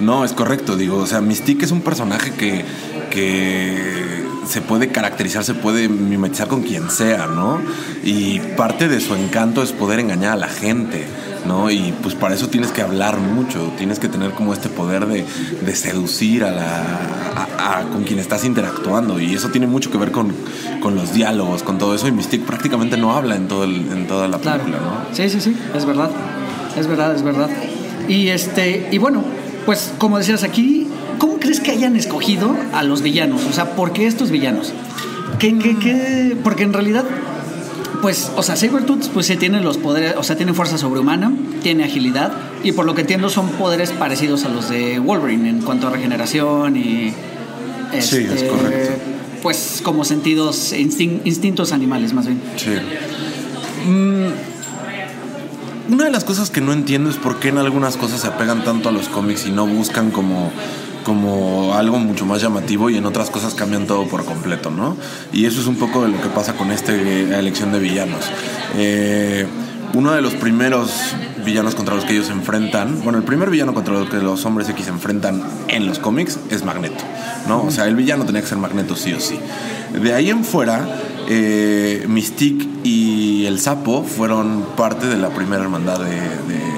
No, 0.00 0.24
es 0.24 0.32
correcto, 0.32 0.76
digo, 0.76 0.98
o 0.98 1.06
sea, 1.06 1.20
Mystique 1.20 1.64
es 1.64 1.72
un 1.72 1.80
personaje 1.80 2.32
que, 2.32 2.64
que 3.10 4.17
se 4.48 4.62
puede 4.62 4.88
caracterizar, 4.88 5.44
se 5.44 5.54
puede 5.54 5.88
mimetizar 5.88 6.48
con 6.48 6.62
quien 6.62 6.90
sea, 6.90 7.26
¿no? 7.26 7.60
Y 8.02 8.40
parte 8.56 8.88
de 8.88 9.00
su 9.00 9.14
encanto 9.14 9.62
es 9.62 9.72
poder 9.72 10.00
engañar 10.00 10.32
a 10.32 10.36
la 10.36 10.48
gente, 10.48 11.04
¿no? 11.46 11.70
Y 11.70 11.92
pues 12.02 12.14
para 12.14 12.34
eso 12.34 12.48
tienes 12.48 12.70
que 12.72 12.80
hablar 12.82 13.18
mucho, 13.18 13.72
tienes 13.76 13.98
que 13.98 14.08
tener 14.08 14.30
como 14.32 14.52
este 14.54 14.68
poder 14.68 15.06
de, 15.06 15.24
de 15.64 15.76
seducir 15.76 16.44
a 16.44 16.50
la, 16.50 16.82
a- 17.36 17.78
a- 17.80 17.82
con 17.90 18.04
quien 18.04 18.18
estás 18.18 18.44
interactuando 18.44 19.20
y 19.20 19.34
eso 19.34 19.48
tiene 19.50 19.66
mucho 19.66 19.90
que 19.90 19.98
ver 19.98 20.12
con, 20.12 20.32
con 20.80 20.94
los 20.94 21.12
diálogos, 21.12 21.62
con 21.62 21.76
todo 21.78 21.94
eso 21.94 22.08
y 22.08 22.12
Mystique 22.12 22.46
prácticamente 22.46 22.96
no 22.96 23.12
habla 23.14 23.36
en, 23.36 23.48
todo 23.48 23.64
el- 23.64 23.90
en 23.92 24.06
toda 24.06 24.28
la 24.28 24.38
Claro. 24.38 24.62
película, 24.64 24.82
¿no? 24.82 25.14
Sí, 25.14 25.28
sí, 25.28 25.40
sí, 25.40 25.54
es 25.76 25.84
verdad. 25.84 26.10
Es 26.76 26.86
verdad, 26.86 27.14
es 27.14 27.22
verdad. 27.22 27.50
Y 28.08 28.28
este, 28.28 28.88
y 28.90 28.98
bueno, 28.98 29.22
pues 29.66 29.92
como 29.98 30.16
decías 30.18 30.42
aquí, 30.42 30.86
¿cómo 31.18 31.38
crees 31.38 31.60
que 31.60 31.70
hayan 31.72 31.96
escogido 31.96 32.56
a 32.72 32.82
los 32.82 33.02
villanos? 33.02 33.44
O 33.44 33.52
sea, 33.52 33.76
¿por 33.76 33.92
qué 33.92 34.06
estos 34.06 34.30
villanos? 34.30 34.72
¿Qué, 35.38 35.56
qué, 35.58 35.76
qué? 35.78 36.36
Porque 36.42 36.64
en 36.64 36.72
realidad, 36.72 37.04
pues, 38.02 38.30
o 38.36 38.42
sea, 38.42 38.56
Sabretooth 38.56 39.08
pues 39.08 39.26
sí 39.26 39.36
tiene 39.36 39.60
los 39.60 39.76
poderes, 39.78 40.14
o 40.16 40.22
sea, 40.22 40.36
tiene 40.36 40.54
fuerza 40.54 40.78
sobrehumana, 40.78 41.32
tiene 41.62 41.84
agilidad, 41.84 42.32
y 42.64 42.72
por 42.72 42.86
lo 42.86 42.94
que 42.94 43.02
entiendo 43.02 43.28
son 43.28 43.48
poderes 43.50 43.90
parecidos 43.90 44.44
a 44.44 44.48
los 44.48 44.68
de 44.70 44.98
Wolverine 44.98 45.48
en 45.50 45.62
cuanto 45.62 45.88
a 45.88 45.90
regeneración 45.90 46.76
y. 46.76 47.12
Sí, 48.00 48.18
es 48.18 48.42
correcto. 48.44 48.92
Pues 49.42 49.80
como 49.84 50.04
sentidos, 50.04 50.72
instin- 50.72 51.20
instintos 51.24 51.72
animales 51.72 52.12
más 52.12 52.26
bien. 52.26 52.40
Sí. 52.56 52.70
Mm, 53.88 55.92
una 55.94 56.04
de 56.04 56.10
las 56.10 56.24
cosas 56.24 56.50
que 56.50 56.60
no 56.60 56.72
entiendo 56.72 57.08
es 57.08 57.16
por 57.16 57.38
qué 57.38 57.48
en 57.48 57.58
algunas 57.58 57.96
cosas 57.96 58.20
se 58.20 58.26
apegan 58.26 58.64
tanto 58.64 58.88
a 58.88 58.92
los 58.92 59.08
cómics 59.08 59.46
y 59.46 59.50
no 59.50 59.66
buscan 59.66 60.10
como, 60.10 60.50
como 61.08 61.72
algo 61.72 61.98
mucho 61.98 62.26
más 62.26 62.42
llamativo 62.42 62.90
y 62.90 62.98
en 62.98 63.06
otras 63.06 63.30
cosas 63.30 63.54
cambian 63.54 63.86
todo 63.86 64.06
por 64.08 64.26
completo, 64.26 64.70
¿no? 64.70 64.94
Y 65.32 65.46
eso 65.46 65.58
es 65.58 65.66
un 65.66 65.76
poco 65.76 66.02
de 66.02 66.08
lo 66.08 66.20
que 66.20 66.28
pasa 66.28 66.52
con 66.52 66.70
esta 66.70 66.92
elección 66.92 67.72
de 67.72 67.78
villanos. 67.78 68.26
Eh, 68.76 69.46
uno 69.94 70.12
de 70.12 70.22
los 70.22 70.34
primeros 70.34 70.90
villanos 71.44 71.74
contra 71.74 71.94
los 71.94 72.04
que 72.04 72.12
ellos 72.12 72.26
se 72.26 72.32
enfrentan, 72.32 73.02
bueno, 73.02 73.18
el 73.18 73.24
primer 73.24 73.50
villano 73.50 73.74
contra 73.74 73.94
los 73.94 74.08
que 74.08 74.18
los 74.18 74.44
hombres 74.44 74.68
X 74.68 74.84
se 74.84 74.90
enfrentan 74.90 75.42
en 75.68 75.86
los 75.86 75.98
cómics 75.98 76.38
es 76.50 76.64
Magneto, 76.64 77.04
¿no? 77.46 77.62
O 77.62 77.70
sea, 77.70 77.86
el 77.86 77.96
villano 77.96 78.24
tenía 78.24 78.42
que 78.42 78.48
ser 78.48 78.58
Magneto 78.58 78.96
sí 78.96 79.12
o 79.12 79.20
sí. 79.20 79.38
De 80.00 80.14
ahí 80.14 80.30
en 80.30 80.44
fuera, 80.44 80.86
eh, 81.28 82.04
Mystique 82.08 82.66
y 82.84 83.46
el 83.46 83.60
Sapo 83.60 84.04
fueron 84.04 84.66
parte 84.76 85.06
de 85.06 85.16
la 85.16 85.30
primera 85.30 85.62
hermandad 85.62 86.00
de, 86.00 86.10
de 86.10 86.68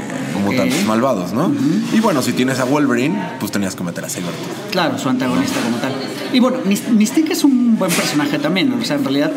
mutantes 0.45 0.85
malvados, 0.87 1.33
¿no? 1.33 1.53
Y 1.93 2.01
bueno, 2.01 2.23
si 2.23 2.33
tienes 2.33 2.61
a 2.61 2.65
Wolverine, 2.65 3.19
pues 3.39 3.53
tenías 3.53 3.75
que 3.75 3.85
meter 3.85 4.05
a 4.05 4.09
Sabretooth. 4.09 4.71
Claro, 4.71 4.99
su 4.99 5.09
antagonista 5.09 5.61
como 5.61 5.77
tal. 5.79 5.93
Y 6.33 6.41
bueno, 6.41 6.59
Mystique 6.65 7.33
es 7.33 7.45
un 7.45 7.77
buen 7.79 7.91
personaje 7.91 8.39
también, 8.39 8.73
o 8.73 8.85
sea, 8.85 8.97
en 8.97 9.05
realidad 9.05 9.33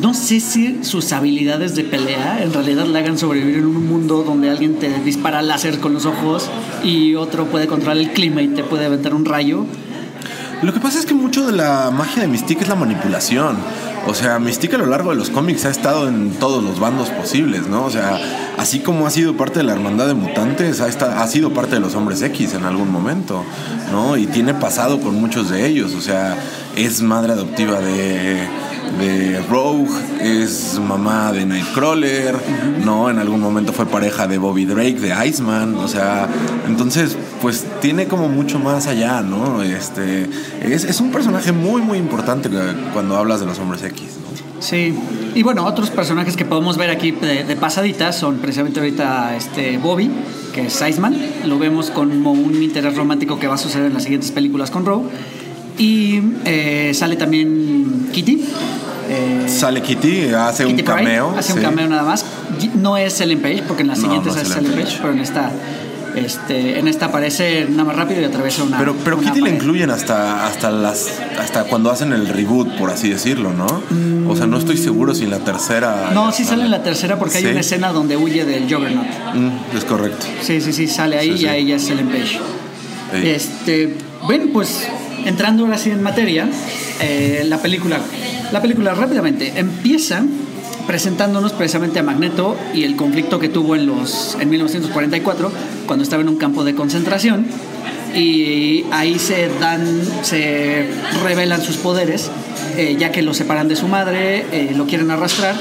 no 0.00 0.14
sé 0.14 0.40
si 0.40 0.82
sus 0.82 1.12
habilidades 1.12 1.74
de 1.74 1.84
pelea 1.84 2.42
en 2.42 2.52
realidad 2.52 2.86
le 2.86 2.98
hagan 2.98 3.18
sobrevivir 3.18 3.58
en 3.58 3.66
un 3.66 3.86
mundo 3.86 4.22
donde 4.22 4.50
alguien 4.50 4.76
te 4.78 4.88
dispara 5.00 5.42
láser 5.42 5.78
con 5.78 5.92
los 5.92 6.06
ojos 6.06 6.48
y 6.82 7.14
otro 7.14 7.46
puede 7.46 7.66
controlar 7.66 7.98
el 7.98 8.12
clima 8.12 8.42
y 8.42 8.48
te 8.48 8.64
puede 8.64 8.86
aventar 8.86 9.14
un 9.14 9.24
rayo. 9.24 9.66
Lo 10.62 10.72
que 10.72 10.80
pasa 10.80 10.98
es 10.98 11.04
que 11.04 11.12
mucho 11.12 11.46
de 11.46 11.52
la 11.52 11.90
magia 11.90 12.22
de 12.22 12.28
Mystique 12.28 12.62
es 12.62 12.68
la 12.68 12.74
manipulación. 12.74 13.56
O 14.06 14.14
sea, 14.14 14.38
Mystique 14.38 14.76
a 14.76 14.78
lo 14.78 14.86
largo 14.86 15.10
de 15.10 15.16
los 15.16 15.28
cómics 15.28 15.66
ha 15.66 15.70
estado 15.70 16.08
en 16.08 16.30
todos 16.30 16.64
los 16.64 16.80
bandos 16.80 17.10
posibles, 17.10 17.68
¿no? 17.68 17.84
O 17.84 17.90
sea, 17.90 18.18
así 18.56 18.80
como 18.80 19.06
ha 19.06 19.10
sido 19.10 19.36
parte 19.36 19.58
de 19.58 19.64
la 19.64 19.72
hermandad 19.72 20.06
de 20.06 20.14
mutantes, 20.14 20.80
ha, 20.80 20.86
ha 20.86 21.26
sido 21.26 21.52
parte 21.52 21.74
de 21.74 21.80
los 21.80 21.94
hombres 21.94 22.22
X 22.22 22.54
en 22.54 22.64
algún 22.64 22.90
momento, 22.90 23.44
¿no? 23.92 24.16
Y 24.16 24.26
tiene 24.26 24.54
pasado 24.54 25.00
con 25.00 25.14
muchos 25.20 25.50
de 25.50 25.66
ellos. 25.66 25.94
O 25.94 26.00
sea, 26.00 26.36
es 26.76 27.02
madre 27.02 27.32
adoptiva 27.32 27.80
de 27.80 28.48
de 28.98 29.42
Rogue, 29.48 29.88
es 30.20 30.78
mamá 30.78 31.32
de 31.32 31.44
Nightcrawler, 31.44 32.36
¿no? 32.84 33.10
En 33.10 33.18
algún 33.18 33.40
momento 33.40 33.72
fue 33.72 33.86
pareja 33.86 34.26
de 34.26 34.38
Bobby 34.38 34.64
Drake, 34.64 34.94
de 34.94 35.26
Iceman, 35.26 35.74
o 35.76 35.88
sea, 35.88 36.28
entonces, 36.66 37.16
pues 37.42 37.66
tiene 37.80 38.06
como 38.06 38.28
mucho 38.28 38.58
más 38.58 38.86
allá, 38.86 39.22
¿no? 39.22 39.62
Este, 39.62 40.28
es, 40.62 41.00
un 41.00 41.10
personaje 41.10 41.52
muy, 41.52 41.82
muy 41.82 41.98
importante 41.98 42.48
cuando 42.92 43.16
hablas 43.16 43.40
de 43.40 43.46
los 43.46 43.58
hombres 43.58 43.82
X, 43.82 44.02
¿no? 44.02 44.62
Sí, 44.62 44.94
y 45.34 45.42
bueno, 45.42 45.66
otros 45.66 45.90
personajes 45.90 46.36
que 46.36 46.44
podemos 46.44 46.78
ver 46.78 46.90
aquí 46.90 47.10
de, 47.10 47.44
de 47.44 47.56
pasaditas 47.56 48.16
son 48.16 48.38
precisamente 48.38 48.80
ahorita 48.80 49.36
este 49.36 49.76
Bobby, 49.76 50.10
que 50.54 50.66
es 50.66 50.82
Iceman, 50.88 51.16
lo 51.46 51.58
vemos 51.58 51.90
como 51.90 52.32
un 52.32 52.62
interés 52.62 52.96
romántico 52.96 53.38
que 53.38 53.48
va 53.48 53.56
a 53.56 53.58
suceder 53.58 53.88
en 53.88 53.94
las 53.94 54.04
siguientes 54.04 54.30
películas 54.30 54.70
con 54.70 54.86
Rogue. 54.86 55.10
Y 55.78 56.20
eh, 56.44 56.92
sale 56.94 57.16
también 57.16 58.08
Kitty, 58.12 58.44
eh, 59.08 59.44
Sale 59.48 59.82
Kitty, 59.82 60.28
hace 60.28 60.64
un 60.66 60.76
cameo. 60.78 61.34
hace 61.36 61.52
un 61.52 61.60
cameo 61.60 61.88
nada 61.88 62.02
más. 62.02 62.24
No 62.74 62.96
es 62.96 63.20
Ellen 63.20 63.40
Page, 63.40 63.64
porque 63.66 63.82
en 63.82 63.88
la 63.88 63.96
siguiente 63.96 64.30
es 64.30 64.56
Ellen 64.56 64.72
Page, 64.72 64.98
pero 65.00 65.12
en 65.12 65.18
esta, 65.18 65.50
este, 66.14 66.78
en 66.78 66.88
esta 66.88 67.06
aparece 67.06 67.66
nada 67.68 67.84
más 67.84 67.96
rápido 67.96 68.20
y 68.20 68.24
atraviesa 68.24 68.62
una. 68.62 68.78
Pero, 68.78 68.94
pero 69.04 69.20
Kitty 69.20 69.40
la 69.40 69.50
incluyen 69.50 69.90
hasta, 69.90 70.46
hasta, 70.46 70.70
las, 70.70 71.20
hasta 71.38 71.64
cuando 71.64 71.90
hacen 71.90 72.12
el 72.12 72.28
reboot, 72.28 72.78
por 72.78 72.90
así 72.90 73.10
decirlo, 73.10 73.52
¿no? 73.52 73.66
O 74.28 74.36
sea, 74.36 74.46
no 74.46 74.58
estoy 74.58 74.78
seguro 74.78 75.14
si 75.14 75.24
en 75.24 75.30
la 75.30 75.40
tercera. 75.40 76.10
No, 76.14 76.32
sí 76.32 76.44
sale 76.44 76.64
en 76.64 76.70
la 76.70 76.82
tercera 76.82 77.18
porque 77.18 77.38
hay 77.38 77.46
una 77.46 77.60
escena 77.60 77.92
donde 77.92 78.16
huye 78.16 78.44
del 78.44 78.62
Juggernaut. 78.62 79.06
Mm, 79.34 79.76
es 79.76 79.84
correcto. 79.84 80.26
Sí, 80.40 80.60
sí, 80.60 80.72
sí, 80.72 80.86
sale 80.86 81.18
ahí 81.18 81.32
y 81.32 81.46
ahí 81.46 81.66
ya 81.66 81.76
es 81.76 81.90
Ellen 81.90 82.08
Page. 82.08 82.40
Este, 83.12 83.96
bueno, 84.26 84.46
pues 84.52 84.88
entrando 85.24 85.64
ahora 85.64 85.78
sí 85.78 85.90
en 85.90 86.02
materia, 86.02 86.48
eh, 87.00 87.44
la 87.46 87.58
película 87.58 88.00
la 88.52 88.62
película 88.62 88.94
rápidamente 88.94 89.52
empieza 89.56 90.24
presentándonos 90.86 91.52
precisamente 91.52 91.98
a 91.98 92.02
Magneto 92.02 92.56
y 92.74 92.84
el 92.84 92.94
conflicto 92.94 93.40
que 93.40 93.48
tuvo 93.48 93.74
en, 93.74 93.86
los, 93.86 94.36
en 94.38 94.50
1944 94.50 95.50
cuando 95.86 96.02
estaba 96.04 96.22
en 96.22 96.28
un 96.28 96.36
campo 96.36 96.62
de 96.62 96.74
concentración 96.74 97.46
y 98.14 98.84
ahí 98.92 99.18
se 99.18 99.48
dan, 99.58 100.02
se 100.22 100.86
revelan 101.24 101.62
sus 101.62 101.78
poderes 101.78 102.30
eh, 102.76 102.96
ya 102.98 103.10
que 103.10 103.22
lo 103.22 103.34
separan 103.34 103.66
de 103.66 103.76
su 103.76 103.88
madre, 103.88 104.46
eh, 104.52 104.72
lo 104.76 104.86
quieren 104.86 105.10
arrastrar 105.10 105.56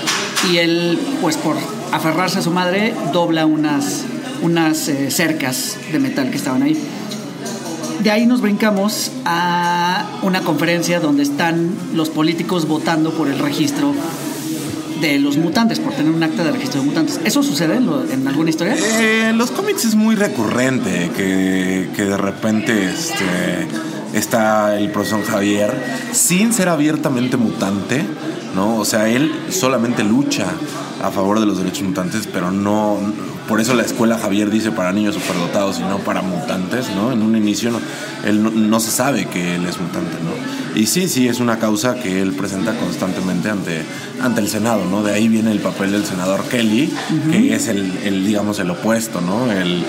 y 0.51 0.57
él 0.57 0.99
pues 1.21 1.37
por 1.37 1.55
aferrarse 1.91 2.39
a 2.39 2.41
su 2.41 2.51
madre 2.51 2.93
dobla 3.11 3.45
unas, 3.45 4.03
unas 4.43 4.91
cercas 5.09 5.77
de 5.91 5.99
metal 5.99 6.29
que 6.29 6.37
estaban 6.37 6.61
ahí. 6.61 6.77
De 8.01 8.11
ahí 8.11 8.25
nos 8.25 8.41
brincamos 8.41 9.11
a 9.25 10.19
una 10.23 10.41
conferencia 10.41 10.99
donde 10.99 11.23
están 11.23 11.71
los 11.93 12.09
políticos 12.09 12.67
votando 12.67 13.11
por 13.11 13.27
el 13.27 13.39
registro 13.39 13.93
de 15.01 15.19
los 15.19 15.37
mutantes, 15.37 15.79
por 15.79 15.93
tener 15.93 16.11
un 16.11 16.23
acta 16.23 16.43
de 16.43 16.51
registro 16.51 16.81
de 16.81 16.87
mutantes. 16.87 17.19
¿Eso 17.25 17.43
sucede 17.43 17.75
en, 17.75 18.27
alguna 18.27 18.49
historia? 18.49 18.75
Eh, 18.75 19.29
en 19.29 19.37
los 19.37 19.51
cómics 19.51 19.85
es 19.85 19.95
muy 19.95 20.15
recurrente 20.15 21.11
que, 21.15 21.89
que 21.95 22.05
de 22.05 22.17
repente 22.17 22.89
este, 22.89 23.67
está 24.13 24.77
el 24.77 24.91
profesor 24.91 25.23
Javier 25.25 25.73
sin 26.13 26.53
ser 26.53 26.69
abiertamente 26.69 27.35
mutante, 27.35 28.03
¿no? 28.55 28.77
O 28.77 28.85
sea, 28.85 29.09
él 29.09 29.31
solamente 29.49 30.03
lucha 30.03 30.47
a 31.03 31.11
favor 31.11 31.39
de 31.39 31.45
los 31.45 31.57
derechos 31.57 31.83
mutantes, 31.83 32.27
pero 32.31 32.51
no 32.51 32.97
por 33.53 33.61
eso 33.61 33.75
la 33.75 33.83
escuela 33.83 34.17
Javier 34.17 34.49
dice 34.49 34.71
para 34.71 34.91
niños 34.93 35.13
superdotados 35.13 35.77
y 35.77 35.83
no 35.83 35.99
para 35.99 36.23
mutantes, 36.23 36.89
¿no? 36.95 37.11
En 37.11 37.21
un 37.21 37.35
inicio 37.35 37.69
no, 37.69 37.79
él 38.25 38.67
no, 38.67 38.79
se 38.79 38.89
sabe 38.89 39.25
que 39.25 39.57
él 39.57 39.67
es 39.67 39.79
mutante, 39.79 40.15
¿no? 40.23 40.81
Y 40.81 40.87
sí, 40.87 41.07
sí, 41.07 41.27
es 41.27 41.39
una 41.39 41.59
causa 41.59 41.93
que 41.93 42.19
él 42.23 42.31
presenta 42.33 42.75
constantemente 42.75 43.51
ante, 43.51 43.83
ante 44.19 44.41
el 44.41 44.47
Senado, 44.47 44.85
¿no? 44.89 45.03
De 45.03 45.13
ahí 45.13 45.27
viene 45.27 45.51
el 45.51 45.59
papel 45.59 45.91
del 45.91 46.03
senador 46.03 46.41
Kelly, 46.45 46.91
que 47.29 47.53
es 47.53 47.67
el, 47.67 47.95
el, 48.03 48.25
digamos, 48.25 48.57
el 48.57 48.71
opuesto, 48.71 49.21
¿no? 49.21 49.51
El, 49.51 49.85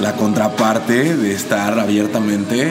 la 0.00 0.12
contraparte 0.12 1.16
de 1.16 1.32
estar 1.32 1.78
abiertamente 1.78 2.70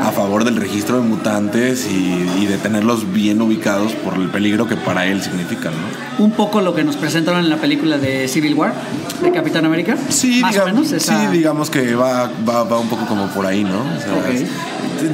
a 0.00 0.10
favor 0.10 0.44
del 0.44 0.56
registro 0.56 1.00
de 1.00 1.08
mutantes 1.08 1.88
y, 1.90 2.46
de 2.46 2.58
tenerlos 2.58 3.12
bien 3.12 3.40
ubicados 3.40 3.92
por 3.92 4.14
el 4.14 4.28
peligro 4.28 4.66
que 4.66 4.76
para 4.76 5.06
él 5.06 5.22
significan, 5.22 5.72
¿no? 5.72 6.24
Un 6.24 6.32
poco 6.32 6.60
lo 6.60 6.74
que 6.74 6.84
nos 6.84 6.96
presentaron 6.96 7.40
en 7.40 7.50
la 7.50 7.56
película 7.56 7.96
de 7.98 8.28
Civil 8.28 8.54
War, 8.54 8.74
de 9.22 9.32
Capitán 9.32 9.64
América. 9.64 9.96
Sí, 10.08 10.40
más 10.40 10.56
o 10.58 10.66
menos. 10.66 10.88
Sí, 10.88 11.14
digamos 11.32 11.70
que 11.70 11.94
va, 11.94 12.30
va, 12.48 12.78
un 12.78 12.88
poco 12.88 13.06
como 13.06 13.28
por 13.28 13.46
ahí, 13.46 13.64
¿no? 13.64 13.82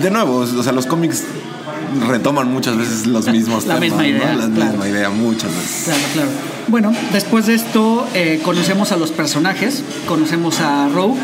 De 0.03 0.11
nuevo, 0.11 0.39
o 0.39 0.63
sea, 0.63 0.73
los 0.73 0.87
cómics 0.87 1.25
retoman 2.09 2.53
muchas 2.53 2.77
veces 2.77 3.07
los 3.07 3.27
mismos 3.29 3.67
la 3.67 3.79
misma 3.79 4.07
idea. 4.07 4.35
La 4.35 4.47
misma 4.47 4.89
idea, 4.89 5.11
muchas 5.11 5.55
veces. 5.55 5.83
Claro, 5.85 6.03
claro. 6.13 6.29
Bueno, 6.69 6.93
después 7.13 7.47
de 7.47 7.55
esto 7.55 8.07
eh, 8.15 8.41
conocemos 8.45 8.93
a 8.93 8.97
los 8.97 9.11
personajes, 9.11 9.83
conocemos 10.07 10.61
a 10.61 10.89
Rogue, 10.89 11.19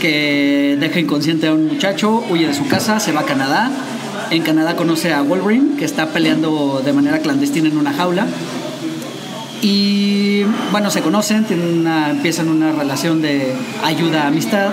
que 0.00 0.76
deja 0.78 1.00
inconsciente 1.00 1.48
a 1.48 1.54
un 1.54 1.66
muchacho, 1.66 2.22
huye 2.30 2.46
de 2.46 2.54
su 2.54 2.66
casa, 2.68 3.00
se 3.00 3.12
va 3.12 3.22
a 3.22 3.24
Canadá. 3.24 3.70
En 4.30 4.42
Canadá 4.42 4.76
conoce 4.76 5.12
a 5.12 5.22
Wolverine, 5.22 5.76
que 5.76 5.84
está 5.84 6.06
peleando 6.08 6.80
de 6.84 6.92
manera 6.92 7.18
clandestina 7.18 7.68
en 7.68 7.76
una 7.76 7.92
jaula. 7.92 8.26
Y 9.62 10.44
bueno, 10.70 10.90
se 10.90 11.00
conocen, 11.00 11.44
tienen 11.44 11.78
una, 11.80 12.10
empiezan 12.10 12.48
una 12.48 12.72
relación 12.72 13.22
de 13.22 13.54
ayuda-amistad. 13.82 14.70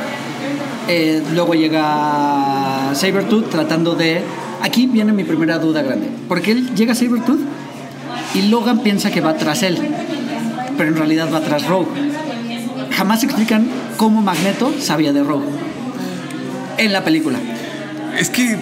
Eh, 0.87 1.23
luego 1.33 1.53
llega 1.53 2.91
Sabertooth 2.93 3.49
tratando 3.49 3.95
de 3.95 4.21
Aquí 4.61 4.87
viene 4.87 5.13
mi 5.13 5.23
primera 5.23 5.59
duda 5.59 5.81
grande. 5.81 6.09
Porque 6.27 6.51
él 6.51 6.75
llega 6.75 6.93
a 6.93 6.95
Sabretooth 6.95 7.39
y 8.33 8.43
Logan 8.43 8.79
piensa 8.79 9.11
que 9.11 9.21
va 9.21 9.35
tras 9.35 9.63
él, 9.63 9.77
pero 10.77 10.89
en 10.89 10.95
realidad 10.95 11.29
va 11.33 11.41
tras 11.41 11.67
Rogue. 11.67 11.87
Jamás 12.91 13.23
explican 13.23 13.67
cómo 13.97 14.21
Magneto 14.21 14.73
sabía 14.79 15.13
de 15.13 15.23
Rogue 15.23 15.47
en 16.77 16.93
la 16.93 17.03
película. 17.03 17.39
Es 18.17 18.29
que 18.29 18.57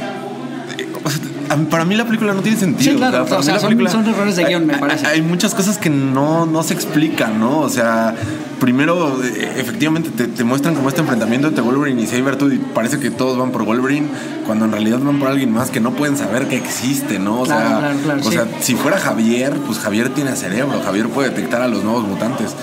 para 1.69 1.85
mí 1.85 1.95
la 1.95 2.05
película 2.05 2.33
no 2.33 2.41
tiene 2.41 2.57
sentido. 2.57 2.91
Sí, 2.91 2.97
claro, 2.97 3.23
o 3.23 3.43
sea, 3.43 3.59
son, 3.59 4.07
errores 4.07 4.35
de 4.35 4.45
guion, 4.45 4.65
me 4.65 4.77
parece. 4.77 5.07
Hay, 5.07 5.21
muchas 5.21 5.55
cosas 5.55 5.77
que 5.77 5.89
no, 5.89 6.45
no 6.45 6.63
se 6.63 6.73
explican, 6.73 7.39
¿no? 7.39 7.59
O 7.59 7.69
sea, 7.69 8.15
primero, 8.59 9.23
eh, 9.23 9.55
efectivamente, 9.57 10.27
te, 10.27 10.43
muestran 10.43 10.75
como 10.75 10.89
este 10.89 11.01
enfrentamiento 11.01 11.47
entre 11.47 11.63
Wolverine 11.63 12.01
y 12.01 12.07
Sabretooth 12.07 12.53
y 12.53 12.57
parece 12.57 12.99
que 12.99 13.11
todos 13.11 13.37
van 13.37 13.51
por 13.51 13.65
Wolverine, 13.65 14.07
cuando 14.45 14.65
en 14.65 14.71
realidad 14.71 14.99
van 14.99 15.19
por 15.19 15.29
alguien 15.29 15.51
más 15.51 15.71
que 15.71 15.79
no 15.79 15.91
pueden 15.91 16.17
saber 16.17 16.47
que 16.47 16.57
existe, 16.57 17.19
¿no? 17.19 17.41
O 17.41 17.45
sea, 17.45 17.93
o 18.23 18.31
sea 18.31 18.47
si 18.59 18.75
fuera 18.75 18.97
Javier, 18.97 19.53
pues 19.65 19.79
Javier 19.79 20.09
tiene 20.09 20.35
cerebro, 20.35 20.81
Javier 20.83 21.07
puede 21.07 21.29
detectar 21.29 21.61
a 21.61 21.67
los 21.67 21.83
nuevos 21.83 22.07
mutantes 22.07 22.55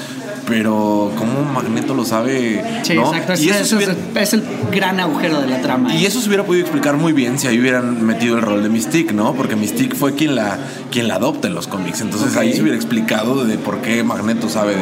pero 0.46 1.12
como 1.16 1.42
Magneto 1.42 1.94
lo 1.94 2.04
sabe. 2.04 2.62
Sí, 2.82 2.92
exacto. 2.92 3.35
Y 3.38 3.48
eso, 3.48 3.78
es, 3.78 4.32
el 4.32 4.44
gran 4.72 5.00
agujero 5.00 5.40
de 5.40 5.48
la 5.48 5.61
trama. 5.61 5.94
Y 5.94 6.06
eso 6.06 6.20
se 6.20 6.28
hubiera 6.28 6.44
podido 6.44 6.62
explicar 6.62 6.96
muy 6.96 7.12
bien 7.12 7.38
si 7.38 7.48
ahí 7.48 7.59
hubieran 7.59 8.04
metido 8.06 8.37
el 8.37 8.42
rol 8.42 8.62
de 8.62 8.68
Mystique, 8.68 9.12
¿no? 9.12 9.35
Porque 9.35 9.56
Mystique 9.56 9.96
fue 9.96 10.14
quien 10.14 10.37
la, 10.37 10.59
quien 10.90 11.09
la 11.09 11.16
adopta 11.16 11.48
en 11.48 11.54
los 11.54 11.66
cómics. 11.66 12.00
Entonces 12.00 12.37
ahí 12.37 12.52
se 12.52 12.62
hubiera 12.62 12.76
explicado 12.76 13.44
de 13.44 13.59
por 13.59 13.78
qué 13.78 14.04
Magneto 14.04 14.48
sabe 14.48 14.76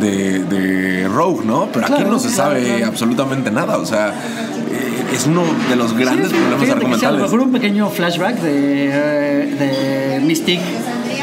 de, 0.00 0.40
de, 0.44 1.08
Rogue, 1.08 1.44
¿no? 1.46 1.68
Pero 1.72 1.86
aquí 1.86 2.04
no 2.04 2.18
se 2.18 2.30
sabe 2.30 2.84
absolutamente 2.84 3.50
nada. 3.50 3.78
O 3.78 3.86
sea, 3.86 4.08
eh, 4.08 5.14
es 5.14 5.26
uno 5.26 5.42
de 5.68 5.76
los 5.76 5.94
grandes 5.94 6.30
problemas 6.30 6.70
argumentales. 6.70 7.04
a 7.04 7.12
lo 7.12 7.22
mejor 7.22 7.40
un 7.40 7.52
pequeño 7.52 7.88
flashback 7.88 8.40
de, 8.40 9.56
de 9.58 10.20
Mystique 10.20 10.62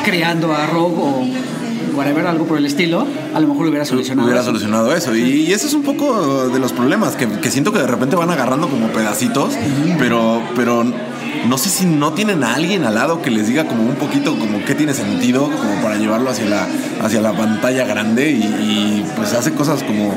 creando 0.06 0.54
a 0.54 0.66
Rogue 0.68 0.96
o 0.98 1.55
whatever, 1.96 2.28
algo 2.28 2.46
por 2.46 2.58
el 2.58 2.66
estilo, 2.66 3.06
a 3.34 3.40
lo 3.40 3.48
mejor 3.48 3.68
hubiera 3.68 3.86
solucionado 3.86 4.28
hubiera 4.28 4.44
solucionado 4.44 4.96
eso. 4.96 5.16
Y, 5.16 5.52
ese 5.52 5.68
es 5.68 5.74
un 5.74 5.84
poco 5.84 6.50
de 6.50 6.60
los 6.60 6.74
problemas, 6.74 7.16
que, 7.16 7.52
siento 7.52 7.72
que 7.72 7.80
de 7.80 7.88
repente 7.88 8.16
van 8.16 8.30
agarrando 8.30 8.68
como 8.68 8.88
pedacitos, 8.90 9.54
pero, 9.98 10.42
pero 10.56 10.84
no 11.48 11.58
sé 11.58 11.70
si 11.70 11.86
no 11.86 12.14
tienen 12.14 12.44
a 12.44 12.56
alguien 12.56 12.84
al 12.86 12.96
lado 12.96 13.22
que 13.22 13.30
les 13.32 13.48
diga 13.48 13.66
como 13.66 13.84
un 13.84 13.96
poquito 13.96 14.38
como 14.38 14.64
qué 14.66 14.76
tiene 14.76 14.94
sentido, 14.94 15.44
como 15.44 15.82
para 15.82 15.96
llevarlo 15.96 16.30
hacia 16.30 16.46
la, 16.46 16.68
hacia 17.02 17.22
la 17.22 17.34
pantalla 17.34 17.86
grande 17.86 18.32
y, 18.32 19.06
pues 19.16 19.34
hace 19.34 19.54
cosas 19.54 19.84
como 19.84 20.16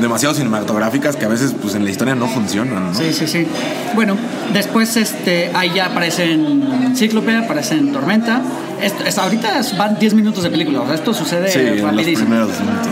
demasiado 0.00 0.34
cinematográficas 0.34 1.16
que 1.16 1.24
a 1.24 1.28
veces 1.28 1.54
pues 1.60 1.74
en 1.74 1.84
la 1.84 1.90
historia 1.90 2.14
no 2.14 2.26
funcionan, 2.28 2.92
¿no? 2.92 2.98
Sí, 2.98 3.12
sí, 3.12 3.26
sí. 3.26 3.46
Bueno, 3.94 4.16
después 4.52 4.96
este, 4.96 5.50
ahí 5.54 5.72
ya 5.74 5.86
aparecen 5.86 6.94
Cíclope, 6.96 7.36
aparecen 7.36 7.92
Tormenta. 7.92 8.42
Esto, 8.82 9.20
ahorita 9.20 9.60
van 9.76 9.98
10 9.98 10.14
minutos 10.14 10.42
de 10.42 10.50
película, 10.50 10.80
o 10.80 10.86
sea, 10.86 10.94
esto 10.94 11.12
sucede 11.12 11.50
sí, 11.50 11.82
rapidísimo. 11.82 12.34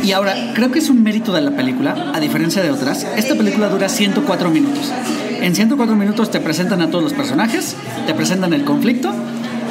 Y 0.02 0.12
ahora, 0.12 0.34
creo 0.54 0.70
que 0.70 0.80
es 0.80 0.90
un 0.90 1.02
mérito 1.02 1.32
de 1.32 1.40
la 1.40 1.52
película, 1.52 2.12
a 2.14 2.20
diferencia 2.20 2.62
de 2.62 2.70
otras. 2.70 3.06
Esta 3.16 3.34
película 3.34 3.68
dura 3.68 3.88
104 3.88 4.50
minutos. 4.50 4.92
En 5.40 5.54
104 5.54 5.94
minutos 5.94 6.30
te 6.30 6.40
presentan 6.40 6.82
a 6.82 6.90
todos 6.90 7.04
los 7.04 7.12
personajes, 7.12 7.76
te 8.06 8.14
presentan 8.14 8.52
el 8.52 8.64
conflicto 8.64 9.12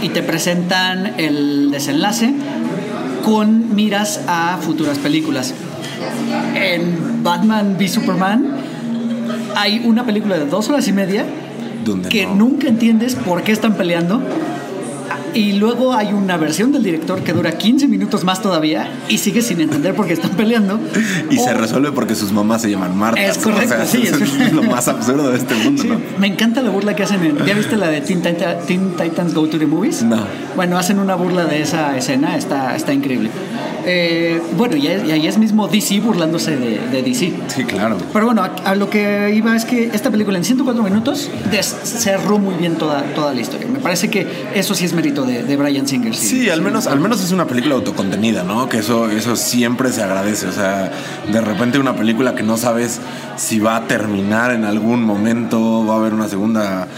y 0.02 0.10
te 0.10 0.24
presentan 0.24 1.14
el 1.18 1.72
desenlace 1.72 2.34
con 3.24 3.76
miras 3.76 4.22
a 4.28 4.58
futuras 4.62 4.98
películas. 4.98 5.54
En 6.56 7.24
Batman 7.24 7.76
v 7.78 7.88
Superman 7.88 8.48
hay 9.56 9.82
una 9.86 10.06
película 10.06 10.38
de 10.38 10.46
dos 10.46 10.70
horas 10.70 10.88
y 10.88 10.94
media 10.94 11.26
que 12.10 12.26
nunca 12.26 12.68
entiendes 12.68 13.16
por 13.16 13.44
qué 13.44 13.52
están 13.52 13.76
peleando 13.76 14.22
y 15.34 15.54
luego 15.54 15.94
hay 15.94 16.14
una 16.14 16.38
versión 16.38 16.72
del 16.72 16.84
director 16.84 17.24
que 17.24 17.34
dura 17.34 17.58
15 17.58 17.88
minutos 17.88 18.24
más 18.24 18.42
todavía 18.42 18.90
y 19.08 19.18
sigue 19.18 19.42
sin 19.42 19.62
entender 19.62 19.96
por 19.96 20.08
qué 20.08 20.14
están 20.14 20.32
peleando. 20.32 20.80
Y 21.30 21.38
se 21.38 21.54
resuelve 21.54 21.92
porque 21.92 22.16
sus 22.16 22.32
mamás 22.32 22.62
se 22.62 22.70
llaman 22.70 22.98
Marta. 22.98 23.22
Es 23.22 23.38
correcto, 23.38 23.76
sí. 23.86 24.04
es 24.04 24.54
lo 24.54 24.64
más 24.64 24.88
absurdo 24.88 25.30
de 25.32 25.38
este 25.38 25.56
mundo, 25.56 25.84
¿no? 25.84 26.02
Me 26.18 26.28
encanta 26.28 26.62
la 26.62 26.70
burla 26.70 26.96
que 26.96 27.04
hacen 27.04 27.24
en... 27.24 27.46
¿Ya 27.46 27.54
viste 27.54 27.76
la 27.78 27.88
de 27.88 28.02
Teen, 28.02 28.22
Titans 28.22 29.34
Go 29.34 29.48
to 29.48 29.58
the 29.58 29.66
Movies? 29.66 30.04
No. 30.04 30.26
Bueno, 30.56 30.78
hacen 30.78 31.00
una 31.00 31.16
burla 31.16 31.46
de 31.46 31.62
esa 31.62 31.98
escena, 31.98 32.38
está, 32.38 32.76
está 32.76 32.94
increíble. 32.94 33.30
Eh, 33.90 34.42
bueno, 34.58 34.76
y, 34.76 34.86
ahí 34.86 35.28
es 35.28 35.38
mismo 35.38 35.70
DC 35.70 36.02
burlándose 36.02 36.58
de, 36.58 37.02
DC. 37.02 37.34
Sí, 37.48 37.64
claro. 37.64 37.98
Pero 38.12 38.26
bueno, 38.26 38.44
a, 38.44 38.76
lo 38.76 38.90
que 38.90 39.32
iba 39.34 39.56
es 39.56 39.64
que 39.64 39.86
esta 39.94 40.12
película 40.12 40.38
en 40.38 40.44
104 40.44 40.84
minutos 40.84 41.30
cerró 41.84 42.38
muy 42.38 42.56
bien 42.56 42.76
toda, 42.76 43.02
toda 43.16 43.34
la 43.34 43.40
historia. 43.40 43.66
Me 43.68 43.80
parece 43.80 44.10
que 44.10 44.28
eso 44.54 44.76
sí 44.76 44.84
es 44.84 44.92
mérito 44.92 45.24
de, 45.24 45.44
de 45.44 45.56
Brian 45.56 45.88
Singer. 45.88 46.14
Sí, 46.14 46.50
al 46.50 46.62
menos, 46.62 46.86
al 46.86 47.00
menos 47.00 47.24
es 47.24 47.32
una 47.32 47.48
película 47.48 47.76
autocontenida, 47.76 48.44
¿no? 48.44 48.68
Que 48.68 48.80
eso, 48.80 49.10
eso 49.10 49.38
siempre 49.38 49.94
se 49.94 50.04
agradece. 50.04 50.48
O 50.48 50.52
sea, 50.52 50.92
de 51.32 51.40
repente 51.40 51.80
una 51.80 51.96
película 51.96 52.36
que 52.36 52.44
no 52.44 52.58
sabes 52.58 53.00
si 53.38 53.60
va 53.60 53.78
a 53.78 53.88
terminar 53.88 54.52
en 54.52 54.66
algún 54.66 55.02
momento, 55.02 55.86
va 55.86 55.94
a 55.94 55.98
haber 55.98 56.14
una 56.14 56.28
segunda, 56.28 56.90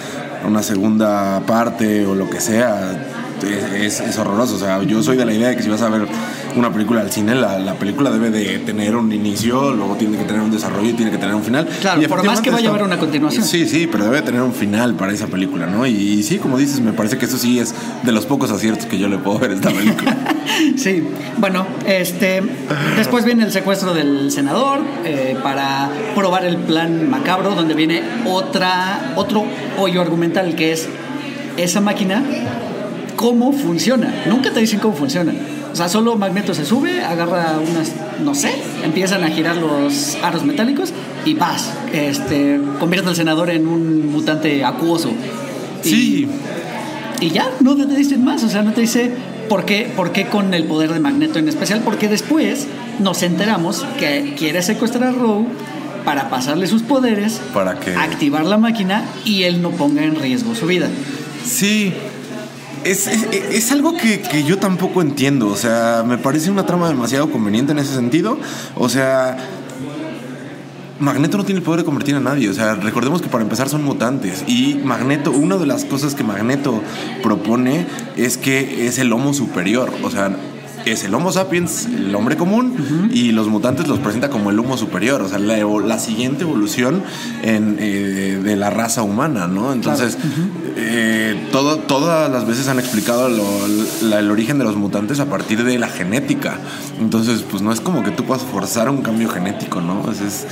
una 0.43 0.63
segunda 0.63 1.41
parte 1.41 2.07
o 2.07 2.15
lo 2.15 2.27
que 2.31 2.41
sea 2.41 3.17
es, 3.47 3.99
es, 3.99 4.17
horroroso. 4.17 4.55
O 4.55 4.59
sea, 4.59 4.81
yo 4.83 5.01
soy 5.03 5.17
de 5.17 5.25
la 5.25 5.33
idea 5.33 5.49
de 5.49 5.55
que 5.55 5.63
si 5.63 5.69
vas 5.69 5.81
a 5.81 5.89
ver 5.89 6.07
una 6.55 6.71
película 6.71 7.01
al 7.01 7.11
cine, 7.11 7.35
la, 7.35 7.59
la, 7.59 7.75
película 7.75 8.09
debe 8.11 8.29
de 8.29 8.59
tener 8.59 8.95
un 8.95 9.11
inicio, 9.11 9.73
luego 9.73 9.95
tiene 9.95 10.17
que 10.17 10.23
tener 10.23 10.41
un 10.41 10.51
desarrollo 10.51 10.89
y 10.89 10.93
tiene 10.93 11.11
que 11.11 11.17
tener 11.17 11.35
un 11.35 11.43
final. 11.43 11.67
Claro, 11.81 12.01
por 12.07 12.23
más 12.23 12.41
que 12.41 12.49
vaya 12.49 12.69
a 12.69 12.71
haber 12.71 12.83
una 12.83 12.97
continuación. 12.97 13.43
Sí, 13.43 13.67
sí, 13.67 13.87
pero 13.91 14.05
debe 14.05 14.21
tener 14.21 14.41
un 14.41 14.53
final 14.53 14.95
para 14.95 15.13
esa 15.13 15.27
película, 15.27 15.65
¿no? 15.67 15.85
Y, 15.85 16.23
sí, 16.23 16.37
como 16.37 16.57
dices, 16.57 16.81
me 16.81 16.93
parece 16.93 17.17
que 17.17 17.25
eso 17.25 17.37
sí 17.37 17.59
es 17.59 17.73
de 18.03 18.11
los 18.11 18.25
pocos 18.25 18.51
aciertos 18.51 18.85
que 18.85 18.97
yo 18.97 19.07
le 19.07 19.17
puedo 19.17 19.39
ver 19.39 19.51
a 19.51 19.53
esta 19.55 19.69
película. 19.69 20.17
sí, 20.77 21.03
bueno, 21.37 21.65
este, 21.85 22.41
después 22.95 23.25
viene 23.25 23.43
el 23.43 23.51
secuestro 23.51 23.93
del 23.93 24.31
senador 24.31 24.79
eh, 25.05 25.37
para 25.41 25.89
probar 26.15 26.45
el 26.45 26.57
plan 26.57 27.09
macabro, 27.09 27.55
donde 27.55 27.73
viene 27.73 28.01
otra, 28.25 29.13
otro 29.15 29.45
hoyo 29.77 30.01
argumental 30.01 30.55
que 30.55 30.73
es 30.73 30.87
esa 31.57 31.81
máquina 31.81 32.23
cómo 33.19 33.51
funciona. 33.51 34.23
Nunca 34.27 34.51
te 34.51 34.61
dicen 34.61 34.79
cómo 34.79 34.95
funciona. 34.95 35.33
O 35.71 35.75
sea, 35.75 35.87
solo 35.87 36.15
Magneto 36.15 36.53
se 36.53 36.65
sube, 36.65 37.01
agarra 37.03 37.59
unas, 37.59 37.93
no 38.23 38.35
sé, 38.35 38.53
empiezan 38.83 39.23
a 39.23 39.29
girar 39.29 39.55
los 39.57 40.17
aros 40.23 40.43
metálicos 40.43 40.93
y 41.25 41.35
paz, 41.35 41.71
este, 41.93 42.59
convierte 42.79 43.09
al 43.09 43.15
senador 43.15 43.49
en 43.49 43.67
un 43.67 44.11
mutante 44.11 44.63
acuoso. 44.65 45.11
Sí. 45.81 46.27
Y, 47.21 47.29
ya, 47.29 47.49
no 47.61 47.75
te 47.75 47.85
dicen 47.85 48.23
más, 48.23 48.43
o 48.43 48.49
sea, 48.49 48.63
no 48.63 48.73
te 48.73 48.81
dice 48.81 49.11
por 49.47 49.65
qué, 49.65 49.91
por 49.95 50.11
qué 50.11 50.27
con 50.27 50.53
el 50.53 50.63
poder 50.65 50.93
de 50.93 50.99
Magneto 50.99 51.39
en 51.39 51.47
especial, 51.47 51.81
porque 51.83 52.07
después 52.07 52.67
nos 52.99 53.23
enteramos 53.23 53.85
que 53.99 54.35
quiere 54.37 54.61
secuestrar 54.61 55.03
a 55.03 55.11
Rogue 55.11 55.47
para 56.05 56.29
pasarle 56.29 56.67
sus 56.67 56.81
poderes, 56.81 57.41
para 57.53 57.79
que 57.79 57.93
activar 57.95 58.45
la 58.45 58.57
máquina 58.57 59.03
y 59.25 59.43
él 59.43 59.61
no 59.61 59.71
ponga 59.71 60.03
en 60.03 60.15
riesgo 60.15 60.55
su 60.55 60.65
vida. 60.65 60.87
Sí, 61.45 61.93
es, 62.91 63.71
algo 63.71 63.95
que, 63.95 64.43
yo 64.43 64.57
tampoco 64.57 65.01
entiendo. 65.01 65.47
O 65.47 65.55
sea, 65.55 66.03
me 66.05 66.17
parece 66.17 66.51
una 66.51 66.65
trama 66.65 66.87
demasiado 66.87 67.31
conveniente 67.31 67.71
en 67.71 67.79
ese 67.79 67.93
sentido. 67.93 68.37
O 68.75 68.89
sea, 68.89 69.37
Magneto 70.99 71.37
no 71.37 71.45
tiene 71.45 71.59
el 71.59 71.63
poder 71.63 71.81
de 71.81 71.85
convertir 71.85 72.15
a 72.15 72.19
nadie. 72.19 72.49
O 72.49 72.53
sea, 72.53 72.75
recordemos 72.75 73.21
que 73.21 73.29
para 73.29 73.43
empezar 73.43 73.69
son 73.69 73.83
mutantes. 73.83 74.43
Y 74.47 74.75
Magneto, 74.83 75.31
una 75.31 75.57
de 75.57 75.65
las 75.65 75.85
cosas 75.85 76.15
que 76.15 76.23
Magneto 76.23 76.81
propone 77.21 77.85
es 78.17 78.37
que 78.37 78.87
es 78.87 78.97
el 78.97 79.13
homo 79.13 79.33
superior. 79.33 79.91
O 80.03 80.09
sea, 80.09 80.35
es 80.85 81.03
el 81.03 81.13
Homo 81.13 81.31
sapiens, 81.31 81.85
el 81.85 82.13
hombre 82.15 82.37
común, 82.37 83.09
y 83.11 83.31
los 83.31 83.47
mutantes 83.47 83.87
los 83.87 83.99
presenta 83.99 84.29
como 84.29 84.49
el 84.49 84.59
Homo 84.59 84.77
superior, 84.77 85.21
o 85.21 85.29
sea, 85.29 85.39
la, 85.39 85.99
siguiente 85.99 86.43
evolución 86.43 87.03
en, 87.43 87.77
eh, 87.79 88.39
de 88.43 88.55
la 88.55 88.69
raza 88.69 89.03
humana, 89.03 89.47
¿no? 89.47 89.73
Entonces, 89.73 90.17
eh, 90.77 91.47
todo, 91.51 91.77
todas 91.77 92.31
las 92.31 92.47
veces 92.47 92.67
han 92.67 92.79
explicado 92.79 93.27
el 93.27 94.31
origen 94.31 94.57
de 94.57 94.63
los 94.63 94.75
mutantes 94.75 95.19
a 95.19 95.25
partir 95.25 95.63
de 95.63 95.77
la 95.77 95.87
genética. 95.87 96.57
Entonces, 96.99 97.43
pues 97.49 97.61
no 97.61 97.71
es 97.71 97.81
como 97.81 98.03
que 98.03 98.11
tú 98.11 98.23
puedas 98.23 98.43
forzar 98.43 98.89
un 98.89 99.01
cambio 99.01 99.29
genético, 99.29 99.81
¿no? 99.81 100.09
es 100.11 100.45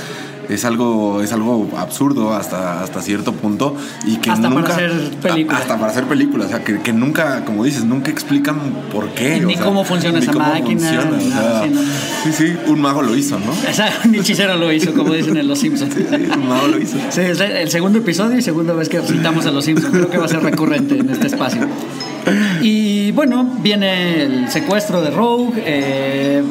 es 0.48 0.64
algo, 0.64 1.22
es 1.22 1.32
algo 1.32 1.68
absurdo 1.76 2.34
hasta, 2.34 2.82
hasta 2.82 3.02
cierto 3.02 3.32
punto 3.32 3.76
y 4.06 4.16
que 4.16 4.30
hasta 4.30 4.48
nunca... 4.48 4.62
para 4.62 4.74
hacer 4.74 5.10
películas. 5.22 5.60
Hasta 5.60 5.78
para 5.78 5.92
hacer 5.92 6.04
películas, 6.04 6.46
o 6.46 6.50
sea, 6.50 6.64
que, 6.64 6.92
nunca, 6.92 7.44
como 7.44 7.64
dices, 7.64 7.84
nunca 7.84 8.10
explican 8.10 8.58
por 8.92 9.08
qué. 9.10 9.40
Ni 9.40 9.56
cómo 9.56 9.84
funciona 9.84 10.18
esa 10.18 10.32
máquina. 10.32 11.04
sí, 12.24 12.32
sí, 12.32 12.56
un 12.66 12.80
mago 12.80 13.02
lo 13.02 13.16
hizo, 13.16 13.38
¿no? 13.38 13.52
un 14.04 14.14
hechicero 14.14 14.56
lo 14.56 14.72
hizo, 14.72 14.92
como 14.94 15.12
dicen 15.14 15.36
en 15.36 15.48
Los 15.48 15.58
Simpsons. 15.58 15.94
un 15.96 16.48
mago 16.48 16.68
lo 16.68 16.78
hizo. 16.78 16.98
Sí, 17.10 17.20
es 17.20 17.40
el 17.40 17.70
segundo 17.70 17.98
episodio 17.98 18.38
y 18.38 18.42
segunda 18.42 18.72
vez 18.72 18.88
que 18.88 19.00
citamos 19.00 19.46
a 19.46 19.50
Los 19.50 19.64
Simpsons. 19.64 19.92
Creo 19.92 20.08
que 20.08 20.18
va 20.18 20.26
a 20.26 20.28
ser 20.28 20.42
recurrente 20.42 20.98
en 20.98 21.10
este 21.10 21.26
espacio. 21.26 21.68
Y 22.62 23.12
bueno, 23.12 23.44
viene 23.62 24.22
el 24.22 24.50
secuestro 24.50 25.00
de 25.00 25.10
Rogue, 25.10 25.62
eh, 25.64 26.42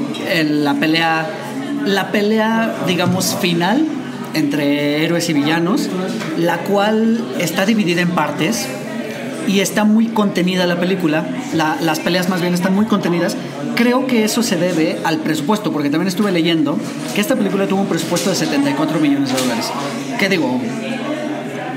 la 0.49 0.73
pelea 0.75 1.46
la 1.87 2.11
pelea, 2.11 2.75
digamos, 2.85 3.35
final 3.39 3.85
entre 4.33 5.03
héroes 5.03 5.29
y 5.29 5.33
villanos, 5.33 5.89
la 6.37 6.59
cual 6.59 7.19
está 7.39 7.65
dividida 7.65 8.01
en 8.01 8.11
partes 8.11 8.67
y 9.47 9.61
está 9.61 9.85
muy 9.85 10.07
contenida 10.07 10.67
la 10.67 10.79
película. 10.79 11.25
las 11.53 11.99
peleas 11.99 12.29
más 12.29 12.41
bien 12.41 12.53
están 12.53 12.75
muy 12.75 12.85
contenidas. 12.85 13.35
Creo 13.75 14.05
que 14.05 14.23
eso 14.23 14.43
se 14.43 14.57
debe 14.57 14.99
al 15.03 15.19
presupuesto, 15.19 15.71
porque 15.71 15.89
también 15.89 16.07
estuve 16.07 16.31
leyendo 16.31 16.77
que 17.15 17.21
esta 17.21 17.35
película 17.35 17.67
tuvo 17.67 17.81
un 17.81 17.87
presupuesto 17.87 18.29
de 18.29 18.35
74 18.35 18.99
millones 18.99 19.33
de 19.33 19.39
dólares. 19.39 19.71
¿Qué 20.19 20.29
digo? 20.29 20.59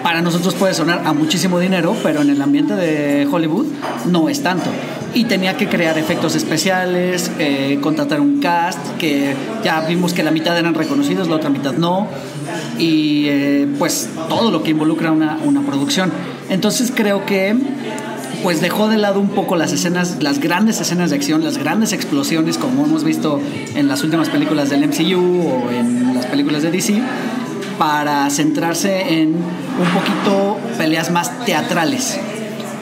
Para 0.03 0.23
nosotros 0.23 0.55
puede 0.55 0.75
sonar 0.75 1.03
a 1.05 1.13
muchísimo 1.13 1.59
dinero, 1.61 1.95
pero 2.03 2.23
en 2.23 2.31
el 2.31 2.41
ambiente 2.43 2.75
de 2.75 3.29
Hollywood 3.31 3.67
no 4.07 4.29
es 4.29 4.43
tanto 4.43 4.71
y 5.15 5.25
tenía 5.25 5.57
que 5.57 5.69
crear 5.69 5.99
efectos 5.99 6.37
especiales, 6.37 7.31
eh, 7.39 7.79
contratar 7.81 8.21
un 8.21 8.41
cast, 8.41 8.79
que 8.99 9.35
ya 9.65 9.81
vimos 9.83 10.13
que 10.13 10.23
la 10.23 10.31
mitad 10.31 10.57
eran 10.59 10.75
reconocidos, 10.75 11.29
la 11.29 11.37
otra 11.37 11.51
mitad 11.51 11.73
no, 11.73 12.07
y 12.79 13.27
eh, 13.29 13.69
pues 13.79 14.09
todo 14.29 14.51
lo 14.51 14.63
que 14.63 14.71
involucra 14.71 15.11
una, 15.11 15.39
una 15.45 15.63
producción. 15.63 16.13
Entonces 16.49 16.93
creo 16.95 17.27
que 17.27 17.57
pues 18.43 18.61
dejó 18.61 18.89
de 18.89 18.97
lado 18.97 19.21
un 19.21 19.29
poco 19.31 19.57
las 19.57 19.73
escenas, 19.73 20.17
las 20.21 20.39
grandes 20.39 20.81
escenas 20.81 21.11
de 21.11 21.17
acción, 21.17 21.45
las 21.45 21.59
grandes 21.59 21.93
explosiones 21.93 22.57
como 22.57 22.87
hemos 22.87 23.05
visto 23.05 23.41
en 23.75 23.89
las 23.89 24.03
últimas 24.03 24.31
películas 24.31 24.71
del 24.71 24.87
MCU 24.89 25.47
o 25.47 25.71
en 25.71 26.15
las 26.15 26.27
películas 26.27 26.63
de 26.63 26.71
DC, 26.71 27.03
para 27.79 28.29
centrarse 28.31 29.21
en 29.21 29.35
un 29.35 29.89
poquito 29.95 30.59
peleas 30.79 31.11
más 31.11 31.45
teatrales. 31.45 32.19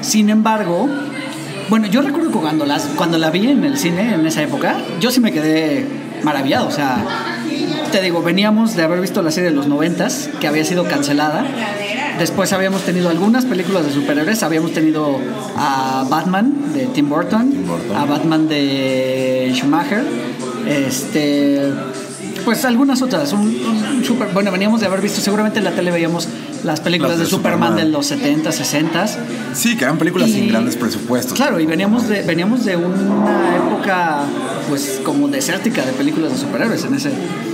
Sin 0.01 0.31
embargo, 0.31 0.89
bueno, 1.69 1.87
yo 1.87 2.03
recuerdo 2.03 2.31
cuando, 2.31 2.65
las, 2.67 2.85
cuando 2.97 3.19
la 3.19 3.31
vi 3.31 3.49
en 3.49 3.65
el 3.65 3.79
cine 3.79 4.15
en 4.15 4.27
esa 4.27 4.43
época, 4.43 4.77
yo 5.01 5.11
sí 5.11 5.21
me 5.21 5.33
quedé 5.33 5.87
maravillado. 6.23 6.69
O 6.69 6.71
sea, 6.71 7.05
te 7.93 8.03
digo, 8.03 8.23
veníamos 8.23 8.77
de 8.77 8.83
haber 8.83 9.01
visto 9.01 9.23
la 9.23 9.31
serie 9.31 9.51
de 9.51 9.57
los 9.57 9.67
noventas, 9.67 10.31
que 10.41 10.47
había 10.47 10.65
sido 10.65 10.85
cancelada. 10.85 11.45
Después 12.19 12.53
habíamos 12.53 12.83
tenido 12.83 13.11
algunas 13.11 13.45
películas 13.45 13.87
de 13.87 13.93
superhéroes. 13.93 14.43
Habíamos 14.43 14.73
tenido 14.73 15.19
a 15.57 16.05
Batman 16.09 16.73
de 16.75 16.87
Tim 16.87 17.09
Burton, 17.09 17.53
a 17.97 18.05
Batman 18.05 18.49
de 18.49 19.53
Schumacher. 19.55 20.05
Este, 20.67 21.73
pues 22.45 22.65
algunas 22.65 23.03
otras. 23.03 23.33
Un, 23.33 24.03
super, 24.05 24.29
bueno, 24.33 24.51
veníamos 24.51 24.81
de 24.81 24.87
haber 24.87 25.01
visto, 25.01 25.21
seguramente 25.21 25.59
en 25.59 25.65
la 25.65 25.73
tele 25.73 25.91
veíamos 25.91 26.29
las 26.69 26.81
películas 26.81 27.11
Las 27.13 27.19
de, 27.19 27.25
de 27.25 27.31
Superman, 27.31 27.71
Superman. 27.71 27.85
de 27.87 27.91
los 27.93 28.07
70, 28.07 28.53
60. 28.53 29.07
Sí, 29.55 29.77
que 29.77 29.85
eran 29.85 29.99
películas 29.99 30.29
Y- 30.29 30.35
sin 30.35 30.49
grandes 30.49 30.77
presupuestos. 30.77 31.35
Claro, 31.35 31.59
y 31.59 31.67
veníamos 31.67 32.09
de, 32.09 32.23
veníamos 32.23 32.65
de 32.65 32.77
una 32.77 33.57
época 33.57 34.21
pues 34.69 35.01
como 35.05 35.27
desértica 35.29 35.85
de 35.85 35.93
películas 35.93 36.31
de 36.33 36.39
superhéroes 36.39 36.85
en 36.85 36.95
ese, 36.95 37.11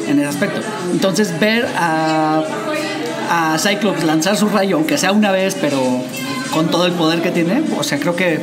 en 0.09 0.19
ese 0.19 0.27
aspecto. 0.29 0.61
Entonces 0.93 1.39
ver 1.41 1.67
a, 1.79 2.43
a 3.31 3.59
Cyclops 3.59 4.05
lanzar 4.05 4.37
su 4.37 4.49
rayo, 4.49 4.77
aunque 4.77 4.99
sea 4.99 5.13
una 5.13 5.31
vez, 5.33 5.57
pero 5.61 5.79
con 6.53 6.69
todo 6.71 6.87
el 6.87 6.93
poder 6.93 7.23
que 7.23 7.31
tiene, 7.31 7.63
o 7.79 7.83
sea, 7.83 7.99
creo 7.99 8.15
que 8.17 8.41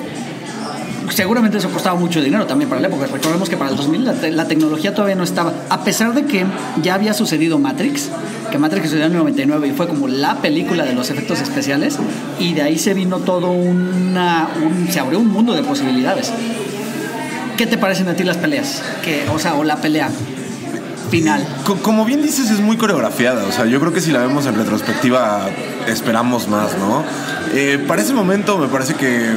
seguramente 1.10 1.58
eso 1.58 1.70
costaba 1.70 1.98
mucho 2.00 2.22
dinero 2.22 2.46
también 2.46 2.70
para 2.70 2.82
la 2.82 2.88
época. 2.88 3.08
Recordemos 3.08 3.50
que 3.50 3.58
para 3.58 3.70
el 3.72 3.76
2000 3.78 4.06
la, 4.06 4.14
te- 4.14 4.32
la 4.32 4.48
tecnología 4.48 4.94
todavía 4.94 5.16
no 5.16 5.24
estaba. 5.24 5.54
A 5.70 5.84
pesar 5.84 6.14
de 6.14 6.26
que 6.26 6.46
ya 6.82 6.94
había 6.96 7.14
sucedido 7.14 7.60
Matrix, 7.60 8.10
que 8.52 8.58
Matrix 8.58 8.86
sucedió 8.86 9.06
en 9.06 9.12
el 9.14 9.18
99 9.20 9.68
y 9.68 9.72
fue 9.72 9.88
como 9.88 10.08
la 10.08 10.36
película 10.42 10.84
de 10.86 10.94
los 10.94 11.10
efectos 11.10 11.40
especiales, 11.42 11.98
y 12.40 12.54
de 12.54 12.62
ahí 12.62 12.78
se 12.78 12.94
vino 12.94 13.18
todo 13.20 13.52
una. 13.52 14.50
un- 14.64 14.88
se 14.92 15.00
abrió 15.00 15.20
un 15.20 15.28
mundo 15.30 15.54
de 15.54 15.64
posibilidades. 15.64 16.32
¿Qué 17.58 17.68
te 17.68 17.78
parecen 17.78 18.08
a 18.08 18.14
ti 18.16 18.24
las 18.24 18.38
peleas? 18.38 18.82
Que, 19.04 19.26
o 19.34 19.38
sea, 19.40 19.56
o 19.56 19.64
la 19.64 19.76
pelea 19.78 20.10
final. 21.10 21.46
Co- 21.66 21.76
Como 21.78 22.06
bien 22.06 22.22
dices, 22.22 22.50
es 22.50 22.60
muy 22.60 22.78
coreografiada. 22.78 23.44
O 23.46 23.52
sea, 23.52 23.66
yo 23.66 23.80
creo 23.80 23.94
que 23.94 24.02
si 24.02 24.12
la 24.12 24.20
vemos 24.20 24.46
en 24.48 24.56
retrospectiva, 24.56 25.48
esperamos 25.88 26.48
más, 26.48 26.78
¿no? 26.78 27.04
Eh, 27.54 27.84
para 27.88 28.02
ese 28.02 28.14
momento 28.14 28.58
me 28.58 28.68
parece 28.68 28.94
que 28.96 29.30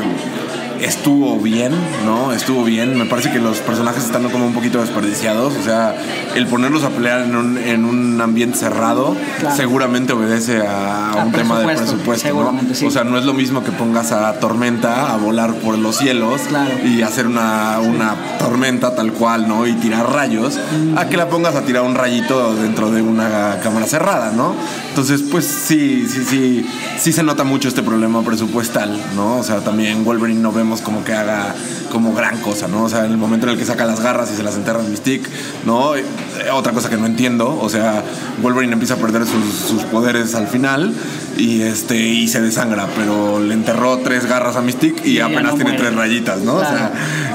estuvo 0.85 1.39
bien, 1.39 1.73
¿no? 2.05 2.33
Estuvo 2.33 2.65
bien. 2.65 2.97
Me 2.99 3.07
parece 3.07 3.31
que 3.31 3.39
los 3.39 3.59
personajes 3.59 4.05
están 4.05 4.29
como 4.31 4.47
un 4.47 4.55
poquito 4.55 4.81
desperdiciados. 4.81 5.57
O 5.57 5.63
sea, 5.63 5.95
el 6.35 6.47
ponerlos 6.47 6.83
a 6.85 6.91
pelear 6.91 7.23
en 7.23 7.37
un, 7.37 7.59
en 7.59 7.85
un 7.85 8.21
ambiente 8.21 8.59
cerrado 8.59 9.17
Claro. 9.41 9.57
seguramente 9.57 10.13
obedece 10.13 10.67
a, 10.67 11.11
A 11.13 11.25
un 11.25 11.33
tema 11.33 11.59
de 11.61 11.67
presupuesto, 11.77 12.29
¿no? 12.35 12.61
sí. 12.75 12.87
O 12.87 12.91
sea, 12.91 13.05
no 13.05 13.19
es 13.19 13.25
lo 13.25 13.35
mismo 13.35 13.63
que 13.65 13.73
pongas 13.73 14.13
a 14.13 14.33
Tormenta 14.41 15.13
a 15.13 15.17
volar 15.17 15.55
por 15.55 15.79
los 15.79 15.97
cielos 15.97 16.43
Claro. 16.49 16.71
y 16.85 17.03
hacer 17.03 17.27
una, 17.27 17.79
una 17.81 18.15
tormenta 18.39 18.95
tal 18.95 19.13
cual, 19.13 19.49
¿no? 19.49 19.67
Y 19.67 19.75
tirar 19.75 20.11
rayos, 20.13 20.59
a 20.97 21.07
que 21.09 21.17
la 21.17 21.29
pongas 21.29 21.55
a 21.55 21.63
tirar 21.63 21.83
un 21.83 21.95
rayito 21.95 22.55
dentro 22.57 22.91
de 22.91 23.03
una 23.03 23.59
cámara 23.63 23.87
cerrada, 23.87 24.33
¿no? 24.33 24.55
Entonces, 24.91 25.23
pues 25.31 25.45
sí, 25.47 26.07
sí, 26.09 26.25
sí, 26.25 26.67
sí 26.99 27.13
se 27.13 27.23
nota 27.23 27.45
mucho 27.45 27.69
este 27.69 27.83
problema 27.83 28.23
presupuestal, 28.23 28.99
¿no? 29.17 29.37
O 29.39 29.43
sea, 29.43 29.59
también 29.61 30.05
Wolverine 30.05 30.41
no 30.41 30.53
vemos 30.53 30.81
como 30.81 31.05
que 31.05 31.13
haga 31.15 31.55
como 31.91 32.13
gran 32.15 32.39
cosa, 32.41 32.69
¿no? 32.69 32.85
O 32.85 32.89
sea, 32.89 33.05
en 33.05 33.13
el 33.13 33.19
momento 33.19 33.47
en 33.47 33.53
el 33.53 33.59
que 33.59 33.65
saca 33.65 33.85
las 33.85 34.01
garras 34.01 34.31
y 34.33 34.37
se 34.37 34.43
las 34.43 34.55
enterra 34.57 34.81
en 34.81 34.91
Mystique, 34.91 35.29
¿no? 35.65 35.93
Eh, 36.41 36.51
otra 36.51 36.73
cosa 36.73 36.89
que 36.91 36.97
no 36.97 37.07
entiendo, 37.07 37.59
o 37.61 37.69
sea, 37.69 38.03
Wolverine 38.43 38.73
empieza 38.73 38.95
a 38.95 38.97
perder 38.97 39.25
sus, 39.27 39.45
sus 39.69 39.83
poderes 39.85 40.35
al 40.35 40.49
final 40.49 40.93
y 41.39 41.63
este 41.63 41.97
y 41.97 42.27
se 42.29 42.41
desangra, 42.41 42.89
pero 42.97 43.41
le 43.41 43.55
enterró 43.55 43.99
tres 43.99 44.27
garras 44.27 44.57
a 44.57 44.61
Mystique 44.61 45.07
y, 45.09 45.21
apenas 45.21 45.53
no 45.53 45.55
tiene 45.55 45.71
muere. 45.73 45.79
tres 45.79 45.95
rayitas, 45.95 46.41
¿no? 46.41 46.59
Claro. 46.59 46.75
O 46.75 46.79
sea, 46.79 46.93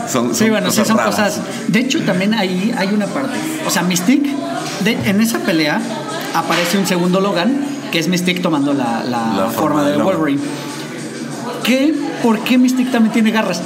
son, 0.10 0.26
son 0.28 0.36
Sí, 0.36 0.50
bueno, 0.50 0.68
cosas 0.68 0.84
sí 0.86 0.90
son 0.90 0.98
raras. 0.98 1.16
cosas. 1.16 1.42
De 1.68 1.80
hecho, 1.80 2.02
también 2.02 2.34
ahí 2.34 2.74
hay 2.78 2.90
una 2.90 3.06
parte. 3.08 3.38
O 3.66 3.70
sea, 3.70 3.84
Mystique, 3.84 4.34
de- 4.84 4.98
en 5.10 5.22
esa 5.22 5.40
pelea 5.40 5.80
aparece 6.34 6.78
un 6.78 6.86
segundo 6.86 7.22
Logan, 7.22 7.58
que 7.92 8.00
es 8.00 8.08
Mystique 8.10 8.42
tomando 8.42 8.74
la, 8.74 9.04
la 9.06 9.34
La 9.34 9.50
forma, 9.50 9.52
forma 9.84 9.84
de. 9.90 9.98
Wolverine. 9.98 10.42
¿Qué? 11.64 11.94
¿Por 12.24 12.40
qué 12.40 12.58
Mystique 12.58 12.92
también 12.92 13.14
tiene 13.14 13.32
garras? 13.32 13.62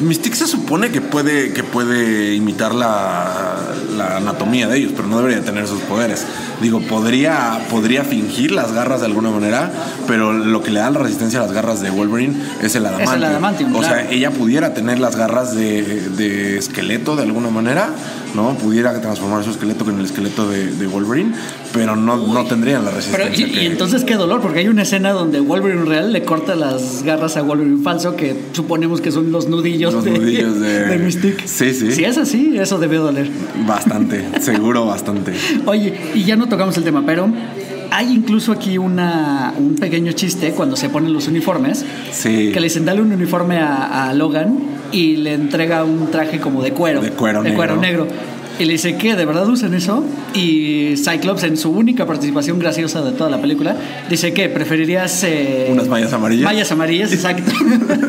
Mystique 0.00 0.36
se 0.36 0.46
supone 0.46 0.90
que 0.90 1.00
puede, 1.00 1.52
que 1.52 1.62
puede 1.62 2.34
imitar 2.34 2.74
la, 2.74 3.56
la 3.96 4.16
anatomía 4.16 4.66
de 4.68 4.78
ellos, 4.78 4.92
pero 4.96 5.06
no 5.08 5.18
debería 5.18 5.42
tener 5.44 5.66
sus 5.66 5.80
poderes. 5.82 6.26
Digo, 6.60 6.80
podría, 6.80 7.66
podría 7.70 8.04
fingir 8.04 8.52
las 8.52 8.72
garras 8.72 9.00
de 9.00 9.06
alguna 9.06 9.30
manera, 9.30 9.70
pero 10.06 10.32
lo 10.32 10.62
que 10.62 10.70
le 10.70 10.80
da 10.80 10.90
la 10.90 11.00
resistencia 11.00 11.40
a 11.40 11.42
las 11.42 11.52
garras 11.52 11.80
de 11.82 11.90
Wolverine 11.90 12.34
es 12.62 12.74
el 12.74 12.86
adamantium. 12.86 13.24
adamantium, 13.24 13.76
o 13.76 13.78
claro. 13.80 13.94
sea, 13.94 14.10
ella 14.10 14.30
pudiera 14.30 14.74
tener 14.74 14.98
las 14.98 15.16
garras 15.16 15.54
de, 15.54 15.82
de 16.10 16.58
esqueleto 16.58 17.16
de 17.16 17.22
alguna 17.22 17.50
manera, 17.50 17.90
¿no? 18.34 18.54
Pudiera 18.54 19.00
transformar 19.00 19.44
su 19.44 19.50
esqueleto 19.50 19.84
con 19.84 19.98
el 19.98 20.04
esqueleto 20.06 20.48
de, 20.48 20.66
de 20.72 20.86
Wolverine, 20.86 21.32
pero 21.72 21.96
no, 21.96 22.16
no 22.16 22.44
tendrían 22.44 22.84
la 22.84 22.90
Pero, 22.90 22.96
resistencia. 23.24 23.46
y, 23.46 23.50
y 23.50 23.52
que- 23.54 23.66
entonces 23.66 24.04
qué 24.04 24.14
dolor, 24.14 24.40
porque 24.40 24.60
hay 24.60 24.68
una 24.68 24.82
escena 24.82 25.10
donde 25.12 25.40
Wolverine 25.40 25.84
real 25.84 26.12
le 26.12 26.22
corta 26.24 26.54
las 26.54 27.02
garras 27.02 27.36
a 27.36 27.42
Wolverine 27.42 27.82
falso, 27.82 28.16
que 28.16 28.36
suponemos 28.52 29.00
que 29.00 29.10
son 29.10 29.30
los 29.32 29.48
nudillos, 29.48 29.92
Los 29.94 30.04
de, 30.04 30.10
nudillos 30.12 30.60
de- 30.60 30.86
de 30.86 30.98
Mystique. 30.98 31.46
Sí, 31.46 31.72
sí. 31.74 31.92
Si 31.92 32.04
es 32.04 32.18
así, 32.18 32.56
eso 32.58 32.78
debió 32.78 33.02
doler. 33.02 33.30
Bastante, 33.66 34.24
seguro 34.40 34.86
bastante. 34.86 35.32
Oye, 35.66 35.94
y 36.14 36.24
ya 36.24 36.36
no 36.36 36.48
tocamos 36.48 36.76
el 36.76 36.84
tema, 36.84 37.02
pero 37.04 37.28
hay 37.90 38.10
incluso 38.14 38.52
aquí 38.52 38.78
una, 38.78 39.52
un 39.58 39.74
pequeño 39.74 40.12
chiste 40.12 40.52
cuando 40.52 40.76
se 40.76 40.88
ponen 40.88 41.12
los 41.12 41.28
uniformes. 41.28 41.84
Sí. 42.10 42.50
Que 42.52 42.60
le 42.60 42.64
dicen, 42.68 42.84
dale 42.86 43.02
un 43.02 43.12
uniforme 43.12 43.58
a, 43.58 44.08
a 44.08 44.14
Logan 44.14 44.58
y 44.92 45.16
le 45.16 45.34
entrega 45.34 45.84
un 45.84 46.10
traje 46.10 46.38
como 46.38 46.62
de 46.62 46.72
cuero. 46.72 47.00
De 47.00 47.10
cuero 47.10 47.42
cuero 47.42 47.76
negro. 47.76 48.04
negro. 48.04 48.16
Y 48.58 48.66
le 48.66 48.72
dice, 48.74 48.96
¿qué? 48.96 49.16
¿De 49.16 49.24
verdad 49.24 49.48
usan 49.48 49.72
eso? 49.74 50.04
Y 50.34 50.94
Cyclops, 50.96 51.42
en 51.44 51.56
su 51.56 51.70
única 51.70 52.06
participación 52.06 52.58
graciosa 52.58 53.00
de 53.02 53.12
toda 53.12 53.30
la 53.30 53.40
película, 53.40 53.74
dice 54.10 54.34
que 54.34 54.48
preferirías... 54.50 55.24
eh, 55.24 55.68
Unas 55.72 55.88
mallas 55.88 56.12
amarillas. 56.12 56.44
Mallas 56.44 56.70
amarillas, 56.70 57.12
exacto. 57.14 57.50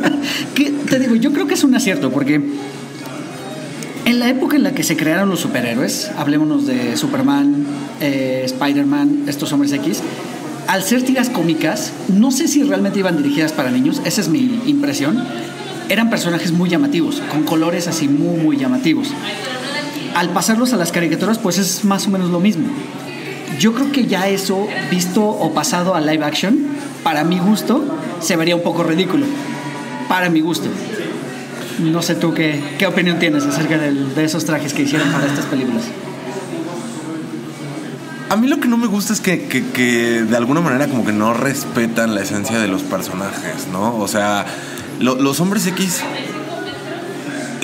que 0.55 0.71
te 0.89 0.99
digo, 0.99 1.15
yo 1.15 1.31
creo 1.31 1.47
que 1.47 1.53
es 1.53 1.63
un 1.63 1.73
acierto 1.75 2.11
porque 2.11 2.41
en 4.05 4.19
la 4.19 4.29
época 4.29 4.57
en 4.57 4.63
la 4.63 4.73
que 4.73 4.83
se 4.83 4.97
crearon 4.97 5.29
los 5.29 5.39
superhéroes, 5.39 6.11
hablémonos 6.17 6.67
de 6.67 6.97
Superman, 6.97 7.65
eh, 8.01 8.41
Spider-Man, 8.45 9.23
estos 9.27 9.51
hombres 9.53 9.71
X, 9.71 10.01
al 10.67 10.83
ser 10.83 11.03
tiras 11.03 11.29
cómicas, 11.29 11.93
no 12.09 12.31
sé 12.31 12.47
si 12.49 12.63
realmente 12.63 12.99
iban 12.99 13.17
dirigidas 13.17 13.53
para 13.53 13.71
niños, 13.71 14.01
esa 14.05 14.19
es 14.21 14.27
mi 14.27 14.61
impresión, 14.65 15.23
eran 15.89 16.09
personajes 16.09 16.51
muy 16.51 16.69
llamativos, 16.69 17.21
con 17.31 17.43
colores 17.43 17.87
así 17.87 18.07
muy, 18.07 18.39
muy 18.41 18.57
llamativos. 18.57 19.09
Al 20.15 20.29
pasarlos 20.29 20.73
a 20.73 20.77
las 20.77 20.91
caricaturas, 20.91 21.39
pues 21.39 21.57
es 21.57 21.83
más 21.85 22.07
o 22.07 22.11
menos 22.11 22.29
lo 22.29 22.39
mismo. 22.39 22.67
Yo 23.59 23.73
creo 23.73 23.91
que 23.91 24.05
ya 24.07 24.27
eso, 24.29 24.67
visto 24.89 25.23
o 25.23 25.53
pasado 25.53 25.95
a 25.95 26.01
live 26.01 26.23
action, 26.23 26.59
para 27.03 27.23
mi 27.23 27.39
gusto, 27.39 27.83
se 28.21 28.35
vería 28.35 28.55
un 28.55 28.63
poco 28.63 28.83
ridículo. 28.83 29.25
Para 30.07 30.29
mi 30.29 30.41
gusto. 30.41 30.67
No 31.79 32.01
sé 32.01 32.15
tú 32.15 32.33
qué, 32.33 32.61
qué 32.77 32.85
opinión 32.87 33.19
tienes 33.19 33.43
acerca 33.45 33.77
del- 33.77 34.13
de 34.13 34.23
esos 34.23 34.45
trajes 34.45 34.73
que 34.73 34.83
hicieron 34.83 35.09
para 35.11 35.25
estas 35.25 35.45
películas. 35.45 35.83
A 38.29 38.35
mí 38.35 38.47
lo 38.47 38.59
que 38.59 38.67
no 38.67 38.77
me 38.77 38.87
gusta 38.87 39.13
es 39.13 39.21
que, 39.21 39.43
que- 39.47 39.63
que 39.71 40.23
de 40.23 40.37
alguna 40.37 40.61
manera 40.61 40.87
como 40.87 41.05
que 41.05 41.11
no 41.11 41.33
respetan 41.33 42.15
la 42.15 42.21
esencia 42.21 42.59
de 42.59 42.67
los 42.67 42.81
personajes, 42.81 43.67
¿no? 43.71 43.95
O 43.97 44.07
sea, 44.07 44.45
lo- 44.99 45.15
los 45.15 45.39
hombres 45.39 45.65
X, 45.67 46.01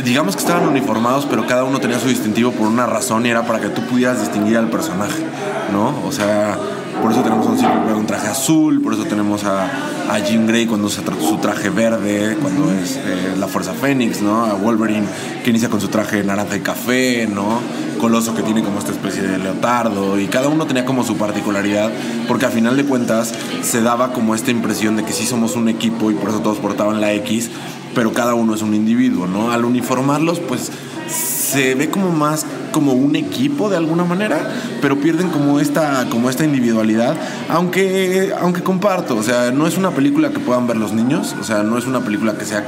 digamos 0.03 0.35
que 0.35 0.41
estaban 0.41 0.67
uniformados, 0.67 1.27
pero 1.29 1.45
cada 1.45 1.63
uno 1.63 1.79
tenía 1.79 1.99
su 1.99 2.07
distintivo 2.07 2.51
por 2.51 2.67
una 2.67 2.85
razón 2.85 3.25
y 3.25 3.29
era 3.29 3.43
para 3.45 3.59
que 3.59 3.69
tú 3.69 3.81
pudieras 3.83 4.19
distinguir 4.21 4.57
al 4.57 4.69
personaje, 4.69 5.23
¿no? 5.71 5.93
O 6.05 6.11
sea, 6.11 6.57
por 7.01 7.11
eso 7.11 7.21
tenemos 7.21 7.47
a 7.47 7.49
un 7.49 7.57
Silver 7.57 7.95
un 7.95 8.05
traje 8.05 8.27
azul, 8.27 8.81
por 8.81 8.93
eso 8.93 9.05
tenemos 9.05 9.43
a, 9.43 9.69
a 10.09 10.19
Jean 10.19 10.47
Grey 10.47 10.65
cuando 10.65 10.87
usa 10.87 11.03
su 11.19 11.37
traje 11.37 11.69
verde, 11.69 12.37
cuando 12.41 12.71
es 12.71 12.97
eh, 12.97 13.35
la 13.37 13.47
Fuerza 13.47 13.73
Fénix, 13.73 14.21
¿no? 14.21 14.45
A 14.45 14.53
Wolverine 14.53 15.05
que 15.43 15.49
inicia 15.49 15.69
con 15.69 15.81
su 15.81 15.87
traje 15.87 16.23
naranja 16.23 16.55
y 16.55 16.61
café, 16.61 17.27
¿no? 17.27 17.59
Coloso 17.99 18.35
que 18.35 18.43
tiene 18.43 18.63
como 18.63 18.79
esta 18.79 18.91
especie 18.91 19.21
de 19.21 19.37
leotardo 19.37 20.19
y 20.19 20.27
cada 20.27 20.47
uno 20.47 20.65
tenía 20.65 20.85
como 20.85 21.03
su 21.03 21.17
particularidad 21.17 21.91
porque 22.27 22.45
a 22.45 22.49
final 22.49 22.77
de 22.77 22.85
cuentas 22.85 23.33
se 23.61 23.81
daba 23.81 24.13
como 24.13 24.35
esta 24.35 24.51
impresión 24.51 24.95
de 24.95 25.03
que 25.03 25.13
sí 25.13 25.25
somos 25.25 25.55
un 25.55 25.69
equipo 25.69 26.11
y 26.11 26.13
por 26.13 26.29
eso 26.29 26.39
todos 26.39 26.57
portaban 26.59 27.01
la 27.01 27.13
X, 27.13 27.49
pero 27.95 28.13
cada 28.13 28.33
uno 28.35 28.55
es 28.55 28.61
un 28.61 28.73
individuo, 28.73 29.27
¿no? 29.27 29.51
Al 29.51 29.65
uniformarlos 29.65 30.39
pues 30.39 30.71
se 31.09 31.75
ve 31.75 31.89
como 31.89 32.11
más 32.11 32.45
como 32.71 32.93
un 32.93 33.15
equipo 33.15 33.69
de 33.69 33.77
alguna 33.77 34.03
manera, 34.03 34.39
pero 34.81 34.99
pierden 34.99 35.29
como 35.29 35.59
esta 35.59 36.05
como 36.09 36.29
esta 36.29 36.45
individualidad, 36.45 37.15
aunque 37.49 38.33
aunque 38.39 38.61
comparto, 38.61 39.15
o 39.15 39.23
sea, 39.23 39.51
no 39.51 39.67
es 39.67 39.77
una 39.77 39.91
película 39.91 40.29
que 40.29 40.39
puedan 40.39 40.67
ver 40.67 40.77
los 40.77 40.93
niños, 40.93 41.35
o 41.39 41.43
sea, 41.43 41.63
no 41.63 41.77
es 41.77 41.85
una 41.85 42.01
película 42.01 42.37
que 42.37 42.45
sea 42.45 42.65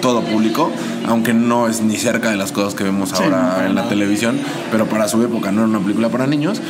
todo 0.00 0.20
público, 0.22 0.70
aunque 1.06 1.32
no 1.32 1.68
es 1.68 1.80
ni 1.80 1.96
cerca 1.96 2.30
de 2.30 2.36
las 2.36 2.52
cosas 2.52 2.74
que 2.74 2.84
vemos 2.84 3.10
Sí, 3.10 3.22
ahora 3.22 3.54
para 3.54 3.66
en 3.66 3.74
la 3.74 3.88
televisión, 3.88 4.38
pero 4.70 4.86
para 4.86 5.08
su 5.08 5.22
época 5.22 5.52
no 5.52 5.60
era 5.60 5.68
una 5.68 5.80
película 5.80 6.08
para 6.10 6.26
niños. 6.26 6.60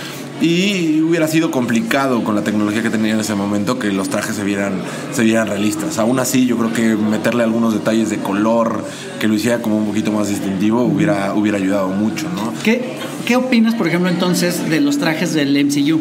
Y 0.43 1.01
hubiera 1.03 1.29
sido 1.29 1.53
complicado 1.53 2.25
con 2.25 2.35
la 2.35 2.43
tecnología 2.43 2.83
que 2.83 2.91
tenía 2.91 3.15
en 3.15 3.21
ese 3.21 3.37
momento 3.37 3.79
que 3.79 3.93
los 3.93 4.09
trajes 4.09 4.35
se 4.35 4.43
vieran, 4.43 4.83
se 5.13 5.23
vieran 5.23 5.47
realistas. 5.47 6.01
Aún 6.01 6.19
así, 6.19 6.47
yo 6.47 6.59
creo 6.59 6.73
que 6.73 6.97
meterle 6.97 7.45
algunos 7.45 7.73
detalles 7.73 8.11
de 8.11 8.19
color 8.19 8.85
que 9.21 9.29
lo 9.29 9.35
hiciera 9.35 9.63
como 9.63 9.79
un 9.79 9.87
poquito 9.87 10.11
más 10.11 10.29
distintivo 10.29 10.83
hubiera, 10.83 11.33
hubiera 11.35 11.59
ayudado 11.59 11.91
mucho, 11.91 12.29
¿no? 12.35 12.53
¿Qué, 12.65 12.97
¿Qué 13.25 13.37
opinas, 13.37 13.77
por 13.77 13.87
ejemplo, 13.87 14.11
entonces 14.11 14.69
de 14.69 14.81
los 14.81 14.99
trajes 14.99 15.33
del 15.33 15.57
MCU? 15.65 16.01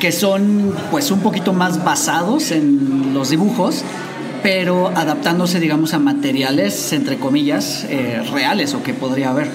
Que 0.00 0.10
son 0.10 0.74
pues 0.90 1.12
un 1.12 1.20
poquito 1.20 1.52
más 1.52 1.84
basados 1.84 2.50
en 2.50 3.14
los 3.14 3.30
dibujos, 3.30 3.84
pero 4.42 4.88
adaptándose, 4.88 5.60
digamos, 5.60 5.94
a 5.94 6.00
materiales, 6.00 6.92
entre 6.92 7.18
comillas, 7.18 7.86
eh, 7.88 8.22
reales 8.32 8.74
o 8.74 8.82
que 8.82 8.92
podría 8.92 9.30
haber. 9.30 9.48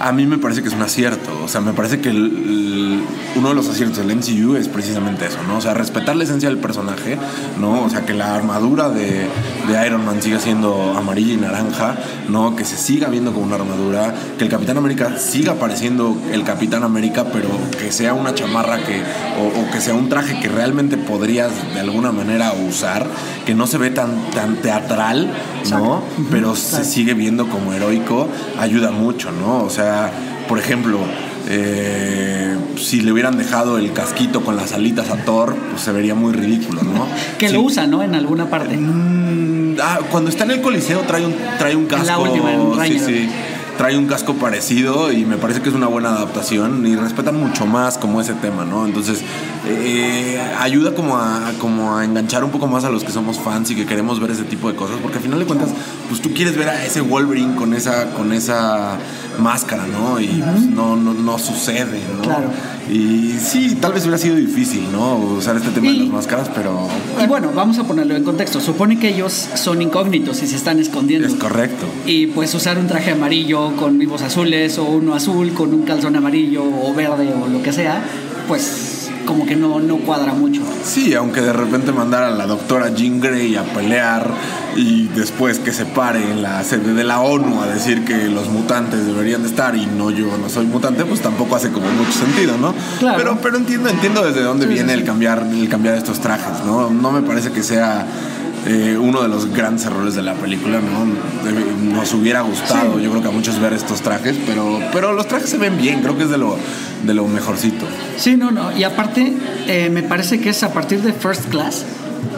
A 0.00 0.12
mí 0.12 0.24
me 0.24 0.38
parece 0.38 0.62
que 0.62 0.68
es 0.68 0.74
un 0.74 0.80
acierto. 0.80 1.19
O 1.42 1.48
sea, 1.48 1.60
me 1.60 1.72
parece 1.72 2.00
que 2.00 2.10
uno 2.10 3.48
de 3.48 3.54
los 3.54 3.68
aciertos 3.68 3.98
del 3.98 4.16
MCU 4.16 4.56
es 4.56 4.68
precisamente 4.68 5.26
eso, 5.26 5.38
¿no? 5.46 5.58
O 5.58 5.60
sea, 5.60 5.74
respetar 5.74 6.16
la 6.16 6.24
esencia 6.24 6.48
del 6.48 6.58
personaje, 6.58 7.16
¿no? 7.58 7.82
O 7.82 7.90
sea, 7.90 8.04
que 8.04 8.14
la 8.14 8.34
armadura 8.34 8.88
de, 8.90 9.26
de 9.68 9.86
Iron 9.86 10.04
Man 10.04 10.20
siga 10.22 10.38
siendo 10.38 10.94
amarilla 10.96 11.34
y 11.34 11.36
naranja, 11.36 11.96
¿no? 12.28 12.56
Que 12.56 12.64
se 12.64 12.76
siga 12.76 13.08
viendo 13.08 13.32
como 13.32 13.46
una 13.46 13.56
armadura, 13.56 14.14
que 14.38 14.44
el 14.44 14.50
Capitán 14.50 14.78
América 14.78 15.18
siga 15.18 15.54
pareciendo 15.54 16.16
el 16.32 16.44
Capitán 16.44 16.82
América, 16.82 17.26
pero 17.32 17.48
que 17.78 17.92
sea 17.92 18.14
una 18.14 18.34
chamarra 18.34 18.78
que, 18.78 19.00
o, 19.00 19.70
que 19.72 19.80
sea 19.80 19.94
un 19.94 20.08
traje 20.08 20.40
que 20.40 20.48
realmente 20.48 20.96
podrías 20.96 21.50
de 21.74 21.80
alguna 21.80 22.12
manera 22.12 22.52
usar, 22.52 23.06
que 23.46 23.54
no 23.54 23.66
se 23.66 23.78
ve 23.78 23.90
tan, 23.90 24.30
tan 24.30 24.56
teatral, 24.56 25.30
¿no? 25.70 26.02
Pero 26.30 26.56
se 26.56 26.84
sigue 26.84 27.14
viendo 27.14 27.48
como 27.48 27.72
heroico, 27.72 28.28
ayuda 28.58 28.90
mucho, 28.90 29.30
¿no? 29.32 29.62
O 29.62 29.70
sea, 29.70 30.10
por 30.48 30.58
ejemplo, 30.58 30.98
eh, 31.48 32.56
si 32.76 33.00
le 33.00 33.12
hubieran 33.12 33.36
dejado 33.36 33.78
el 33.78 33.92
casquito 33.92 34.42
con 34.42 34.56
las 34.56 34.72
alitas 34.72 35.10
a 35.10 35.16
Thor, 35.24 35.56
pues 35.70 35.82
se 35.82 35.92
vería 35.92 36.14
muy 36.14 36.32
ridículo, 36.32 36.82
¿no? 36.82 37.06
que 37.38 37.50
lo 37.50 37.62
usa, 37.62 37.86
¿no? 37.86 38.02
En 38.02 38.14
alguna 38.14 38.48
parte. 38.48 38.76
Mm, 38.76 39.76
ah, 39.82 40.00
cuando 40.10 40.30
está 40.30 40.44
en 40.44 40.52
el 40.52 40.60
coliseo 40.60 41.00
trae 41.00 41.24
un, 41.24 41.34
trae 41.58 41.76
un 41.76 41.86
casco. 41.86 42.06
La 42.06 42.18
última, 42.18 42.86
sí, 42.86 42.98
sí 42.98 43.28
trae 43.80 43.96
un 43.96 44.06
casco 44.06 44.34
parecido 44.34 45.10
y 45.10 45.24
me 45.24 45.38
parece 45.38 45.62
que 45.62 45.70
es 45.70 45.74
una 45.74 45.86
buena 45.86 46.10
adaptación 46.10 46.86
y 46.86 46.96
respetan 46.96 47.40
mucho 47.40 47.64
más 47.64 47.96
como 47.96 48.20
ese 48.20 48.34
tema, 48.34 48.66
¿no? 48.66 48.84
Entonces 48.84 49.22
eh, 49.66 50.40
ayuda 50.58 50.94
como 50.94 51.16
a, 51.16 51.52
como 51.58 51.96
a 51.96 52.04
enganchar 52.04 52.44
un 52.44 52.50
poco 52.50 52.66
más 52.66 52.84
a 52.84 52.90
los 52.90 53.04
que 53.04 53.12
somos 53.12 53.38
fans 53.38 53.70
y 53.70 53.76
que 53.76 53.86
queremos 53.86 54.20
ver 54.20 54.30
ese 54.30 54.44
tipo 54.44 54.70
de 54.70 54.76
cosas, 54.76 54.96
porque 55.02 55.18
al 55.18 55.22
final 55.22 55.38
de 55.38 55.44
cuentas, 55.44 55.70
pues 56.08 56.20
tú 56.20 56.32
quieres 56.32 56.56
ver 56.56 56.68
a 56.68 56.84
ese 56.84 57.00
Wolverine 57.00 57.56
con 57.56 57.74
esa, 57.74 58.12
con 58.12 58.32
esa 58.32 58.98
máscara, 59.38 59.86
¿no? 59.86 60.20
Y 60.20 60.26
pues, 60.26 60.62
no, 60.62 60.96
no, 60.96 61.12
no, 61.12 61.38
sucede, 61.38 62.00
¿no? 62.16 62.22
Claro. 62.22 62.50
Y 62.90 63.36
sí, 63.38 63.76
tal 63.80 63.92
vez 63.92 64.02
hubiera 64.02 64.18
sido 64.18 64.36
difícil, 64.36 64.90
¿no? 64.90 65.16
Usar 65.16 65.56
este 65.56 65.70
tema 65.70 65.90
de 65.90 65.98
las 65.98 66.08
máscaras, 66.08 66.50
pero... 66.54 66.88
Y 67.22 67.26
bueno, 67.26 67.50
vamos 67.54 67.78
a 67.78 67.84
ponerlo 67.84 68.16
en 68.16 68.24
contexto. 68.24 68.60
Supone 68.60 68.98
que 68.98 69.08
ellos 69.10 69.48
son 69.54 69.80
incógnitos 69.80 70.42
y 70.42 70.46
se 70.46 70.56
están 70.56 70.80
escondiendo. 70.80 71.28
Es 71.28 71.34
correcto. 71.34 71.86
Y 72.06 72.28
pues 72.28 72.52
usar 72.54 72.78
un 72.78 72.88
traje 72.88 73.12
amarillo 73.12 73.76
con 73.76 73.98
vivos 73.98 74.22
azules 74.22 74.78
o 74.78 74.84
uno 74.84 75.14
azul 75.14 75.52
con 75.52 75.72
un 75.72 75.82
calzón 75.82 76.16
amarillo 76.16 76.64
o 76.64 76.92
verde 76.92 77.32
o 77.32 77.48
lo 77.48 77.62
que 77.62 77.72
sea, 77.72 78.02
pues 78.48 78.89
como 79.30 79.46
que 79.46 79.54
no, 79.54 79.78
no 79.78 79.98
cuadra 79.98 80.32
mucho. 80.32 80.60
Sí, 80.84 81.14
aunque 81.14 81.40
de 81.40 81.52
repente 81.52 81.92
mandar 81.92 82.24
a 82.24 82.30
la 82.30 82.48
doctora 82.48 82.92
Jean 82.92 83.20
Grey 83.20 83.54
a 83.54 83.62
pelear 83.62 84.28
y 84.74 85.06
después 85.06 85.60
que 85.60 85.72
se 85.72 85.84
pare 85.84 86.32
en 86.32 86.42
la 86.42 86.64
sede 86.64 86.94
de 86.94 87.04
la 87.04 87.20
ONU 87.20 87.62
a 87.62 87.66
decir 87.68 88.04
que 88.04 88.26
los 88.26 88.48
mutantes 88.48 89.06
deberían 89.06 89.42
de 89.42 89.48
estar 89.48 89.76
y 89.76 89.86
no 89.86 90.10
yo 90.10 90.36
no 90.36 90.48
soy 90.48 90.66
mutante, 90.66 91.04
pues 91.04 91.20
tampoco 91.20 91.54
hace 91.54 91.70
como 91.70 91.88
mucho 91.90 92.10
sentido, 92.10 92.58
¿no? 92.58 92.74
Claro. 92.98 93.18
Pero, 93.18 93.38
pero 93.40 93.56
entiendo, 93.58 93.88
entiendo 93.88 94.26
desde 94.26 94.42
dónde 94.42 94.66
viene 94.66 94.94
el 94.94 95.04
cambiar, 95.04 95.46
el 95.48 95.68
cambiar 95.68 95.94
estos 95.94 96.18
trajes, 96.18 96.64
¿no? 96.66 96.90
No 96.90 97.12
me 97.12 97.22
parece 97.22 97.52
que 97.52 97.62
sea 97.62 98.04
eh, 98.66 98.96
uno 99.00 99.22
de 99.22 99.28
los 99.28 99.52
grandes 99.54 99.86
errores 99.86 100.14
de 100.14 100.22
la 100.22 100.34
película, 100.34 100.80
¿no? 100.80 101.94
Nos 101.94 102.12
hubiera 102.12 102.42
gustado, 102.42 102.98
yo 103.00 103.10
creo 103.10 103.22
que 103.22 103.28
a 103.28 103.32
muchos 103.32 103.58
ver 103.58 103.72
estos 103.72 104.02
trajes, 104.02 104.36
pero, 104.46 104.80
pero 104.92 105.12
los 105.12 105.26
trajes 105.28 105.50
se 105.50 105.58
ven 105.58 105.78
bien, 105.78 106.02
creo 106.02 106.16
que 106.16 106.24
es 106.24 106.30
de 106.30 106.38
lo, 106.38 106.56
de 107.04 107.14
lo 107.14 107.26
mejorcito. 107.26 107.86
Sí, 108.16 108.36
no, 108.36 108.50
no. 108.50 108.76
Y 108.76 108.84
aparte, 108.84 109.32
eh, 109.66 109.88
me 109.90 110.02
parece 110.02 110.40
que 110.40 110.50
es 110.50 110.62
a 110.62 110.72
partir 110.72 111.02
de 111.02 111.12
First 111.12 111.46
Class, 111.46 111.84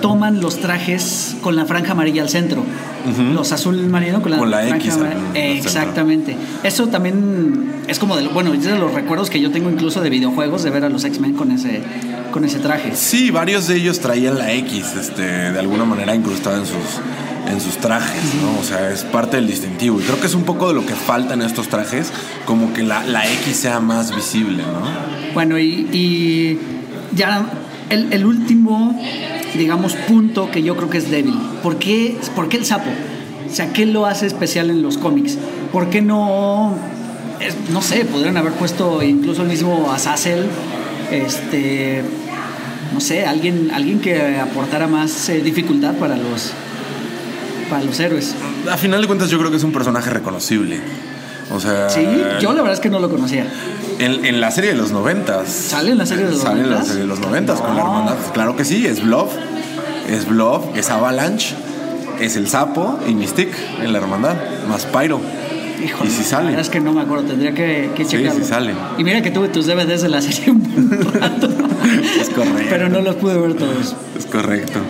toman 0.01 0.41
los 0.41 0.59
trajes 0.59 1.37
con 1.41 1.57
la 1.57 1.65
franja 1.65 1.93
amarilla 1.93 2.23
al 2.23 2.29
centro. 2.29 2.65
Los 3.35 3.51
azul 3.51 3.77
marino 3.89 4.23
con 4.23 4.31
la, 4.31 4.39
con 4.39 4.51
la 4.51 4.69
X. 4.69 4.97
exactamente. 5.35 6.37
Eso 6.63 6.87
también 6.89 7.73
es 7.89 7.99
como 7.99 8.17
de, 8.17 8.29
bueno, 8.29 8.55
es 8.55 8.63
de 8.63 8.79
los 8.79 8.95
recuerdos 8.95 9.29
que 9.29 9.41
yo 9.41 9.51
tengo 9.51 9.71
incluso 9.71 10.01
de 10.01 10.11
videojuegos 10.11 10.63
de 10.63 10.71
ver 10.71 10.85
a 10.85 10.89
los 10.89 11.05
X-Men 11.05 11.35
con 11.35 11.51
ese 11.51 11.83
con 12.31 12.45
ese 12.45 12.59
traje. 12.61 12.95
Sí, 12.95 13.31
varios 13.31 13.67
de 13.69 13.77
ellos 13.77 14.01
traían 14.01 14.39
la 14.39 14.53
X, 14.53 14.95
este, 14.99 15.23
de 15.23 15.59
alguna 15.59 15.85
manera 15.85 16.15
incrustada 16.15 16.59
en 16.59 16.67
sus 16.67 17.01
en 17.51 17.61
sus 17.61 17.77
trajes, 17.79 18.23
¿no? 18.41 18.61
O 18.61 18.65
sea, 18.65 18.91
es 18.91 19.03
parte 19.03 19.37
del 19.37 19.49
distintivo. 19.49 20.01
Y 20.01 20.05
creo 20.05 20.21
que 20.21 20.27
es 20.29 20.35
un 20.35 20.45
poco 20.45 20.69
de 20.69 20.75
lo 20.75 20.87
que 20.87 20.95
falta 20.95 21.35
en 21.35 21.43
estos 21.43 21.69
trajes, 21.69 22.13
como 22.47 22.73
que 22.73 22.83
la, 22.85 23.05
la 23.05 23.27
X 23.27 23.57
sea 23.57 23.81
más 23.81 24.15
visible, 24.15 24.63
¿no? 24.63 25.35
Bueno, 25.35 25.59
y, 25.59 25.89
y 25.93 26.59
ya 27.15 27.45
el, 27.91 28.13
el 28.13 28.25
último 28.25 28.99
digamos, 29.55 29.95
punto 29.95 30.51
que 30.51 30.63
yo 30.63 30.77
creo 30.77 30.91
que 30.91 30.99
es 30.99 31.11
débil. 31.11 31.39
¿Por 31.63 31.77
qué, 31.79 32.17
¿Por 32.35 32.49
qué 32.49 32.59
el 32.59 32.65
sapo? 32.65 32.91
O 33.51 33.55
sea, 33.55 33.73
¿qué 33.73 33.87
lo 33.87 34.07
hace 34.07 34.27
especial 34.27 34.71
en 34.71 34.83
los 34.83 34.99
cómics? 34.99 35.37
¿Por 35.73 35.91
qué 35.91 36.01
no, 36.01 36.75
no 37.71 37.83
sé, 37.83 38.05
podrían 38.05 38.37
haber 38.37 38.53
puesto 38.53 39.03
incluso 39.03 39.43
el 39.43 39.49
mismo 39.49 39.93
Azazel, 39.93 40.47
este, 41.11 42.03
no 42.95 43.01
sé, 43.01 43.27
alguien, 43.27 43.71
alguien 43.73 44.01
que 44.01 44.37
aportara 44.39 44.87
más 44.87 45.29
eh, 45.29 45.41
dificultad 45.41 45.95
para 45.95 46.17
los, 46.17 46.53
para 47.69 47.85
los 47.85 47.99
héroes? 48.01 48.35
A 48.71 48.77
final 48.77 49.01
de 49.03 49.07
cuentas 49.07 49.29
yo 49.29 49.39
creo 49.39 49.51
que 49.51 49.57
es 49.59 49.65
un 49.65 49.73
personaje 49.73 50.11
reconocible. 50.11 50.81
O 51.55 51.61
sea, 51.61 51.91
sí, 51.91 52.07
yo 52.41 52.53
la 52.53 52.63
verdad 52.63 52.73
es 52.73 52.81
que 52.81 52.91
no 52.91 52.99
lo 52.99 53.11
conocía. 53.11 53.47
En, 53.99 54.41
la 54.41 54.51
serie 54.51 54.71
de 54.71 54.77
los 54.77 54.91
noventas. 54.91 55.49
¿Sale 55.49 55.93
en 55.93 55.99
la 55.99 56.07
serie 56.07 56.25
de 56.25 56.33
los 56.33 56.43
noventas? 56.43 56.59
Sale 56.59 56.69
en 56.69 56.75
la 56.75 56.85
serie 56.85 57.03
de 57.03 57.07
los 57.09 57.21
noventas 57.21 57.61
con 57.61 57.77
la 57.77 57.83
hermandad. 57.83 58.15
Claro 58.33 58.57
que 58.57 58.65
sí, 58.65 58.87
es 58.87 59.03
Bluff. 59.03 59.33
Es 60.09 60.27
Bluff, 60.27 60.65
es 60.75 60.91
Avalanche, 60.91 61.55
es 62.21 62.37
el 62.37 62.49
sapo 62.49 62.99
y 63.09 63.15
Mystique 63.15 63.55
en 63.81 63.93
la 63.93 63.99
hermandad, 63.99 64.35
más 64.69 64.87
Pyro. 64.87 65.21
y 65.81 66.11
si 66.11 66.25
sale. 66.25 66.61
es 66.61 66.69
que 66.69 66.81
no 66.81 66.93
me 66.93 67.03
acuerdo, 67.03 67.25
tendría 67.25 67.55
que, 67.55 67.91
que 67.95 68.05
checarlo. 68.05 68.33
Sí, 68.41 68.45
sí 68.45 68.49
sale. 68.49 68.75
Y 68.99 69.05
mira 69.05 69.23
que 69.23 69.31
tuve 69.31 69.49
tus 69.49 69.67
DVDs 69.67 70.03
de 70.03 70.09
la 70.09 70.21
serie 70.21 70.51
un 70.51 71.13
rato. 71.15 71.49
es 72.21 72.29
correcto. 72.31 72.67
Pero 72.69 72.89
no 72.89 73.01
los 73.01 73.15
pude 73.17 73.39
ver 73.39 73.55
todos. 73.55 73.95
Es 74.19 74.27
correcto. 74.27 74.81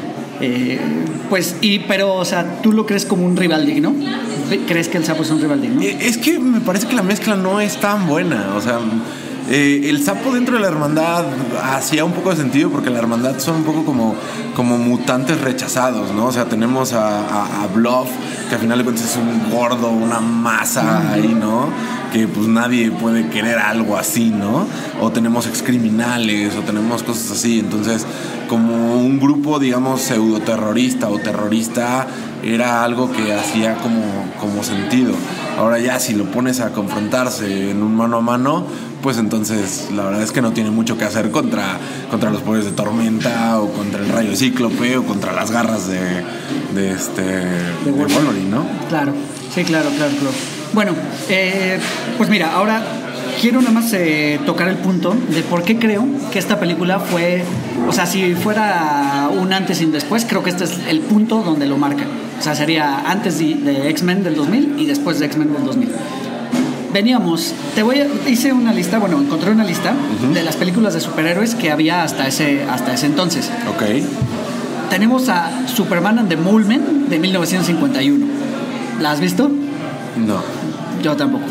Eh, 0.43 0.79
pues, 1.31 1.57
y, 1.61 1.79
pero, 1.81 2.15
o 2.15 2.25
sea, 2.25 2.61
¿tú 2.63 2.73
lo 2.73 2.85
crees 2.85 3.07
como 3.07 3.25
un 3.25 3.37
rival 3.37 3.65
digno? 3.65 3.95
¿Crees 4.67 4.89
que 4.89 4.99
el 4.99 5.05
sapo 5.05 5.23
es 5.23 5.31
un 5.31 5.41
rival 5.41 5.63
digno? 5.63 5.81
Eh, 5.81 5.97
es 6.01 6.19
que 6.19 6.39
me 6.39 6.61
parece 6.61 6.89
que 6.89 6.95
la 6.95 7.03
mezcla 7.03 7.37
no 7.37 7.61
es 7.61 7.79
tan 7.79 8.09
buena. 8.09 8.55
O 8.57 8.61
sea, 8.61 8.81
eh, 9.49 9.89
el 9.91 10.03
sapo 10.03 10.33
dentro 10.33 10.55
de 10.55 10.61
la 10.61 10.69
hermandad 10.69 11.25
hacía 11.75 12.05
un 12.05 12.13
poco 12.13 12.31
de 12.31 12.37
sentido 12.37 12.71
porque 12.71 12.91
la 12.91 13.01
hermandad 13.01 13.39
son 13.39 13.57
un 13.57 13.65
poco 13.65 13.85
como, 13.85 14.15
como 14.55 14.79
mutantes 14.79 15.41
rechazados, 15.41 16.13
¿no? 16.13 16.27
O 16.27 16.33
sea, 16.33 16.45
tenemos 16.45 16.93
a, 16.93 17.63
a, 17.63 17.67
Bluff, 17.67 18.09
que 18.49 18.55
al 18.55 18.61
final 18.61 18.79
de 18.79 18.85
cuentas 18.85 19.11
es 19.11 19.17
un 19.17 19.51
gordo, 19.51 19.91
una 19.91 20.21
masa 20.21 21.13
ahí, 21.13 21.37
¿no? 21.39 21.69
Que 22.13 22.29
pues 22.29 22.47
nadie 22.47 22.91
puede 22.93 23.29
querer 23.31 23.59
algo 23.59 23.97
así, 23.97 24.31
¿no? 24.31 24.67
O 25.01 25.11
tenemos 25.11 25.47
excriminales, 25.47 26.55
o 26.55 26.61
tenemos 26.61 27.03
cosas 27.03 27.33
así. 27.33 27.59
Entonces, 27.59 28.07
como 28.49 28.97
un 28.97 29.19
grupo, 29.19 29.59
digamos, 29.59 30.03
pseudo 30.03 30.41
terrorista 30.41 31.09
o 31.09 31.19
terrorista, 31.19 32.07
era 32.43 32.85
algo 32.85 33.11
que 33.13 33.33
hacía 33.33 33.77
como, 33.77 34.03
como 34.41 34.63
sentido. 34.63 35.15
Ahora 35.59 35.79
ya 35.79 36.01
si 36.01 36.15
lo 36.15 36.25
pones 36.25 36.61
a 36.61 36.71
confrontarse 36.71 37.71
en 37.71 37.83
un 37.83 37.97
mano 37.97 38.19
a 38.19 38.21
mano, 38.21 38.67
pues 39.03 39.19
entonces 39.19 39.89
la 39.95 40.05
verdad 40.05 40.23
es 40.23 40.33
que 40.33 40.41
no 40.41 40.53
tiene 40.53 40.71
mucho 40.71 40.97
que 40.97 41.05
hacer 41.05 41.31
contra, 41.31 41.79
contra 42.11 42.31
los 42.31 42.43
poderes 42.43 42.67
de 42.67 42.73
tormenta 42.73 43.61
o 43.61 43.73
contra 43.73 44.01
el 44.01 44.09
rayo 44.09 44.35
cíclope 44.37 44.97
o 44.97 45.05
contra 45.05 45.33
las 45.33 45.51
garras 45.51 45.89
de, 45.89 46.25
de 46.75 46.93
este 46.93 47.23
de, 47.23 47.91
Wolverine, 47.91 48.49
¿no? 48.49 48.65
Claro, 48.89 49.13
sí, 49.55 49.65
claro, 49.65 49.91
claro, 49.97 50.13
claro. 50.19 50.35
Bueno, 50.73 50.93
eh, 51.29 51.79
pues 52.17 52.31
mira, 52.31 52.55
ahora 52.55 52.83
quiero 53.41 53.61
nada 53.61 53.73
más 53.73 53.93
eh, 53.93 54.41
tocar 54.47 54.69
el 54.69 54.77
punto 54.77 55.15
de 55.31 55.43
por 55.43 55.63
qué 55.63 55.79
creo 55.79 56.07
que 56.33 56.39
esta 56.39 56.61
película 56.61 57.01
fue, 57.01 57.43
o 57.89 57.93
sea, 57.93 58.07
si 58.07 58.35
fuera 58.35 59.29
un 59.33 59.53
antes 59.53 59.81
y 59.81 59.85
un 59.85 59.93
después, 59.93 60.25
creo 60.29 60.43
que 60.43 60.51
este 60.51 60.65
es 60.65 60.79
el 60.89 61.01
punto 61.01 61.43
donde 61.43 61.67
lo 61.67 61.77
marca. 61.77 62.05
O 62.39 62.43
sea, 62.43 62.55
sería 62.55 63.11
antes 63.11 63.39
de, 63.39 63.89
X-Men 63.91 64.25
del 64.25 64.35
2000 64.35 64.77
y 64.79 64.87
después 64.87 65.19
de 65.19 65.27
X-Men 65.27 65.53
del 65.53 65.65
2000. 65.65 65.89
Veníamos, 66.93 67.55
te 67.75 67.83
voy 67.83 68.01
a, 68.01 68.07
hice 68.29 68.53
una 68.53 68.73
lista, 68.73 68.99
bueno, 68.99 69.21
encontré 69.21 69.51
una 69.51 69.65
lista 69.65 69.95
de 70.35 70.43
las 70.43 70.57
películas 70.57 70.93
de 70.93 71.01
superhéroes 71.01 71.55
que 71.55 71.71
había 71.71 72.03
hasta 72.03 72.27
ese, 72.27 72.65
hasta 72.65 72.93
ese 72.93 73.07
entonces. 73.07 73.51
Ok. 73.71 73.83
Tenemos 74.91 75.31
a 75.31 75.67
Superman 75.69 76.19
and 76.19 76.29
the 76.29 76.37
Mole 76.37 76.67
Men 76.67 77.09
de 77.09 77.19
1951. 77.19 78.27
¿La 79.01 79.13
has 79.13 79.21
visto? 79.21 79.51
No. 80.19 80.43
Yo 81.03 81.17
tampoco. 81.17 81.45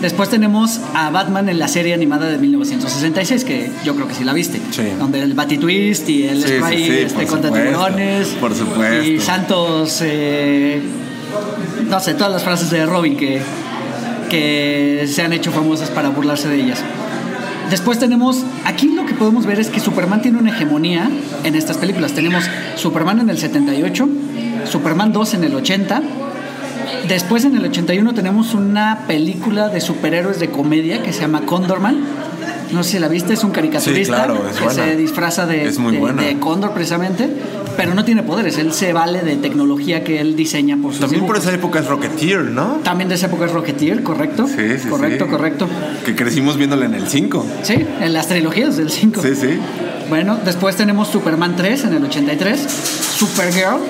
Después 0.00 0.28
tenemos 0.28 0.80
a 0.94 1.10
Batman 1.10 1.48
en 1.48 1.58
la 1.58 1.66
serie 1.66 1.92
animada 1.92 2.26
de 2.26 2.38
1966, 2.38 3.44
que 3.44 3.70
yo 3.84 3.94
creo 3.96 4.06
que 4.06 4.14
sí 4.14 4.24
la 4.24 4.32
viste. 4.32 4.60
Sí. 4.70 4.84
Donde 4.98 5.20
el 5.22 5.34
Batitwist 5.34 6.08
y 6.08 6.24
el 6.24 6.42
spray 6.42 6.90
este, 6.90 7.26
contra 7.26 7.52
tiburones. 7.52 8.28
Por 8.40 8.54
supuesto. 8.54 9.02
Y 9.02 9.20
Santos. 9.20 10.00
Eh, 10.02 10.80
no 11.88 12.00
sé, 12.00 12.14
todas 12.14 12.32
las 12.32 12.44
frases 12.44 12.70
de 12.70 12.86
Robin 12.86 13.16
que, 13.16 13.40
que 14.30 15.08
se 15.10 15.22
han 15.22 15.32
hecho 15.32 15.50
famosas 15.50 15.90
para 15.90 16.10
burlarse 16.10 16.48
de 16.48 16.56
ellas. 16.56 16.82
Después 17.70 17.98
tenemos, 17.98 18.44
aquí 18.64 18.88
lo 18.94 19.04
que 19.04 19.14
podemos 19.14 19.44
ver 19.44 19.60
es 19.60 19.68
que 19.68 19.80
Superman 19.80 20.22
tiene 20.22 20.38
una 20.38 20.50
hegemonía 20.50 21.10
en 21.44 21.54
estas 21.54 21.76
películas. 21.76 22.12
Tenemos 22.12 22.44
Superman 22.76 23.20
en 23.20 23.30
el 23.30 23.36
78, 23.36 24.08
Superman 24.64 25.12
2 25.12 25.34
en 25.34 25.44
el 25.44 25.54
80, 25.54 26.02
Después 27.08 27.44
en 27.44 27.56
el 27.56 27.64
81 27.64 28.14
tenemos 28.14 28.54
una 28.54 29.04
película 29.06 29.68
de 29.68 29.80
superhéroes 29.80 30.40
de 30.40 30.50
comedia 30.50 31.02
que 31.02 31.12
se 31.12 31.22
llama 31.22 31.42
Condorman. 31.42 32.04
No 32.72 32.82
sé 32.82 32.92
si 32.92 32.98
la 32.98 33.08
viste, 33.08 33.32
es 33.32 33.44
un 33.44 33.50
caricaturista 33.50 34.02
Sí, 34.02 34.24
claro, 34.24 34.46
es 34.48 34.56
que 34.58 34.64
buena. 34.64 34.84
se 34.84 34.96
disfraza 34.96 35.46
de, 35.46 36.36
Cóndor 36.38 36.72
precisamente, 36.72 37.28
pero 37.76 37.94
no 37.94 38.04
tiene 38.04 38.22
poderes, 38.22 38.58
él 38.58 38.74
se 38.74 38.92
vale 38.92 39.22
de 39.22 39.36
tecnología 39.36 40.04
que 40.04 40.20
él 40.20 40.36
diseña 40.36 40.76
por 40.76 40.92
sus 40.92 41.00
También 41.00 41.26
por 41.26 41.38
esa 41.38 41.52
época 41.54 41.78
es 41.78 41.86
Rocketeer, 41.86 42.40
¿no? 42.40 42.80
También 42.82 43.08
de 43.08 43.14
esa 43.14 43.26
época 43.26 43.46
es 43.46 43.52
Rocketeer, 43.52 44.02
correcto. 44.02 44.46
Sí, 44.46 44.78
sí, 44.82 44.88
correcto, 44.88 45.24
sí. 45.24 45.30
correcto. 45.30 45.66
Que 46.04 46.14
crecimos 46.14 46.58
viéndola 46.58 46.84
en 46.84 46.94
el 46.94 47.08
5. 47.08 47.46
Sí, 47.62 47.86
en 48.00 48.12
las 48.12 48.28
trilogías 48.28 48.76
del 48.76 48.90
5. 48.90 49.22
Sí, 49.22 49.34
sí. 49.34 49.58
Bueno, 50.08 50.38
después 50.44 50.76
tenemos 50.76 51.08
Superman 51.08 51.54
3 51.56 51.84
en 51.84 51.94
el 51.94 52.04
83, 52.04 52.60
Supergirl. 53.16 53.80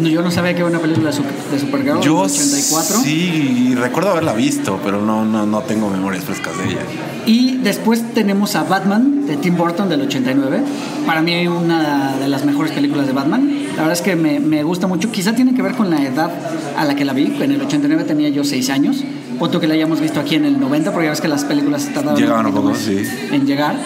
No, 0.00 0.08
yo 0.08 0.22
no 0.22 0.30
sabía 0.30 0.54
que 0.54 0.62
había 0.62 0.70
una 0.76 0.80
película 0.82 1.10
de, 1.10 1.16
Super- 1.16 1.34
de 1.50 1.58
Supergirl 1.58 2.00
Yo 2.00 2.18
84. 2.20 3.00
sí, 3.02 3.74
recuerdo 3.76 4.10
haberla 4.10 4.32
visto, 4.32 4.78
pero 4.84 5.00
no, 5.02 5.24
no, 5.24 5.46
no 5.46 5.60
tengo 5.62 5.88
memorias 5.90 6.24
frescas 6.24 6.56
de 6.58 6.64
ella. 6.70 6.80
Y 7.26 7.56
después 7.58 8.14
tenemos 8.14 8.54
a 8.56 8.62
Batman 8.64 9.26
de 9.26 9.36
Tim 9.36 9.56
Burton 9.56 9.88
del 9.88 10.02
89. 10.02 10.60
Para 11.06 11.20
mí 11.22 11.46
una 11.48 12.16
de 12.16 12.28
las 12.28 12.44
mejores 12.44 12.72
películas 12.72 13.06
de 13.06 13.12
Batman. 13.12 13.48
La 13.76 13.82
verdad 13.82 13.92
es 13.92 14.02
que 14.02 14.16
me, 14.16 14.40
me 14.40 14.62
gusta 14.62 14.86
mucho. 14.86 15.10
Quizá 15.10 15.34
tiene 15.34 15.54
que 15.54 15.62
ver 15.62 15.74
con 15.74 15.90
la 15.90 16.02
edad 16.02 16.30
a 16.76 16.84
la 16.84 16.94
que 16.96 17.04
la 17.04 17.12
vi. 17.12 17.36
En 17.40 17.52
el 17.52 17.60
89 17.60 18.04
tenía 18.04 18.28
yo 18.28 18.44
6 18.44 18.70
años. 18.70 19.04
Punto 19.38 19.60
que 19.60 19.68
la 19.68 19.74
hayamos 19.74 20.00
visto 20.00 20.18
aquí 20.20 20.34
en 20.34 20.44
el 20.46 20.58
90, 20.58 20.90
porque 20.92 21.06
ya 21.06 21.10
ves 21.10 21.20
que 21.20 21.28
las 21.28 21.44
películas 21.44 21.86
tardaban 21.94 22.16
Llegaban 22.20 22.46
un 22.46 22.52
poco, 22.54 22.74
sí. 22.74 23.02
en 23.30 23.46
llegar. 23.46 23.76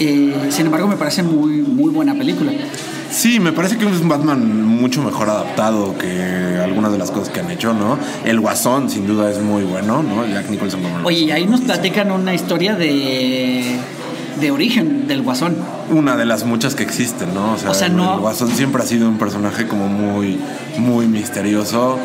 Eh, 0.00 0.34
sin 0.50 0.66
embargo, 0.66 0.88
me 0.88 0.96
parece 0.96 1.22
muy, 1.22 1.62
muy 1.62 1.90
buena 1.90 2.14
película. 2.14 2.50
Sí, 3.10 3.40
me 3.40 3.52
parece 3.52 3.76
que 3.78 3.88
es 3.88 4.00
un 4.00 4.08
Batman 4.08 4.64
mucho 4.66 5.02
mejor 5.02 5.30
adaptado 5.30 5.96
que 5.96 6.58
algunas 6.62 6.92
de 6.92 6.98
las 6.98 7.10
cosas 7.10 7.28
que 7.30 7.40
han 7.40 7.50
hecho, 7.50 7.72
¿no? 7.72 7.98
El 8.24 8.40
Guasón, 8.40 8.90
sin 8.90 9.06
duda, 9.06 9.30
es 9.30 9.40
muy 9.40 9.62
bueno, 9.64 10.02
¿no? 10.02 10.26
Jack 10.26 10.50
Nicholson 10.50 10.82
como 10.82 10.98
el 10.98 11.06
Oye, 11.06 11.20
y 11.20 11.30
ahí 11.30 11.46
nos 11.46 11.60
platican 11.62 12.10
una 12.10 12.34
historia 12.34 12.74
de, 12.74 13.76
de 14.40 14.50
origen 14.50 15.06
del 15.08 15.22
guasón. 15.22 15.56
una 15.90 16.16
de 16.16 16.26
las 16.26 16.44
muchas 16.44 16.74
que 16.74 16.82
existen, 16.82 17.32
¿no? 17.32 17.54
O 17.54 17.58
sea, 17.58 17.70
O 17.70 17.74
sea, 17.74 17.88
no- 17.88 18.14
el 18.14 18.20
Guasón 18.20 18.50
siempre 18.50 18.82
ha 18.82 18.86
sido 18.86 19.08
un 19.08 19.18
personaje 19.18 19.66
como 19.68 19.88
muy, 19.88 20.38
muy 20.78 21.06
misterioso. 21.06 21.98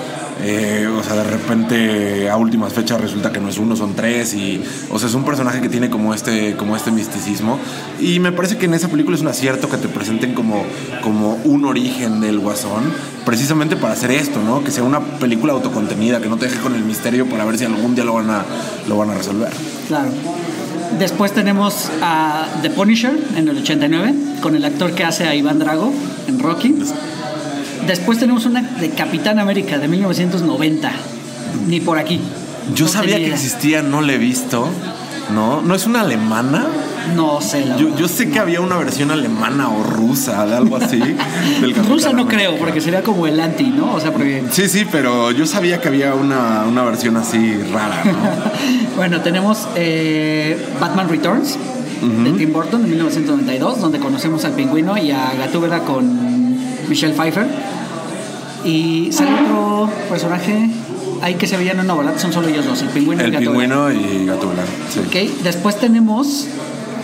Eh, 0.43 0.87
o 0.87 1.03
sea, 1.03 1.15
de 1.15 1.23
repente 1.23 2.29
a 2.29 2.37
últimas 2.37 2.73
fechas 2.73 2.99
resulta 2.99 3.31
que 3.31 3.39
no 3.39 3.49
es 3.49 3.57
uno, 3.57 3.75
son 3.75 3.93
tres. 3.93 4.33
Y, 4.33 4.61
o 4.89 4.99
sea, 4.99 5.07
es 5.07 5.15
un 5.15 5.23
personaje 5.23 5.61
que 5.61 5.69
tiene 5.69 5.89
como 5.89 6.13
este, 6.13 6.55
como 6.55 6.75
este 6.75 6.91
misticismo. 6.91 7.59
Y 7.99 8.19
me 8.19 8.31
parece 8.31 8.57
que 8.57 8.65
en 8.65 8.73
esa 8.73 8.87
película 8.87 9.15
es 9.15 9.21
un 9.21 9.27
acierto 9.27 9.69
que 9.69 9.77
te 9.77 9.87
presenten 9.87 10.33
como, 10.33 10.63
como 11.01 11.35
un 11.43 11.65
origen 11.65 12.21
del 12.21 12.39
Guasón, 12.39 12.91
precisamente 13.25 13.75
para 13.75 13.93
hacer 13.93 14.11
esto, 14.11 14.41
¿no? 14.41 14.63
Que 14.63 14.71
sea 14.71 14.83
una 14.83 14.99
película 14.99 15.53
autocontenida, 15.53 16.21
que 16.21 16.29
no 16.29 16.37
te 16.37 16.45
deje 16.47 16.59
con 16.59 16.75
el 16.75 16.83
misterio 16.83 17.27
para 17.27 17.45
ver 17.45 17.57
si 17.57 17.65
algún 17.65 17.95
día 17.95 18.03
lo 18.03 18.15
van 18.15 18.29
a, 18.29 18.45
lo 18.87 18.97
van 18.97 19.11
a 19.11 19.15
resolver. 19.15 19.51
Claro. 19.87 20.09
Después 20.99 21.31
tenemos 21.31 21.89
a 22.01 22.47
The 22.61 22.69
Punisher 22.69 23.17
en 23.35 23.47
el 23.47 23.57
89, 23.57 24.13
con 24.41 24.55
el 24.55 24.65
actor 24.65 24.93
que 24.93 25.03
hace 25.03 25.25
a 25.27 25.35
Iván 25.35 25.59
Drago 25.59 25.91
en 26.27 26.39
Rocky. 26.39 26.75
Después 27.87 28.19
tenemos 28.19 28.45
una 28.45 28.61
de 28.61 28.89
Capitán 28.91 29.39
América 29.39 29.77
de 29.77 29.87
1990. 29.87 30.91
Ni 31.67 31.79
por 31.79 31.97
aquí. 31.97 32.19
Yo 32.75 32.85
No 32.85 32.91
sabía 32.91 33.17
que 33.17 33.27
existía, 33.33 33.81
no 33.81 34.01
la 34.01 34.13
he 34.13 34.17
visto. 34.17 34.67
¿No? 35.33 35.61
¿No 35.61 35.75
es 35.75 35.85
una 35.85 36.01
alemana? 36.01 36.67
No 37.15 37.41
sé, 37.41 37.65
la 37.65 37.77
Yo, 37.77 38.07
sé 38.07 38.29
que 38.29 38.39
había 38.39 38.61
una 38.61 38.77
versión 38.77 39.11
alemana 39.11 39.69
o 39.69 39.81
rusa 39.83 40.45
de 40.45 40.55
algo 40.55 40.77
así. 40.77 40.99
del 41.61 41.73
Rusa 41.75 42.11
no 42.11 42.21
América. 42.23 42.37
creo, 42.37 42.57
porque 42.57 42.81
sería 42.81 43.01
como 43.01 43.25
el 43.27 43.39
anti, 43.39 43.63
¿no? 43.63 43.93
O 43.93 43.99
sea, 43.99 44.11
porque... 44.11 44.43
Sí, 44.51 44.67
sí, 44.67 44.85
pero 44.91 45.31
yo 45.31 45.45
sabía 45.45 45.81
que 45.81 45.87
había 45.87 46.13
una, 46.13 46.65
una 46.67 46.83
versión 46.83 47.17
así 47.17 47.57
rara, 47.73 48.03
¿no? 48.05 48.11
Bueno, 48.95 49.21
tenemos 49.21 49.67
eh, 49.75 50.63
Batman 50.79 51.09
Returns 51.09 51.57
de 52.01 52.31
Tim 52.33 52.51
Burton 52.51 52.81
de 52.83 52.87
1992, 52.89 53.79
donde 53.79 53.99
conocemos 53.99 54.43
al 54.45 54.53
pingüino 54.53 54.97
y 54.97 55.11
a 55.11 55.33
Gatúbela 55.33 55.79
con 55.79 56.40
Michelle 56.91 57.13
Pfeiffer. 57.15 57.47
Y 58.63 59.09
sale 59.11 59.31
otro 59.41 59.89
personaje 60.09 60.69
ahí 61.21 61.35
que 61.35 61.47
se 61.47 61.57
veían, 61.57 61.85
no, 61.87 61.97
¿verdad? 61.97 62.13
Son 62.17 62.31
solo 62.31 62.47
ellos 62.47 62.65
dos, 62.65 62.81
el 62.81 62.89
pingüino 62.89 63.23
y 63.23 63.25
El 63.25 63.31
Gatúbela. 63.31 63.51
pingüino 63.51 63.91
y 63.91 64.25
Gatúbela. 64.27 64.63
Sí. 64.89 64.99
Ok, 64.99 65.43
después 65.43 65.79
tenemos 65.79 66.47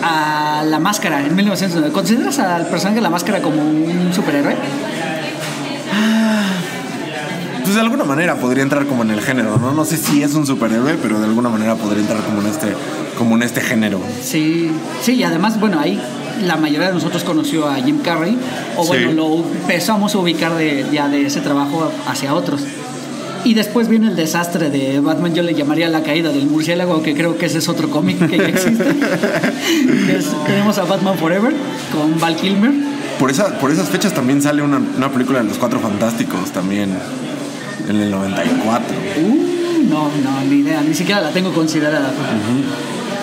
a 0.03 0.63
La 0.67 0.79
Máscara 0.79 1.25
en 1.25 1.35
1990. 1.35 1.93
¿Consideras 1.93 2.37
al 2.39 2.67
personaje 2.67 2.97
de 2.97 3.01
La 3.01 3.09
Máscara 3.09 3.41
como 3.41 3.61
un 3.63 4.11
superhéroe? 4.13 4.55
Pues 7.63 7.75
de 7.75 7.81
alguna 7.81 8.05
manera 8.05 8.35
podría 8.35 8.63
entrar 8.63 8.85
como 8.85 9.03
en 9.03 9.11
el 9.11 9.21
género, 9.21 9.57
¿no? 9.57 9.73
No 9.73 9.83
sé 9.83 9.97
si 9.97 10.23
es 10.23 10.33
un 10.35 10.45
superhéroe, 10.47 10.97
pero 11.01 11.19
de 11.19 11.25
alguna 11.25 11.49
manera 11.49 11.75
podría 11.75 12.01
entrar 12.01 12.21
como 12.21 12.39
en 12.41 12.47
este, 12.47 12.67
como 13.17 13.35
en 13.35 13.43
este 13.43 13.59
género. 13.59 13.99
Sí, 14.23 14.71
sí, 15.01 15.15
y 15.15 15.23
además, 15.23 15.59
bueno, 15.59 15.77
ahí 15.79 15.99
la 16.45 16.55
mayoría 16.57 16.87
de 16.87 16.93
nosotros 16.93 17.23
conoció 17.23 17.67
a 17.67 17.75
Jim 17.75 17.99
Carrey, 17.99 18.37
o 18.75 18.83
Sí. 18.83 18.89
bueno, 18.89 19.11
lo 19.13 19.35
empezamos 19.37 20.13
a 20.15 20.17
ubicar 20.19 20.55
de, 20.55 20.85
ya 20.91 21.07
de 21.07 21.25
ese 21.25 21.41
trabajo 21.41 21.91
hacia 22.07 22.33
otros. 22.33 22.61
Y 23.43 23.53
después 23.53 23.87
viene 23.87 24.07
el 24.07 24.15
desastre 24.15 24.69
de 24.69 24.99
Batman, 24.99 25.33
yo 25.33 25.41
le 25.43 25.53
llamaría 25.53 25.87
la 25.89 26.01
caída 26.03 26.31
del 26.33 26.47
murciélago, 26.47 26.93
aunque 26.93 27.13
creo 27.13 27.37
que 27.37 27.45
ese 27.45 27.59
es 27.59 27.69
otro 27.69 27.89
cómic 27.89 28.27
que 28.29 28.37
ya 28.37 28.47
existe. 28.47 28.83
Que 30.05 30.15
es- 30.17 30.45
tenemos 30.45 30.77
a 30.79 30.83
Batman 30.83 31.17
Forever 31.17 31.53
con 31.93 32.19
Val 32.19 32.35
Kilmer. 32.35 32.71
Por, 33.19 33.31
esa, 33.31 33.57
por 33.59 33.71
esas 33.71 33.87
fechas 33.89 34.13
también 34.13 34.41
sale 34.41 34.61
una, 34.61 34.77
una 34.97 35.09
película 35.11 35.39
de 35.39 35.45
los 35.45 35.57
Cuatro 35.57 35.79
Fantásticos, 35.79 36.51
también, 36.51 36.89
en 37.87 37.95
el 37.95 38.11
94. 38.11 38.95
Uh, 39.21 39.87
no, 39.89 40.09
no, 40.23 40.41
ni 40.49 40.57
idea, 40.57 40.81
ni 40.81 40.93
siquiera 40.93 41.21
la 41.21 41.29
tengo 41.29 41.53
considerada. 41.53 42.11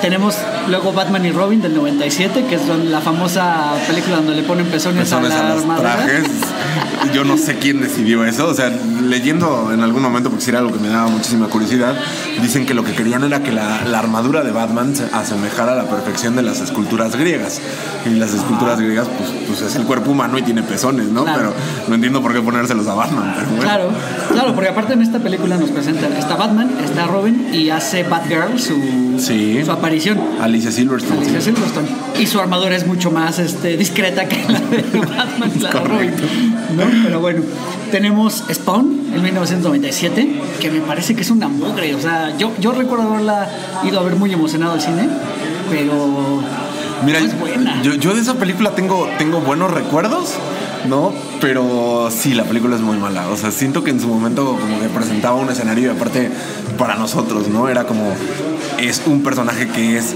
Tenemos 0.04 0.36
luego 0.68 0.92
Batman 0.92 1.24
y 1.24 1.30
Robin 1.32 1.62
del 1.62 1.74
97, 1.74 2.44
que 2.44 2.56
es 2.56 2.66
la 2.68 3.00
famosa 3.00 3.72
película 3.86 4.16
donde 4.16 4.34
le 4.34 4.42
ponen 4.42 4.66
pezones, 4.66 5.08
Personas 5.08 5.32
a 5.32 5.34
la 5.42 5.46
a 5.46 5.54
los 5.54 5.62
armadura. 5.62 5.94
trajes. 5.96 6.26
Yo 7.14 7.24
no 7.24 7.36
sé 7.36 7.56
quién 7.58 7.80
decidió 7.80 8.24
eso. 8.24 8.48
O 8.48 8.54
sea, 8.54 8.68
leyendo 9.02 9.72
en 9.72 9.80
algún 9.82 10.02
momento, 10.02 10.30
porque 10.30 10.44
sí 10.44 10.50
era 10.50 10.58
algo 10.60 10.72
que 10.72 10.78
me 10.80 10.88
daba 10.88 11.08
muchísima 11.08 11.46
curiosidad, 11.48 11.94
dicen 12.42 12.66
que 12.66 12.74
lo 12.74 12.84
que 12.84 12.92
querían 12.92 13.24
era 13.24 13.42
que 13.42 13.52
la, 13.52 13.84
la 13.84 13.98
armadura 13.98 14.42
de 14.42 14.50
Batman 14.52 14.94
se 14.96 15.04
asemejara 15.12 15.72
a 15.72 15.76
la 15.76 15.84
perfección 15.88 16.36
de 16.36 16.42
las 16.42 16.60
esculturas 16.60 17.14
griegas. 17.16 17.60
Y 18.06 18.10
las 18.10 18.34
esculturas 18.34 18.80
griegas, 18.80 19.08
pues, 19.16 19.30
pues 19.46 19.62
es 19.62 19.76
el 19.76 19.84
cuerpo 19.84 20.10
humano 20.10 20.36
y 20.38 20.42
tiene 20.42 20.62
pezones, 20.62 21.06
¿no? 21.08 21.24
Claro. 21.24 21.38
Pero 21.38 21.54
no 21.88 21.94
entiendo 21.94 22.20
por 22.22 22.32
qué 22.34 22.40
ponérselos 22.40 22.86
a 22.86 22.94
Batman. 22.94 23.32
Pero 23.36 23.46
bueno. 23.48 23.62
Claro, 23.62 23.90
claro, 24.32 24.54
porque 24.54 24.68
aparte 24.70 24.92
en 24.94 25.02
esta 25.02 25.18
película 25.20 25.56
nos 25.56 25.70
presentan, 25.70 26.12
está 26.12 26.36
Batman, 26.36 26.70
está 26.84 27.06
Robin 27.06 27.48
y 27.52 27.70
hace 27.70 28.02
Batgirl 28.02 28.58
su, 28.58 29.14
Sí. 29.18 29.62
su 29.64 29.70
aparición. 29.72 30.20
Alicia 30.40 30.70
Silverstone. 30.70 31.20
Alicia 31.20 31.40
Silverstone. 31.40 31.88
Y 32.18 32.26
su 32.26 32.38
armadura 32.40 32.76
es 32.76 32.86
mucho 32.86 33.10
más 33.10 33.38
este, 33.38 33.76
discreta 33.76 34.26
que 34.28 34.44
la 34.48 34.60
de 34.60 34.82
Batman, 35.00 35.52
la 35.60 35.70
de 35.70 35.80
Robin. 35.80 36.12
¿No? 36.76 36.84
Pero 37.04 37.20
bueno, 37.20 37.42
tenemos 37.90 38.44
Spawn 38.52 39.12
en 39.14 39.22
1997, 39.22 40.40
que 40.60 40.70
me 40.70 40.80
parece 40.80 41.14
que 41.14 41.22
es 41.22 41.30
una 41.30 41.48
mugre. 41.48 41.94
O 41.94 42.00
sea, 42.00 42.36
yo, 42.36 42.52
yo 42.60 42.72
recuerdo 42.72 43.12
haberla 43.12 43.48
ido 43.84 44.00
a 44.00 44.02
ver 44.02 44.16
muy 44.16 44.32
emocionado 44.32 44.72
al 44.72 44.80
cine, 44.80 45.08
pero 45.70 46.42
Mira, 47.04 47.20
no 47.20 47.26
es 47.26 47.38
buena. 47.38 47.82
yo, 47.82 47.94
yo 47.94 48.14
de 48.14 48.20
esa 48.20 48.34
película 48.34 48.70
tengo, 48.74 49.08
tengo 49.18 49.40
buenos 49.40 49.70
recuerdos, 49.70 50.34
¿no? 50.88 51.12
Pero 51.40 52.08
sí, 52.10 52.34
la 52.34 52.44
película 52.44 52.76
es 52.76 52.82
muy 52.82 52.96
mala. 52.96 53.28
O 53.28 53.36
sea, 53.36 53.50
siento 53.50 53.84
que 53.84 53.90
en 53.90 54.00
su 54.00 54.08
momento 54.08 54.56
como 54.60 54.80
que 54.80 54.88
presentaba 54.88 55.36
un 55.36 55.48
escenario 55.50 55.92
y 55.92 55.96
aparte 55.96 56.30
para 56.78 56.96
nosotros, 56.96 57.48
¿no? 57.48 57.68
Era 57.68 57.84
como, 57.84 58.12
es 58.78 59.02
un 59.06 59.22
personaje 59.22 59.68
que 59.68 59.98
es 59.98 60.14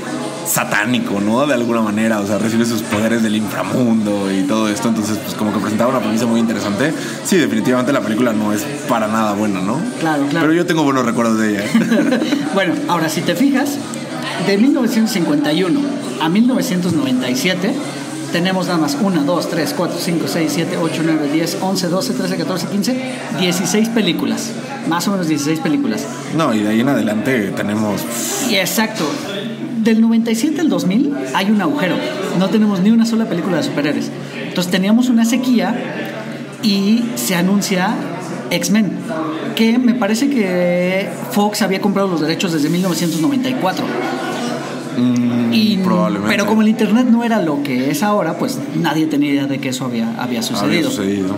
satánico, 0.49 1.21
¿no? 1.21 1.47
De 1.47 1.55
alguna 1.55 1.83
manera, 1.83 2.21
o 2.21 2.27
sea, 2.27 2.39
recibe 2.39 2.65
sus 2.65 2.83
poderes 2.83 3.23
del 3.23 3.37
inframundo 3.37 4.33
y 4.33 4.43
todo 4.45 4.69
esto, 4.69 4.89
entonces 4.89 5.19
pues 5.19 5.35
como 5.35 5.53
que 5.53 5.59
presentaba 5.59 5.91
una 5.91 6.01
premisa 6.01 6.27
muy 6.27 6.41
interesante. 6.41 6.93
Sí, 7.25 7.37
definitivamente 7.37 7.93
la 7.93 8.01
película 8.01 8.33
no 8.33 8.53
es 8.53 8.63
para 8.89 9.09
nada 9.09 9.35
buena, 9.35 9.61
¿no? 9.61 9.79
Claro, 10.01 10.27
claro. 10.29 10.47
Pero 10.47 10.53
yo 10.53 10.67
tengo 10.67 10.83
buenos 10.83 11.05
recuerdos 11.05 11.39
de 11.39 11.51
ella. 11.51 11.65
bueno, 12.55 12.75
ahora 12.89 13.09
si 13.09 13.21
te 13.21 13.35
fijas, 13.35 13.79
de 14.47 14.57
1951 14.57 15.81
a 16.21 16.29
1997 16.29 17.75
tenemos 18.33 18.67
nada 18.67 18.79
más 18.79 18.97
1, 19.01 19.23
2, 19.25 19.51
3, 19.51 19.75
4, 19.77 19.99
5, 19.99 20.25
6, 20.29 20.53
7, 20.55 20.77
8, 20.77 21.03
9, 21.05 21.29
10, 21.33 21.59
11, 21.61 21.89
12, 21.89 22.13
13, 22.15 22.37
14, 22.37 22.67
15, 22.69 23.15
16 23.41 23.89
películas. 23.91 24.51
Más 24.89 25.07
o 25.09 25.13
menos 25.13 25.29
16 25.29 25.61
películas. 25.61 26.07
No, 26.37 26.55
y 26.55 26.61
de 26.61 26.69
ahí 26.71 26.81
en 26.81 26.89
adelante 26.89 27.53
tenemos 27.55 28.01
Y 28.51 28.57
exacto, 28.57 29.05
del 29.83 30.01
97 30.01 30.61
al 30.61 30.69
2000 30.69 31.15
hay 31.35 31.51
un 31.51 31.61
agujero. 31.61 31.97
No 32.39 32.49
tenemos 32.49 32.81
ni 32.81 32.91
una 32.91 33.07
sola 33.07 33.27
película 33.27 33.59
de 33.59 33.63
superhéroes. 33.63 34.11
Entonces 34.47 34.71
teníamos 34.71 35.09
una 35.09 35.25
sequía 35.25 35.75
y 36.63 37.05
se 37.17 37.35
anuncia 37.35 37.95
X-Men, 38.51 38.93
que 39.55 39.79
me 39.79 39.95
parece 39.95 40.31
que 40.31 41.09
Fox 41.33 41.63
había 41.63 41.81
comprado 41.81 42.09
los 42.09 42.21
derechos 42.21 42.53
desde 42.53 42.69
1994. 42.69 43.85
Y, 45.53 45.79
probablemente. 45.79 46.31
Pero 46.37 46.47
como 46.47 46.63
el 46.63 46.69
internet 46.69 47.07
no 47.11 47.25
era 47.25 47.41
lo 47.43 47.63
que 47.63 47.91
es 47.91 48.03
ahora, 48.03 48.39
pues 48.39 48.59
nadie 48.81 49.07
tenía 49.07 49.31
idea 49.33 49.47
de 49.47 49.59
que 49.59 49.69
eso 49.71 49.85
había, 49.85 50.09
había 50.11 50.23
había 50.23 50.43
sucedido. 50.43 50.91
sucedido. 50.91 51.37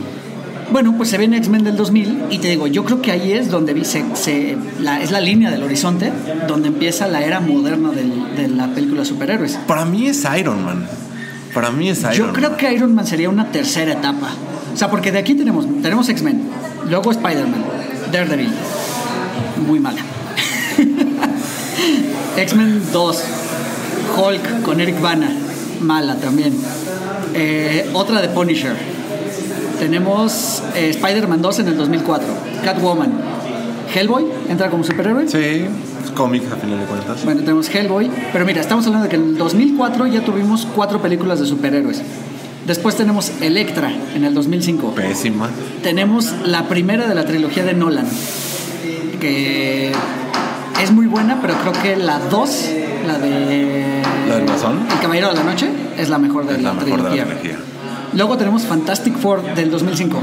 Bueno, 0.73 0.95
pues 0.97 1.09
se 1.11 1.19
ve 1.19 1.25
en 1.25 1.35
X-Men 1.35 1.65
del 1.65 1.77
2000 1.77 2.25
y 2.31 2.39
te 2.39 2.49
digo, 2.49 2.69
yo 2.69 2.85
creo 2.85 3.03
que 3.03 3.11
ahí 3.11 3.33
es 3.33 3.51
donde 3.51 3.75
vi 3.75 3.85
se, 3.85 4.05
se- 4.15 4.57
la, 4.79 5.01
es 5.03 5.11
la 5.11 5.21
línea 5.21 5.51
del 5.51 5.65
horizonte, 5.65 6.13
donde 6.47 6.69
empieza 6.69 7.09
la 7.09 7.23
era 7.25 7.41
moderna 7.41 7.91
del- 7.91 8.37
de 8.37 8.47
la 8.49 8.69
película 8.69 9.01
de 9.01 9.07
superhéroes. 9.07 9.59
Para 9.67 9.85
mí 9.85 10.07
es 10.07 10.25
Iron 10.39 10.65
Man. 10.65 10.87
Para 11.53 11.73
mí 11.73 11.89
es 11.89 11.99
Iron 12.03 12.13
Yo 12.15 12.33
creo 12.33 12.57
que 12.57 12.73
Iron 12.73 12.95
Man 12.95 13.05
sería 13.05 13.29
una 13.29 13.51
tercera 13.51 13.93
etapa. 13.95 14.29
O 14.73 14.77
sea, 14.77 14.89
porque 14.89 15.11
de 15.11 15.19
aquí 15.19 15.35
tenemos, 15.35 15.67
tenemos 15.83 16.09
X-Men, 16.09 16.43
luego 16.89 17.11
Spider-Man, 17.11 17.65
Daredevil, 18.13 18.53
muy 19.67 19.81
mala. 19.81 19.99
X-Men 22.37 22.83
2, 22.93 23.25
Hulk 24.17 24.63
con 24.63 24.81
Eric 24.81 25.01
Bana, 25.01 25.31
mala 25.81 26.17
también. 26.17 26.55
Eh, 27.35 27.89
otra 27.93 28.21
de 28.21 28.29
Punisher. 28.29 28.75
Tenemos 29.79 30.63
eh, 30.75 30.91
Spider-Man 30.91 31.41
2 31.41 31.59
en 31.61 31.69
el 31.69 31.77
2004, 31.77 32.29
Catwoman, 32.65 33.13
Hellboy, 33.95 34.27
entra 34.49 34.69
como 34.69 34.85
superhéroe. 34.85 35.27
Sí, 35.27 35.67
cómics 36.15 36.53
a 36.53 36.57
final 36.57 36.81
de 36.81 36.85
cuentas. 36.85 37.25
Bueno, 37.25 37.41
tenemos 37.41 37.75
Hellboy, 37.75 38.11
pero 38.33 38.45
mira, 38.45 38.61
estamos 38.61 38.87
hablando 38.87 39.05
de 39.05 39.11
que 39.11 39.17
en 39.17 39.31
el 39.31 39.39
2004 39.39 40.07
ya 40.09 40.21
tuvimos 40.23 40.67
cuatro 40.75 41.01
películas 41.01 41.41
de 41.41 41.47
superhéroes. 41.47 42.03
Después 42.67 42.95
tenemos 42.95 43.33
Electra 43.41 43.91
en 44.15 44.25
el 44.25 44.35
2005. 44.35 44.95
Pésima. 44.95 45.49
Tenemos 45.83 46.33
la 46.45 46.69
primera 46.69 47.09
de 47.09 47.15
la 47.15 47.25
trilogía 47.25 47.65
de 47.65 47.73
Nolan, 47.73 48.07
que 49.19 49.93
es 50.83 50.91
muy 50.93 51.07
buena, 51.07 51.41
pero 51.41 51.55
creo 51.55 51.73
que 51.73 51.97
la 51.97 52.19
2, 52.19 52.71
la 53.07 53.19
de... 53.19 53.90
¿La 54.31 54.37
del 54.37 54.47
Guasón? 54.47 54.87
El 54.89 55.01
Caballero 55.01 55.29
de 55.31 55.35
la 55.35 55.43
Noche, 55.43 55.69
es 55.99 56.09
la 56.09 56.19
mejor 56.19 56.47
de 56.47 56.55
Es 56.55 56.63
la 56.63 56.69
la, 56.73 56.75
mejor 56.81 57.03
de 57.03 57.03
la 57.03 57.11
trilogía. 57.11 57.25
trilogía. 57.41 57.65
Luego 58.15 58.37
tenemos 58.37 58.63
Fantastic 58.63 59.17
Four 59.19 59.55
del 59.57 59.73
2005. 59.73 60.19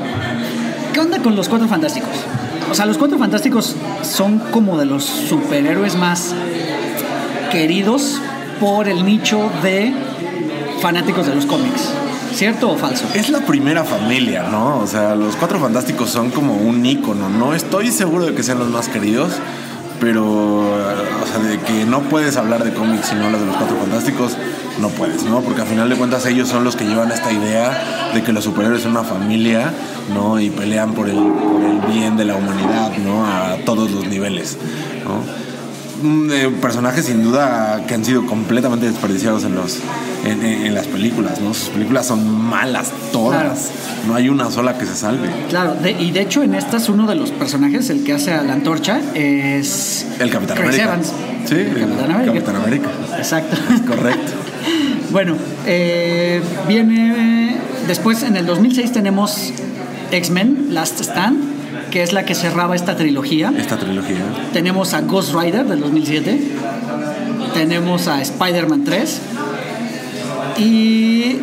¿Qué 0.94 1.00
onda 1.02 1.20
con 1.22 1.36
los 1.36 1.50
Cuatro 1.50 1.68
Fantásticos? 1.68 2.10
O 2.72 2.74
sea, 2.74 2.86
los 2.86 2.98
Cuatro 2.98 3.18
Fantásticos 3.18 3.76
son 4.04 4.40
como 4.40 4.78
de 4.78 4.86
los 4.86 5.04
superhéroes 5.04 5.98
más 5.98 6.34
queridos 7.52 8.22
por 8.62 8.88
el 8.88 9.04
nicho 9.06 9.52
de 9.62 9.94
fanáticos 10.82 11.28
de 11.28 11.36
los 11.36 11.46
cómics. 11.46 11.90
¿Cierto 12.34 12.72
o 12.72 12.78
falso? 12.78 13.04
Es 13.14 13.30
la 13.30 13.40
primera 13.42 13.84
familia, 13.84 14.44
¿no? 14.44 14.80
O 14.80 14.88
sea, 14.88 15.16
los 15.16 15.36
cuatro 15.36 15.60
fantásticos 15.60 16.12
son 16.12 16.30
como 16.30 16.56
un 16.56 16.86
ícono. 16.86 17.30
No 17.30 17.54
estoy 17.54 17.92
seguro 17.92 18.26
de 18.26 18.36
que 18.36 18.44
sean 18.44 18.60
los 18.60 18.70
más 18.70 18.90
queridos, 18.90 19.32
pero, 20.00 20.26
o 20.26 21.26
sea, 21.26 21.40
de 21.40 21.60
que 21.60 21.86
no 21.86 22.02
puedes 22.04 22.38
hablar 22.38 22.64
de 22.64 22.74
cómics 22.74 23.08
si 23.08 23.16
no 23.16 23.26
hablas 23.26 23.42
de 23.42 23.48
los 23.48 23.56
cuatro 23.56 23.78
fantásticos, 23.78 24.38
no 24.80 24.90
puedes, 24.90 25.24
¿no? 25.24 25.42
Porque 25.42 25.62
al 25.62 25.68
final 25.68 25.90
de 25.90 25.96
cuentas 25.96 26.26
ellos 26.26 26.48
son 26.50 26.64
los 26.64 26.76
que 26.76 26.86
llevan 26.86 27.12
esta 27.12 27.32
idea 27.32 28.12
de 28.14 28.24
que 28.24 28.32
los 28.32 28.44
superhéroes 28.44 28.84
son 28.84 28.92
una 28.92 29.04
familia, 29.04 29.74
¿no? 30.14 30.40
Y 30.40 30.50
pelean 30.50 30.94
por 30.94 31.10
el, 31.10 31.18
por 31.18 31.64
el 31.64 31.80
bien 31.92 32.18
de 32.18 32.26
la 32.26 32.36
humanidad, 32.36 32.96
¿no? 32.98 33.26
A 33.26 33.58
todos 33.66 33.92
los 33.92 34.08
niveles, 34.08 34.58
¿no? 35.04 35.48
Eh, 36.04 36.52
personajes 36.62 37.06
sin 37.06 37.24
duda 37.24 37.84
que 37.88 37.96
han 37.96 38.06
sido 38.06 38.26
completamente 38.28 38.86
desperdiciados 38.86 39.44
en 39.46 39.56
los 39.56 39.80
en, 40.26 40.44
en- 40.46 40.66
en 40.68 40.74
las 40.76 40.86
películas, 40.88 41.40
¿no? 41.42 41.54
Sus 41.54 41.70
películas 41.70 42.06
son 42.08 42.40
malas 42.42 42.92
todas. 43.12 43.40
Claro. 43.42 43.56
No 44.08 44.16
hay 44.16 44.30
una 44.30 44.52
sola 44.52 44.78
que 44.78 44.86
se 44.86 44.96
salve. 44.96 45.28
Claro, 45.50 45.74
de- 45.76 45.92
y 45.92 46.12
de 46.12 46.22
hecho 46.22 46.44
en 46.44 46.54
estas 46.56 46.90
uno 46.90 47.08
de 47.08 47.16
los 47.16 47.32
personajes, 47.32 47.90
el 47.90 48.04
que 48.04 48.14
hace 48.14 48.32
a 48.34 48.44
la 48.44 48.54
antorcha, 48.54 49.00
es 49.16 50.06
El 50.20 50.30
Capitán 50.30 50.58
Chris 50.58 50.68
América. 50.70 50.84
Evans. 50.86 51.14
Sí, 51.46 51.56
el 51.56 51.68
Capitán 51.80 52.12
América. 52.12 52.26
Capitán 52.34 52.56
América. 52.58 52.90
Exacto. 53.18 53.58
Correcto. 53.88 54.32
Bueno, 55.10 55.36
eh, 55.66 56.42
viene 56.68 57.56
después 57.88 58.24
en 58.24 58.36
el 58.36 58.46
2006 58.46 58.92
tenemos 58.92 59.54
X-Men 60.12 60.68
Last 60.72 61.00
Stand, 61.00 61.40
que 61.98 62.04
es 62.04 62.14
la 62.14 62.26
que 62.26 62.36
cerraba 62.36 62.76
esta 62.76 62.96
trilogía. 62.96 63.52
Esta 63.58 63.76
trilogía. 63.76 64.24
Tenemos 64.54 64.94
a 64.94 65.02
Ghost 65.02 65.34
Rider 65.34 65.66
del 65.66 65.80
2007. 65.80 66.40
Tenemos 67.56 68.08
a 68.08 68.22
Spider-Man 68.22 68.84
3. 68.84 69.22
Y 70.60 71.38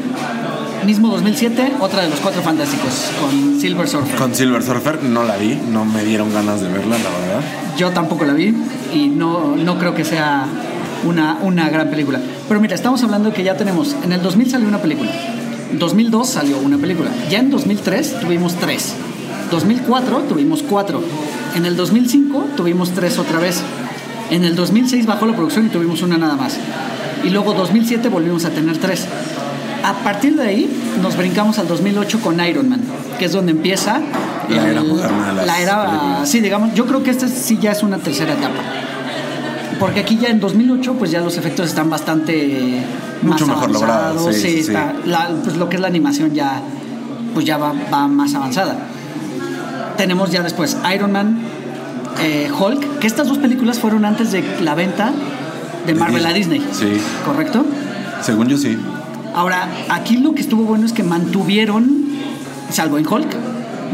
mismo 0.86 1.08
2007, 1.08 1.72
otra 1.80 2.04
de 2.04 2.10
los 2.10 2.20
cuatro 2.20 2.40
fantásticos 2.40 3.10
con 3.20 3.60
Silver 3.60 3.88
Surfer. 3.88 4.16
Con 4.16 4.32
Silver 4.32 4.62
Surfer 4.62 5.02
no 5.02 5.24
la 5.24 5.36
vi, 5.36 5.58
no 5.72 5.84
me 5.84 6.04
dieron 6.04 6.32
ganas 6.32 6.60
de 6.60 6.68
verla, 6.68 6.98
la 6.98 7.10
verdad. 7.10 7.40
Yo 7.76 7.90
tampoco 7.90 8.24
la 8.24 8.34
vi 8.34 8.54
y 8.94 9.08
no, 9.08 9.56
no 9.56 9.76
creo 9.80 9.96
que 9.96 10.04
sea 10.04 10.46
una, 11.04 11.38
una 11.42 11.68
gran 11.68 11.90
película. 11.90 12.20
Pero 12.46 12.60
mira, 12.60 12.76
estamos 12.76 13.02
hablando 13.02 13.30
de 13.30 13.34
que 13.34 13.42
ya 13.42 13.56
tenemos, 13.56 13.96
en 14.04 14.12
el 14.12 14.22
2000 14.22 14.50
salió 14.50 14.68
una 14.68 14.78
película, 14.78 15.10
en 15.72 15.80
2002 15.80 16.28
salió 16.28 16.58
una 16.60 16.78
película, 16.78 17.10
ya 17.28 17.40
en 17.40 17.50
2003 17.50 18.20
tuvimos 18.20 18.54
tres, 18.54 18.94
2004 19.50 20.18
tuvimos 20.28 20.62
cuatro, 20.62 21.02
en 21.54 21.66
el 21.66 21.76
2005 21.76 22.46
tuvimos 22.56 22.90
tres 22.90 23.18
otra 23.18 23.38
vez, 23.38 23.60
en 24.30 24.44
el 24.44 24.56
2006 24.56 25.06
bajó 25.06 25.26
la 25.26 25.34
producción 25.34 25.66
y 25.66 25.68
tuvimos 25.68 26.02
una 26.02 26.18
nada 26.18 26.36
más, 26.36 26.56
y 27.24 27.30
luego 27.30 27.52
2007 27.54 28.08
volvimos 28.08 28.44
a 28.44 28.50
tener 28.50 28.76
tres. 28.78 29.06
A 29.84 29.92
partir 30.02 30.34
de 30.36 30.42
ahí 30.46 30.70
nos 31.02 31.16
brincamos 31.16 31.58
al 31.58 31.68
2008 31.68 32.20
con 32.20 32.40
Iron 32.44 32.68
Man, 32.70 32.80
que 33.18 33.26
es 33.26 33.32
donde 33.32 33.52
empieza 33.52 34.00
La 34.48 34.70
era 34.70 34.82
moderna 34.82 35.28
de 35.28 35.32
las 35.34 35.46
la 35.46 35.60
era, 35.60 35.86
películas. 35.90 36.28
sí, 36.28 36.40
digamos, 36.40 36.74
yo 36.74 36.86
creo 36.86 37.02
que 37.02 37.10
esta 37.10 37.28
sí 37.28 37.58
ya 37.60 37.72
es 37.72 37.82
una 37.82 37.98
tercera 37.98 38.32
etapa. 38.32 38.54
Porque 39.78 40.00
aquí 40.00 40.16
ya 40.16 40.28
en 40.28 40.40
2008 40.40 40.94
pues 40.94 41.10
ya 41.10 41.20
los 41.20 41.36
efectos 41.36 41.66
están 41.66 41.90
bastante 41.90 42.82
Mucho 43.22 43.46
más 43.46 43.56
mejor 43.56 43.70
logrados, 43.72 44.34
sí, 44.34 44.40
sí, 44.40 44.50
sí. 44.52 44.58
está- 44.60 44.94
la- 45.04 45.28
pues 45.42 45.56
lo 45.56 45.68
que 45.68 45.76
es 45.76 45.82
la 45.82 45.88
animación 45.88 46.32
ya 46.32 46.62
pues 47.34 47.44
ya 47.44 47.58
va, 47.58 47.74
va 47.92 48.06
más 48.08 48.34
avanzada. 48.34 48.76
Tenemos 49.96 50.30
ya 50.30 50.42
después 50.42 50.76
Iron 50.94 51.12
Man, 51.12 51.38
eh, 52.20 52.50
Hulk, 52.50 52.98
que 52.98 53.06
estas 53.06 53.28
dos 53.28 53.38
películas 53.38 53.78
fueron 53.78 54.04
antes 54.04 54.32
de 54.32 54.42
la 54.60 54.74
venta 54.74 55.12
de 55.86 55.94
Marvel 55.94 56.26
a. 56.26 56.32
Disney. 56.32 56.66
Sí. 56.72 57.00
¿Correcto? 57.24 57.64
Según 58.22 58.48
yo 58.48 58.56
sí. 58.56 58.78
Ahora, 59.34 59.68
aquí 59.88 60.16
lo 60.16 60.34
que 60.34 60.40
estuvo 60.40 60.64
bueno 60.64 60.86
es 60.86 60.92
que 60.92 61.02
mantuvieron, 61.02 62.06
salvo 62.70 62.98
en 62.98 63.06
Hulk, 63.06 63.36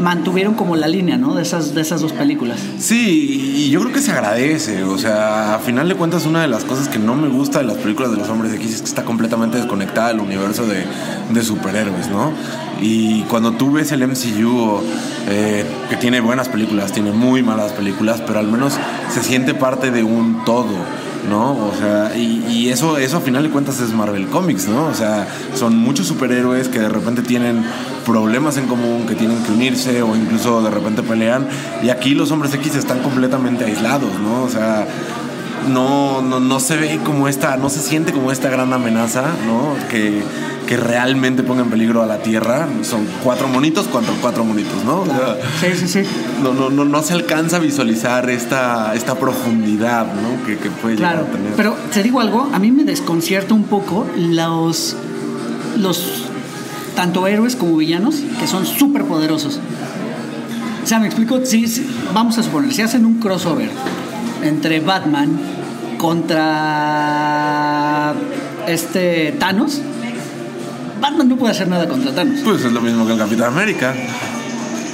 mantuvieron 0.01 0.55
como 0.55 0.77
la 0.77 0.89
línea, 0.89 1.17
¿no? 1.17 1.35
De 1.35 1.43
esas, 1.43 1.75
de 1.75 1.81
esas 1.81 2.01
dos 2.01 2.13
películas. 2.13 2.59
Sí, 2.79 3.55
y 3.57 3.71
yo 3.71 3.81
creo 3.81 3.93
que 3.93 4.01
se 4.01 4.13
agradece. 4.13 4.83
O 4.85 4.99
sea, 4.99 5.55
a 5.55 5.59
final 5.59 5.89
de 5.89 5.95
cuentas, 5.95 6.27
una 6.27 6.43
de 6.43 6.49
las 6.49 6.65
cosas 6.65 6.89
que 6.89 6.99
no 6.99 7.15
me 7.15 7.29
gusta 7.29 7.59
de 7.59 7.65
las 7.65 7.77
películas 7.77 8.11
de 8.11 8.17
los 8.17 8.29
hombres 8.29 8.53
X 8.55 8.75
es 8.75 8.81
que 8.81 8.89
está 8.89 9.05
completamente 9.05 9.59
desconectada 9.59 10.09
del 10.09 10.21
universo 10.21 10.67
de, 10.67 10.85
de 11.31 11.43
superhéroes, 11.43 12.09
¿no? 12.09 12.33
Y 12.81 13.23
cuando 13.25 13.53
tú 13.53 13.73
ves 13.73 13.93
el 13.93 14.07
MCU, 14.07 14.81
eh, 15.29 15.67
que 15.91 15.97
tiene 15.97 16.21
buenas 16.21 16.49
películas, 16.49 16.93
tiene 16.93 17.13
muy 17.13 17.43
malas 17.43 17.73
películas, 17.73 18.23
pero 18.27 18.39
al 18.39 18.49
menos 18.49 18.75
se 19.13 19.23
siente 19.23 19.55
parte 19.55 19.91
de 19.91 20.03
un 20.03 20.45
todo. 20.45 20.77
¿no? 21.29 21.53
O 21.53 21.75
sea, 21.79 22.17
y, 22.17 22.45
y 22.49 22.69
eso, 22.71 22.97
eso 22.97 23.19
a 23.19 23.21
final 23.21 23.43
de 23.43 23.51
cuentas 23.51 23.79
es 23.81 23.93
Marvel 23.93 24.29
Comics, 24.29 24.69
¿no? 24.69 24.87
O 24.87 24.95
sea, 24.95 25.29
son 25.55 25.77
muchos 25.77 26.07
superhéroes 26.07 26.69
que 26.69 26.79
de 26.79 26.89
repente 26.89 27.21
tienen 27.23 27.63
problemas 28.11 28.57
en 28.57 28.67
común, 28.67 29.07
que 29.07 29.15
tienen 29.15 29.43
que 29.45 29.53
unirse 29.53 30.03
o 30.03 30.17
incluso 30.17 30.61
de 30.63 30.71
repente 30.71 31.03
pelean. 31.03 31.47
Y 31.83 31.91
aquí 31.91 32.15
los 32.15 32.31
hombres 32.33 32.53
X 32.55 32.75
están 32.75 33.01
completamente 33.01 33.65
aislados, 33.65 34.13
¿no? 34.21 34.43
O 34.43 34.49
sea, 34.49 34.87
no, 35.69 36.21
no, 36.23 36.41
no 36.41 36.59
se 36.61 36.77
ve 36.77 36.99
como 37.05 37.29
esta, 37.29 37.57
no 37.57 37.69
se 37.69 37.81
siente 37.81 38.13
como 38.13 38.33
esta 38.33 38.49
gran 38.51 38.73
amenaza, 38.73 39.25
¿no? 39.47 39.75
Que, 39.89 40.23
que 40.67 40.77
realmente 40.77 41.43
ponga 41.43 41.63
en 41.63 41.71
peligro 41.71 42.03
a 42.03 42.07
la 42.07 42.19
Tierra. 42.19 42.67
Son 42.83 43.07
cuatro 43.23 43.47
monitos 43.49 43.87
contra 43.87 44.13
cuatro 44.21 44.45
monitos, 44.45 44.85
¿no? 44.85 45.05
Sí, 45.61 45.67
sí, 45.77 45.87
sí. 45.89 46.03
no, 46.43 46.53
no, 46.55 46.71
no, 46.71 46.85
no 46.85 47.03
se 47.03 47.13
alcanza 47.15 47.57
a 47.57 47.59
visualizar 47.61 48.29
esta, 48.31 48.95
esta 48.95 49.15
profundidad 49.17 50.07
¿no? 50.07 50.45
que, 50.47 50.57
que 50.59 50.71
puede 50.71 50.97
Claro, 50.97 51.19
llegar 51.19 51.31
a 51.35 51.37
tener. 51.37 51.53
pero 51.57 51.77
te 51.93 52.03
digo 52.03 52.21
algo, 52.21 52.49
a 52.53 52.59
mí 52.59 52.71
me 52.73 52.85
desconcierta 52.85 53.53
un 53.55 53.65
poco 53.65 54.07
los, 54.17 54.97
los 55.77 56.25
tanto 57.01 57.27
héroes 57.27 57.57
como 57.57 57.79
villanos 57.79 58.17
que 58.39 58.47
son 58.47 58.67
súper 58.67 59.05
poderosos. 59.05 59.59
O 60.85 60.87
sea, 60.87 60.99
me 60.99 61.07
explico, 61.07 61.41
si, 61.47 61.67
si- 61.67 61.87
vamos 62.13 62.37
a 62.37 62.43
suponer, 62.43 62.75
si 62.75 62.83
hacen 62.83 63.07
un 63.07 63.15
crossover 63.19 63.71
entre 64.43 64.81
Batman 64.81 65.31
contra 66.91 68.13
este 68.69 69.33
Thanos, 69.39 69.81
Batman 71.01 71.31
no 71.31 71.37
puede 71.37 71.53
hacer 71.53 71.69
nada 71.69 71.89
contra 71.89 72.15
Thanos. 72.15 72.41
Pues 72.45 72.63
es 72.67 72.71
lo 72.73 72.83
mismo 72.83 73.07
que 73.07 73.13
el 73.15 73.19
Capitán 73.19 73.55
América. 73.55 73.95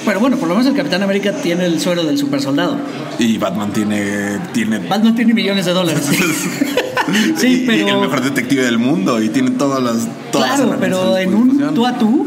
Pero 0.05 0.21
bueno, 0.21 0.37
por 0.37 0.47
lo 0.49 0.55
menos 0.55 0.71
el 0.71 0.77
Capitán 0.77 1.03
América 1.03 1.33
tiene 1.33 1.65
el 1.67 1.81
suero 1.81 2.05
del 2.05 2.17
super 2.17 2.41
soldado. 2.41 2.79
Y 3.19 3.37
Batman 3.39 3.73
tiene. 3.73 4.39
tiene 4.53 4.79
Batman 4.79 5.17
tiene 5.17 5.35
millones 5.35 5.67
de 5.67 5.73
dólares. 5.73 6.09
sí, 7.37 7.65
pero... 7.67 7.89
el 7.89 8.01
mejor 8.01 8.23
detective 8.23 8.65
del 8.65 8.79
mundo 8.79 9.23
y 9.23 9.29
tiene 9.29 9.51
todas 9.53 9.83
las. 9.83 10.09
Todas 10.31 10.61
Claro, 10.61 10.77
pero 10.81 11.17
en 11.17 11.35
un 11.35 11.75
tú 11.75 11.87
a 11.87 11.99
tú, 11.99 12.27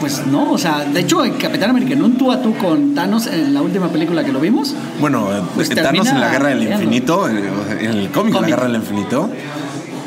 pues 0.00 0.26
no, 0.26 0.52
o 0.52 0.58
sea, 0.58 0.84
de 0.84 1.00
hecho 1.00 1.24
en 1.24 1.34
Capitán 1.34 1.70
América, 1.70 1.92
en 1.92 2.02
un 2.02 2.16
tú 2.16 2.32
a 2.32 2.40
tú 2.40 2.56
con 2.56 2.94
Thanos 2.94 3.26
en 3.26 3.52
la 3.52 3.62
última 3.62 3.88
película 3.88 4.24
que 4.24 4.32
lo 4.32 4.40
vimos, 4.40 4.74
Bueno, 5.00 5.28
Pues 5.54 5.68
Thanos 5.68 6.08
en 6.08 6.20
la 6.20 6.30
Guerra 6.30 6.48
del 6.48 6.58
peleando. 6.58 6.84
Infinito, 6.84 7.28
en 7.28 7.36
en 7.36 7.90
el 7.90 8.10
cómic, 8.10 8.34
La 8.34 8.40
Cómic. 8.40 8.54
Guerra 8.54 8.66
del 8.66 8.76
Infinito, 8.76 9.30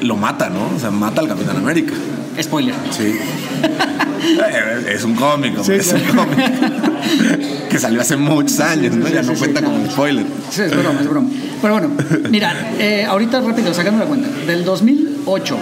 lo 0.01 0.15
mata, 0.17 0.49
¿no? 0.49 0.75
O 0.75 0.79
sea, 0.79 0.91
mata 0.91 1.21
al 1.21 1.27
Capitán 1.27 1.57
América. 1.57 1.93
spoiler. 2.41 2.75
Sí. 2.91 3.15
Eh, 4.24 4.93
es 4.93 5.03
un 5.03 5.15
cómic, 5.15 5.57
hombre, 5.59 5.84
Sí, 5.84 5.89
es 5.89 5.93
un 5.93 6.15
cómic. 6.15 7.67
que 7.69 7.80
salió 7.80 8.01
hace 8.01 8.15
muchos 8.15 8.59
años, 8.59 8.95
¿no? 8.95 9.07
Ya 9.07 9.21
no 9.21 9.34
cuenta 9.34 9.59
claro. 9.59 9.76
como 9.76 9.91
spoiler. 9.91 10.26
Sí, 10.49 10.61
es 10.61 10.71
broma, 10.71 11.01
es 11.01 11.09
broma. 11.09 11.30
Pero 11.61 11.74
bueno, 11.74 11.91
mira, 12.30 12.71
eh, 12.80 13.05
ahorita 13.05 13.41
rápido, 13.41 13.74
sacando 13.74 13.99
la 13.99 14.05
cuenta, 14.05 14.30
del 14.45 14.63
2008 14.63 15.57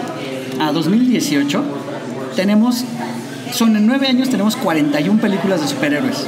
a 0.59 0.71
2018 0.71 1.63
tenemos, 2.35 2.83
son 3.53 3.75
en 3.75 3.87
nueve 3.87 4.07
años, 4.07 4.29
tenemos 4.29 4.55
41 4.55 5.19
películas 5.19 5.61
de 5.61 5.67
superhéroes. 5.67 6.25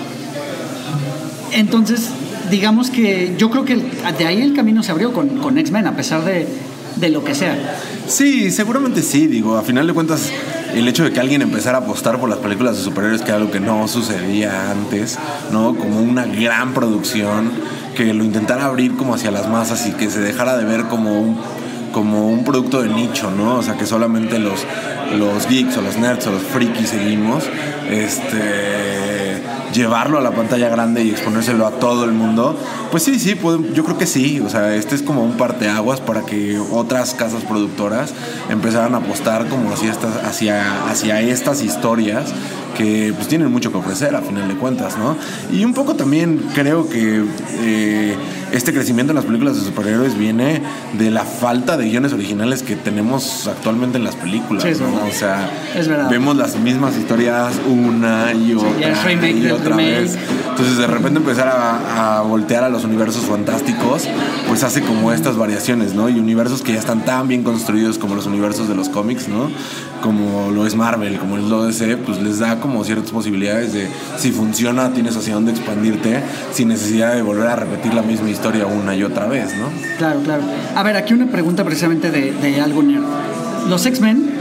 Entonces, 1.52 2.10
digamos 2.50 2.90
que 2.90 3.36
yo 3.38 3.50
creo 3.50 3.66
que 3.66 3.76
de 3.76 4.26
ahí 4.26 4.42
el 4.42 4.54
camino 4.54 4.84
se 4.84 4.92
abrió 4.92 5.14
con, 5.14 5.38
con 5.40 5.58
X-Men, 5.58 5.88
a 5.88 5.96
pesar 5.96 6.24
de, 6.26 6.48
de 6.96 7.10
lo 7.10 7.24
que 7.24 7.36
sea. 7.36 7.78
Sí, 8.08 8.52
seguramente 8.52 9.02
sí, 9.02 9.28
digo, 9.28 9.58
a 9.58 9.64
final 9.64 9.88
de 9.88 9.94
cuentas 9.94 10.32
el 10.74 10.88
hecho 10.88 11.04
de 11.04 11.12
que 11.12 11.20
alguien 11.20 11.42
empezara 11.42 11.78
a 11.78 11.82
apostar 11.82 12.20
por 12.20 12.30
las 12.30 12.40
películas 12.40 12.78
de 12.78 12.84
superhéroes 12.84 13.22
que 13.22 13.28
era 13.28 13.38
algo 13.38 13.52
que 13.52 13.60
no 13.60 13.88
sucedía 13.88 14.72
antes, 14.72 15.18
¿no? 15.52 15.76
Como 15.76 16.02
una 16.02 16.26
gran 16.26 16.74
producción 16.74 17.52
que 17.96 18.14
lo 18.14 18.24
intentara 18.24 18.66
abrir 18.66 18.96
como 18.96 19.14
hacia 19.14 19.32
las 19.32 19.48
masas 19.48 19.86
y 19.88 19.92
que 19.92 20.10
se 20.10 20.20
dejara 20.20 20.58
de 20.58 20.66
ver 20.66 20.86
como 20.86 21.20
un 21.20 21.38
como 21.94 22.28
un 22.28 22.44
producto 22.44 22.82
de 22.82 22.90
nicho, 22.90 23.32
¿no? 23.32 23.58
O 23.58 23.64
sea, 23.64 23.78
que 23.78 23.86
solamente 23.86 24.40
los, 24.40 24.66
los 25.16 25.48
geeks 25.48 25.78
o 25.78 25.82
los 25.82 25.98
nerds 25.98 26.28
o 26.28 26.32
los 26.32 26.42
frikis 26.42 26.90
seguimos, 26.90 27.46
este, 27.90 29.23
llevarlo 29.74 30.18
a 30.18 30.22
la 30.22 30.32
pantalla 30.32 30.70
grande 30.70 31.04
y 31.04 31.10
exponérselo 31.12 31.66
a 31.66 31.72
todo 31.72 32.06
el 32.06 32.12
mundo, 32.12 32.58
pues 32.92 33.04
sí, 33.04 33.20
sí, 33.20 33.38
yo 33.74 33.84
creo 33.84 33.98
que 33.98 34.06
sí, 34.06 34.40
o 34.40 34.50
sea, 34.50 34.76
este 34.76 34.96
es 34.96 35.02
como 35.02 35.24
un 35.24 35.38
parteaguas 35.38 36.00
para 36.00 36.22
que 36.22 36.60
otras 36.60 37.14
casas 37.14 37.44
productoras 37.44 38.14
empezaran 38.50 38.96
a 38.96 38.98
apostar 38.98 39.48
como 39.48 39.74
hacia 39.74 39.92
estas, 39.92 40.16
hacia, 40.24 40.90
hacia 40.90 41.22
estas 41.22 41.64
historias 41.64 42.34
que 42.78 43.14
pues 43.16 43.28
tienen 43.28 43.52
mucho 43.52 43.72
que 43.72 43.78
ofrecer 43.78 44.16
a 44.16 44.22
final 44.22 44.48
de 44.48 44.56
cuentas, 44.56 44.98
¿no? 44.98 45.16
Y 45.56 45.64
un 45.66 45.74
poco 45.74 45.96
también 45.96 46.42
creo 46.56 46.90
que 46.90 47.24
eh, 47.62 48.16
este 48.52 48.74
crecimiento 48.74 49.12
en 49.12 49.16
las 49.16 49.26
películas 49.26 49.56
de 49.56 49.62
superhéroes 49.62 50.18
viene 50.18 50.62
de 50.98 51.10
la 51.12 51.24
falta 51.24 51.78
de 51.78 51.90
guiones 51.90 52.14
originales 52.14 52.64
que 52.64 52.76
tenemos 52.76 53.48
actualmente 53.48 53.98
en 53.98 54.04
las 54.04 54.16
películas, 54.16 54.64
Sí, 54.64 54.70
es 54.70 54.80
¿no? 54.80 54.88
verdad. 54.92 55.08
O 55.08 55.12
sea, 55.14 55.50
Es 55.76 55.88
verdad. 55.88 56.10
vemos 56.10 56.36
las 56.38 56.56
mismas 56.58 56.96
historias 56.98 57.54
una 57.68 58.32
y 58.34 58.54
otra 58.54 58.92
es 58.92 59.04
remake 59.04 59.38
y 59.38 59.50
otra 59.52 59.76
remake. 59.76 60.02
vez. 60.02 60.18
Entonces 60.50 60.78
de 60.78 60.88
repente 60.88 61.20
empezar 61.20 61.48
a, 61.48 62.18
a 62.20 62.22
voltear 62.22 62.64
a 62.64 62.70
los 62.70 62.84
universos 62.84 63.24
fantásticos, 63.26 64.08
pues 64.48 64.64
hace 64.64 64.82
como 64.82 65.12
estas 65.12 65.36
variaciones, 65.36 65.96
¿no? 65.96 66.10
Y 66.10 66.20
universos 66.20 66.62
que 66.62 66.74
ya 66.74 66.80
están 66.80 67.06
tan 67.06 67.28
bien 67.28 67.44
construidos 67.44 67.98
como 67.98 68.14
los 68.16 68.28
universos 68.28 68.68
de 68.68 68.76
los 68.76 68.90
cómics, 68.90 69.28
¿no? 69.28 69.50
Como 70.02 70.52
lo 70.52 70.68
es 70.68 70.76
Marvel, 70.76 71.18
como 71.18 71.38
es 71.38 71.44
lo 71.44 71.66
DC, 71.66 71.98
pues 71.98 72.22
les 72.22 72.38
da 72.40 72.60
como 72.64 72.84
ciertas 72.86 73.12
posibilidades 73.12 73.74
de 73.74 73.90
si 74.18 74.32
funciona 74.32 74.94
tienes 74.94 75.18
hacia 75.18 75.34
dónde 75.36 75.52
expandirte 75.52 76.24
sin 76.54 76.70
necesidad 76.70 77.14
de 77.14 77.22
volver 77.22 77.48
a 77.48 77.58
repetir 77.58 77.94
la 77.94 78.02
misma 78.02 78.30
historia 78.30 78.66
una 78.66 78.96
y 78.96 79.04
otra 79.04 79.28
vez, 79.28 79.54
¿no? 79.58 79.68
Claro, 79.98 80.22
claro. 80.22 80.44
A 80.74 80.82
ver, 80.82 80.96
aquí 80.96 81.14
una 81.14 81.28
pregunta 81.28 81.66
precisamente 81.66 82.10
de, 82.10 82.32
de 82.32 82.62
algo 82.62 82.82
nerd. 82.82 83.04
Los 83.68 83.86
X-Men 83.86 84.32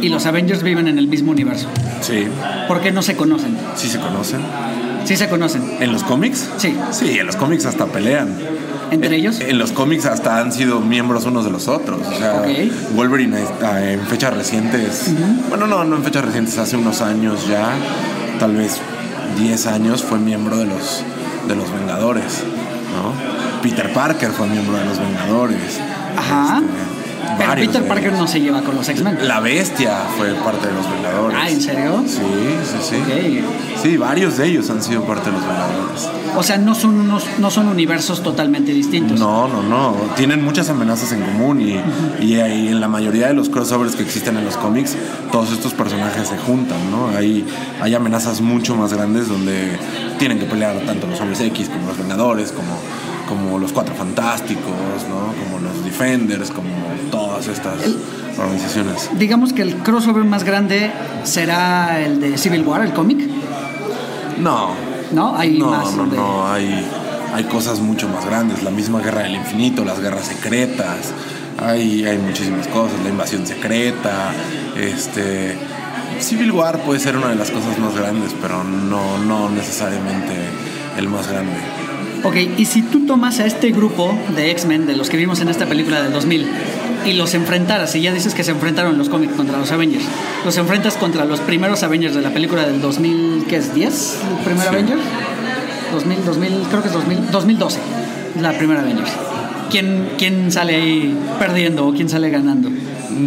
y 0.00 0.08
los 0.08 0.24
Avengers 0.24 0.62
viven 0.62 0.88
en 0.88 0.98
el 0.98 1.06
mismo 1.06 1.32
universo. 1.32 1.68
Sí. 2.00 2.26
¿Por 2.66 2.80
qué 2.80 2.92
no 2.92 3.02
se 3.02 3.14
conocen? 3.14 3.54
¿Sí 3.76 3.88
se 3.88 3.98
conocen? 4.00 4.40
Sí 5.06 5.16
se 5.16 5.28
conocen. 5.28 5.62
¿En 5.80 5.92
los 5.92 6.02
cómics? 6.02 6.48
Sí. 6.58 6.76
Sí, 6.90 7.18
en 7.18 7.26
los 7.26 7.36
cómics 7.36 7.64
hasta 7.66 7.86
pelean. 7.86 8.34
¿Entre 8.90 9.08
En- 9.08 9.14
ellos? 9.14 9.40
En 9.40 9.58
los 9.58 9.72
cómics 9.72 10.04
hasta 10.06 10.38
han 10.40 10.52
sido 10.52 10.80
miembros 10.80 11.24
unos 11.24 11.44
de 11.44 11.50
los 11.50 11.68
otros. 11.68 12.00
O 12.06 12.18
sea. 12.18 12.44
Wolverine 12.94 13.38
ah, 13.62 13.82
en 13.82 14.00
fechas 14.06 14.34
recientes, 14.34 15.12
bueno, 15.48 15.66
no, 15.66 15.84
no 15.84 15.96
en 15.96 16.04
fechas 16.04 16.24
recientes, 16.24 16.58
hace 16.58 16.76
unos 16.76 17.00
años 17.02 17.46
ya, 17.48 17.70
tal 18.38 18.54
vez 18.56 18.78
10 19.38 19.66
años, 19.66 20.02
fue 20.04 20.18
miembro 20.18 20.56
de 20.58 20.66
los, 20.66 21.02
de 21.48 21.56
los 21.56 21.70
Vengadores, 21.72 22.42
¿no? 22.94 23.12
Peter 23.62 23.92
Parker 23.92 24.30
fue 24.30 24.46
miembro 24.46 24.76
de 24.78 24.84
los 24.84 24.98
Vengadores. 24.98 25.80
Ajá. 26.16 26.62
Este, 26.62 26.95
Pero 27.38 27.48
varios 27.48 27.68
Peter 27.68 27.88
Parker 27.88 28.12
no 28.12 28.26
se 28.26 28.40
lleva 28.40 28.62
con 28.62 28.76
los 28.76 28.88
X-Men. 28.88 29.18
La 29.26 29.40
bestia 29.40 30.04
fue 30.16 30.32
parte 30.34 30.68
de 30.68 30.74
los 30.74 30.90
Vengadores. 30.90 31.38
Ah, 31.40 31.50
¿en 31.50 31.60
serio? 31.60 32.04
Sí, 32.06 32.20
sí, 32.64 32.78
sí. 32.80 33.44
Sí, 33.82 33.96
varios 33.96 34.36
de 34.36 34.46
ellos 34.46 34.70
han 34.70 34.82
sido 34.82 35.04
parte 35.04 35.30
de 35.30 35.36
los 35.36 35.46
Vengadores. 35.46 36.08
O 36.36 36.42
sea, 36.42 36.58
no 36.58 36.74
son 36.74 37.00
unos, 37.00 37.24
no 37.38 37.50
son 37.50 37.68
universos 37.68 38.22
totalmente 38.22 38.72
distintos. 38.72 39.18
No, 39.18 39.48
no, 39.48 39.62
no. 39.62 39.94
Tienen 40.16 40.44
muchas 40.44 40.68
amenazas 40.68 41.12
en 41.12 41.22
común 41.22 41.60
y, 41.60 42.34
en 42.34 42.80
la 42.80 42.88
mayoría 42.88 43.28
de 43.28 43.34
los 43.34 43.48
crossovers 43.48 43.96
que 43.96 44.02
existen 44.02 44.36
en 44.36 44.44
los 44.44 44.56
cómics, 44.56 44.96
todos 45.32 45.52
estos 45.52 45.72
personajes 45.72 46.28
se 46.28 46.36
juntan, 46.36 46.90
¿no? 46.90 47.08
Hay, 47.16 47.46
hay 47.80 47.94
amenazas 47.94 48.40
mucho 48.40 48.76
más 48.76 48.92
grandes 48.92 49.28
donde 49.28 49.78
tienen 50.18 50.38
que 50.38 50.46
pelear 50.46 50.78
tanto 50.80 51.06
los 51.06 51.20
hombres 51.20 51.40
X 51.40 51.68
como 51.68 51.88
los 51.88 51.98
Vengadores, 51.98 52.52
como, 52.52 52.78
como 53.28 53.58
los 53.58 53.72
Cuatro 53.72 53.94
Fantásticos, 53.94 54.64
¿no? 55.08 55.32
Como 55.44 55.58
los 55.62 55.84
Defenders, 55.84 56.50
como 56.50 56.68
todas 57.10 57.46
estas 57.48 57.74
organizaciones. 58.38 59.10
Digamos 59.18 59.52
que 59.52 59.62
el 59.62 59.76
crossover 59.76 60.24
más 60.24 60.44
grande 60.44 60.90
será 61.24 62.00
el 62.00 62.20
de 62.20 62.38
Civil 62.38 62.62
War, 62.62 62.82
el 62.82 62.92
cómic. 62.92 63.18
No. 64.38 64.70
¿No? 65.12 65.36
Hay 65.36 65.58
no, 65.58 65.70
más 65.70 65.94
no, 65.94 66.06
de- 66.06 66.16
no, 66.16 66.50
hay, 66.52 66.84
hay 67.34 67.44
cosas 67.44 67.80
mucho 67.80 68.08
más 68.08 68.24
grandes. 68.26 68.62
La 68.62 68.70
misma 68.70 69.00
guerra 69.00 69.22
del 69.22 69.34
infinito, 69.36 69.84
las 69.84 70.00
guerras 70.00 70.26
secretas. 70.26 71.12
Hay, 71.58 72.04
hay 72.04 72.18
muchísimas 72.18 72.66
cosas. 72.68 72.98
La 73.02 73.10
invasión 73.10 73.46
secreta. 73.46 74.32
Este. 74.76 75.56
Civil 76.20 76.50
War 76.52 76.78
puede 76.80 76.98
ser 77.00 77.16
una 77.16 77.28
de 77.28 77.36
las 77.36 77.50
cosas 77.50 77.78
más 77.78 77.94
grandes, 77.94 78.34
pero 78.40 78.64
no, 78.64 79.18
no 79.18 79.50
necesariamente 79.50 80.34
el 80.96 81.08
más 81.08 81.28
grande. 81.28 81.52
Ok, 82.26 82.36
y 82.58 82.64
si 82.64 82.82
tú 82.82 83.06
tomas 83.06 83.38
a 83.38 83.46
este 83.46 83.70
grupo 83.70 84.12
de 84.34 84.50
X-Men, 84.50 84.86
de 84.86 84.96
los 84.96 85.08
que 85.10 85.16
vimos 85.16 85.40
en 85.40 85.48
esta 85.48 85.66
película 85.66 86.02
del 86.02 86.12
2000, 86.12 86.46
y 87.06 87.12
los 87.12 87.34
enfrentaras, 87.34 87.94
y 87.94 88.00
ya 88.02 88.12
dices 88.12 88.34
que 88.34 88.42
se 88.42 88.50
enfrentaron 88.50 88.92
en 88.92 88.98
los 88.98 89.08
cómics 89.08 89.34
contra 89.34 89.56
los 89.58 89.70
Avengers, 89.70 90.04
los 90.44 90.56
enfrentas 90.56 90.96
contra 90.96 91.24
los 91.24 91.38
primeros 91.40 91.84
Avengers 91.84 92.14
de 92.16 92.22
la 92.22 92.30
película 92.30 92.66
del 92.66 92.80
2000, 92.80 93.44
¿qué 93.48 93.56
es? 93.58 93.72
¿10? 93.72 93.76
¿El 94.38 94.44
primer 94.44 94.62
Sí. 94.62 94.68
Avengers? 94.68 95.00
2000, 95.92 96.24
2000, 96.24 96.52
creo 96.68 96.82
que 96.82 96.88
es 96.88 96.94
2000, 96.94 97.30
2012, 97.30 97.78
la 98.40 98.52
primera 98.58 98.80
Avengers. 98.80 99.10
¿Quién, 99.70 100.08
¿Quién 100.18 100.50
sale 100.50 100.74
ahí 100.74 101.16
perdiendo 101.38 101.86
o 101.86 101.92
quién 101.92 102.08
sale 102.08 102.28
ganando? 102.30 102.70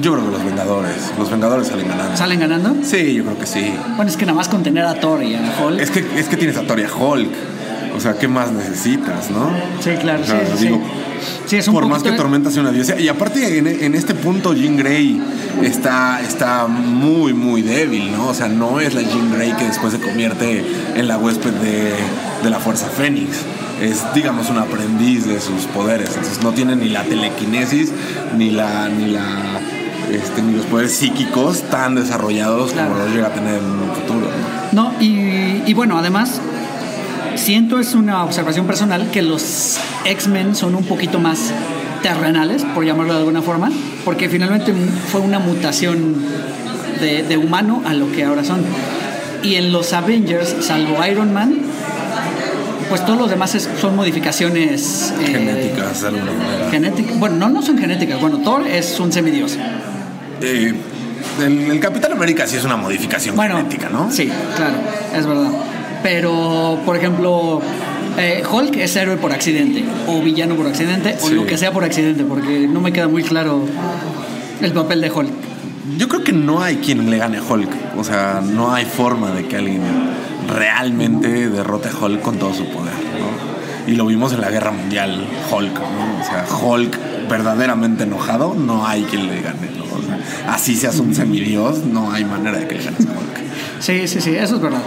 Yo 0.01 0.13
creo 0.13 0.25
que 0.25 0.31
los 0.31 0.43
Vengadores. 0.45 1.11
Los 1.17 1.31
Vengadores 1.31 1.67
salen 1.67 1.87
ganando. 1.87 2.17
¿Salen 2.17 2.39
ganando? 2.39 2.75
Sí, 2.83 3.13
yo 3.13 3.23
creo 3.23 3.39
que 3.39 3.45
sí. 3.45 3.73
Bueno, 3.95 4.11
es 4.11 4.17
que 4.17 4.25
nada 4.25 4.35
más 4.37 4.49
con 4.49 4.61
tener 4.61 4.85
a 4.85 4.95
Thor 4.95 5.23
y 5.23 5.35
a 5.35 5.39
Hulk. 5.63 5.79
Es 5.79 5.89
que, 5.89 6.05
es 6.17 6.27
que 6.27 6.35
tienes 6.37 6.57
a 6.57 6.63
Thor 6.63 6.79
y 6.79 6.83
a 6.83 6.93
Hulk. 6.93 7.29
O 7.95 7.99
sea, 7.99 8.13
¿qué 8.17 8.27
más 8.27 8.51
necesitas, 8.51 9.29
no? 9.31 9.49
Sí, 9.81 9.91
claro, 9.99 10.23
O 10.23 10.25
sea, 10.25 10.39
sí, 10.45 10.51
sí, 10.57 10.63
digo, 10.65 10.77
sí. 10.77 11.39
Sí, 11.47 11.55
es 11.57 11.67
un 11.67 11.73
por 11.73 11.85
más 11.87 12.01
que 12.01 12.09
poquito- 12.09 12.23
Tormenta 12.23 12.49
sea 12.51 12.61
una 12.61 12.71
diosa. 12.71 12.97
Y 12.99 13.07
aparte, 13.09 13.57
en, 13.57 13.67
en 13.67 13.93
este 13.95 14.13
punto, 14.15 14.53
Jean 14.53 14.77
Grey 14.77 15.21
está, 15.61 16.21
está 16.21 16.67
muy, 16.67 17.33
muy 17.33 17.61
débil, 17.61 18.11
¿no? 18.11 18.27
O 18.29 18.33
sea, 18.33 18.47
no 18.47 18.79
es 18.79 18.93
la 18.93 19.01
Jean 19.01 19.33
Grey 19.33 19.51
que 19.53 19.65
después 19.65 19.91
se 19.93 19.99
convierte 19.99 20.63
en 20.95 21.07
la 21.07 21.17
huésped 21.17 21.51
de, 21.51 21.93
de 22.43 22.49
la 22.49 22.59
Fuerza 22.59 22.87
Fénix. 22.87 23.37
Es, 23.81 24.03
digamos, 24.13 24.49
un 24.49 24.59
aprendiz 24.59 25.25
de 25.25 25.41
sus 25.41 25.63
poderes. 25.65 26.09
Entonces, 26.09 26.41
no 26.43 26.51
tiene 26.51 26.75
ni 26.75 26.89
la 26.89 27.03
telequinesis, 27.03 27.91
ni 28.37 28.51
la. 28.51 28.87
Ni 28.89 29.07
la 29.11 29.23
este, 30.11 30.41
ni 30.41 30.53
los 30.55 30.65
poderes 30.65 30.91
psíquicos 30.93 31.61
tan 31.69 31.93
desarrollados 31.93 32.71
Claro. 32.71 32.93
como 32.93 33.03
los 33.05 33.13
llega 33.13 33.27
a 33.27 33.33
tener 33.33 33.55
en 33.59 33.63
un 33.65 33.91
futuro. 33.93 34.27
¿no? 34.71 34.91
No, 34.91 34.93
y, 35.01 35.61
y 35.67 35.73
bueno, 35.75 35.99
además, 35.99 36.41
siento 37.39 37.79
es 37.79 37.93
una 37.95 38.23
observación 38.23 38.67
personal 38.67 39.09
que 39.11 39.21
los 39.21 39.77
X-Men 40.05 40.55
son 40.55 40.75
un 40.75 40.83
poquito 40.85 41.19
más 41.19 41.51
terrenales, 42.03 42.63
por 42.75 42.85
llamarlo 42.85 43.13
de 43.13 43.19
alguna 43.19 43.41
forma, 43.41 43.71
porque 44.05 44.29
finalmente 44.29 44.73
fue 45.11 45.21
una 45.21 45.39
mutación 45.39 46.15
de, 47.01 47.23
de 47.23 47.37
humano 47.37 47.81
a 47.85 47.93
lo 47.93 48.11
que 48.11 48.23
ahora 48.23 48.43
son. 48.43 48.61
Y 49.43 49.55
en 49.55 49.71
los 49.71 49.93
Avengers, 49.93 50.55
salvo 50.61 51.03
Iron 51.05 51.33
Man, 51.33 51.55
pues 52.89 53.05
todos 53.05 53.19
los 53.19 53.29
demás 53.29 53.55
es- 53.55 53.69
son 53.79 53.95
modificaciones 53.95 55.13
eh, 55.21 55.25
Genéticas, 55.27 56.01
de 56.01 56.07
alguna 56.07 56.31
manera. 56.31 56.69
genéticas. 56.71 57.19
Bueno, 57.19 57.35
no, 57.37 57.49
no 57.49 57.61
son 57.61 57.77
genéticas. 57.77 58.19
Bueno, 58.19 58.39
Thor 58.39 58.65
es 58.67 58.99
un 58.99 59.11
semidios. 59.11 59.57
Eh, 60.41 60.73
el, 61.41 61.71
el 61.71 61.79
Capitán 61.79 62.13
América 62.13 62.47
sí 62.47 62.57
es 62.57 62.63
una 62.65 62.75
modificación 62.77 63.35
Bueno, 63.35 63.57
genética, 63.57 63.89
¿no? 63.89 64.09
Sí, 64.11 64.29
claro, 64.55 64.75
es 65.15 65.25
verdad. 65.25 65.49
Pero, 66.03 66.79
por 66.85 66.95
ejemplo, 66.95 67.61
eh, 68.17 68.43
Hulk 68.49 68.75
es 68.77 68.95
héroe 68.95 69.17
por 69.17 69.31
accidente, 69.31 69.83
o 70.07 70.21
villano 70.21 70.55
por 70.55 70.67
accidente, 70.67 71.15
o 71.21 71.29
lo 71.29 71.45
que 71.45 71.57
sea 71.57 71.71
por 71.71 71.83
accidente, 71.83 72.23
porque 72.23 72.67
no 72.67 72.81
me 72.81 72.91
queda 72.91 73.07
muy 73.07 73.23
claro 73.23 73.65
el 74.61 74.71
papel 74.71 75.01
de 75.01 75.11
Hulk. 75.11 75.31
Yo 75.97 76.07
creo 76.07 76.23
que 76.23 76.33
no 76.33 76.61
hay 76.61 76.77
quien 76.77 77.09
le 77.09 77.17
gane 77.17 77.37
a 77.37 77.43
Hulk. 77.43 77.69
O 77.97 78.03
sea, 78.03 78.41
no 78.41 78.73
hay 78.73 78.85
forma 78.85 79.31
de 79.31 79.47
que 79.47 79.57
alguien 79.57 79.81
realmente 80.47 81.49
derrote 81.49 81.89
a 81.89 81.91
Hulk 82.05 82.21
con 82.21 82.37
todo 82.37 82.53
su 82.53 82.65
poder, 82.65 82.93
¿no? 82.93 83.91
Y 83.91 83.95
lo 83.95 84.05
vimos 84.05 84.33
en 84.33 84.41
la 84.41 84.49
Guerra 84.49 84.71
Mundial, 84.71 85.25
Hulk, 85.51 85.73
¿no? 85.73 86.21
O 86.21 86.23
sea, 86.23 86.45
Hulk 86.61 86.97
verdaderamente 87.29 88.03
enojado, 88.03 88.53
no 88.53 88.85
hay 88.85 89.03
quien 89.03 89.27
le 89.27 89.41
gane, 89.41 89.69
¿no? 89.77 89.83
O 89.83 90.01
sea, 90.01 90.53
así 90.53 90.75
seas 90.75 90.99
un 90.99 91.15
semidios, 91.15 91.85
no 91.85 92.11
hay 92.11 92.23
manera 92.25 92.57
de 92.57 92.67
que 92.67 92.75
le 92.75 92.83
ganes 92.83 93.05
a 93.05 93.11
Hulk. 93.11 93.39
Sí, 93.79 94.07
sí, 94.07 94.21
sí, 94.21 94.35
eso 94.35 94.55
es 94.55 94.61
verdad. 94.61 94.81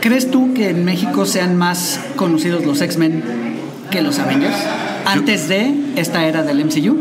¿Crees 0.00 0.30
tú 0.30 0.54
que 0.54 0.70
en 0.70 0.84
México 0.84 1.26
sean 1.26 1.56
más 1.56 2.00
conocidos 2.16 2.64
los 2.64 2.80
X-Men 2.80 3.22
que 3.90 4.00
los 4.00 4.18
Avengers 4.18 4.56
antes 5.04 5.48
de 5.48 5.74
esta 5.96 6.26
era 6.26 6.42
del 6.42 6.64
MCU? 6.64 6.96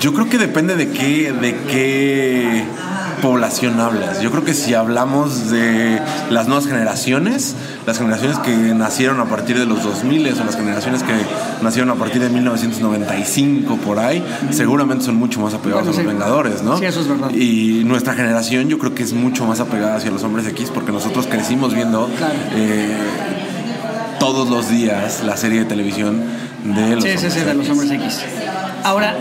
Yo 0.00 0.12
creo 0.12 0.28
que 0.28 0.36
depende 0.38 0.76
de 0.76 0.90
qué, 0.90 1.32
de 1.32 1.56
qué 1.70 2.64
población 3.20 3.78
hablas. 3.80 4.20
Yo 4.20 4.30
creo 4.30 4.44
que 4.44 4.54
si 4.54 4.74
hablamos 4.74 5.50
de 5.50 6.00
las 6.30 6.46
nuevas 6.48 6.66
generaciones, 6.66 7.54
las 7.86 7.98
generaciones 7.98 8.38
que 8.38 8.50
nacieron 8.74 9.20
a 9.20 9.24
partir 9.26 9.58
de 9.58 9.66
los 9.66 9.82
2000 9.82 10.26
o 10.40 10.44
las 10.44 10.56
generaciones 10.56 11.02
que 11.02 11.12
nacieron 11.62 11.90
a 11.90 11.94
partir 11.94 12.20
de 12.22 12.28
1995 12.30 13.76
por 13.78 13.98
ahí, 13.98 14.22
seguramente 14.50 15.04
son 15.04 15.16
mucho 15.16 15.40
más 15.40 15.54
apegados 15.54 15.84
Bueno, 15.86 15.98
a 15.98 16.02
los 16.02 16.10
sí. 16.10 16.16
Vengadores, 16.18 16.62
¿no? 16.62 16.78
Sí, 16.78 16.84
eso 16.84 17.00
es 17.00 17.08
verdad. 17.08 17.30
Y 17.30 17.82
nuestra 17.84 18.14
generación 18.14 18.68
yo 18.68 18.78
creo 18.78 18.94
que 18.94 19.02
es 19.02 19.12
mucho 19.12 19.44
más 19.46 19.60
apegada 19.60 19.96
hacia 19.96 20.10
los 20.10 20.22
hombres 20.24 20.46
X 20.48 20.70
porque 20.72 20.92
nosotros 20.92 21.26
crecimos 21.26 21.74
viendo 21.74 22.08
Claro. 22.18 22.34
eh, 22.54 22.96
todos 24.18 24.48
los 24.48 24.68
días 24.68 25.22
la 25.24 25.36
serie 25.36 25.60
de 25.60 25.64
televisión 25.66 26.22
de 26.64 26.96
los 26.96 27.04
Sí, 27.04 27.10
sí, 27.10 27.16
hombres 27.26 27.32
sí, 27.34 27.40
de 27.40 27.54
los 27.54 27.66
X. 27.66 27.70
hombres 27.70 27.90
X. 27.92 28.20
Ahora, 28.84 29.16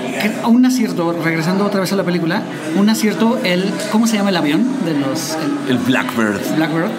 un 0.45 0.65
acierto, 0.65 1.13
regresando 1.23 1.65
otra 1.65 1.81
vez 1.81 1.91
a 1.91 1.95
la 1.95 2.03
película, 2.03 2.41
un 2.75 2.89
acierto, 2.89 3.39
el, 3.43 3.71
¿cómo 3.91 4.07
se 4.07 4.17
llama 4.17 4.29
el 4.29 4.37
avión 4.37 4.65
de 4.85 4.93
los 4.93 5.35
el 5.67 5.75
El 5.75 5.77
Blackbird. 5.79 6.55
Blackbird? 6.55 6.89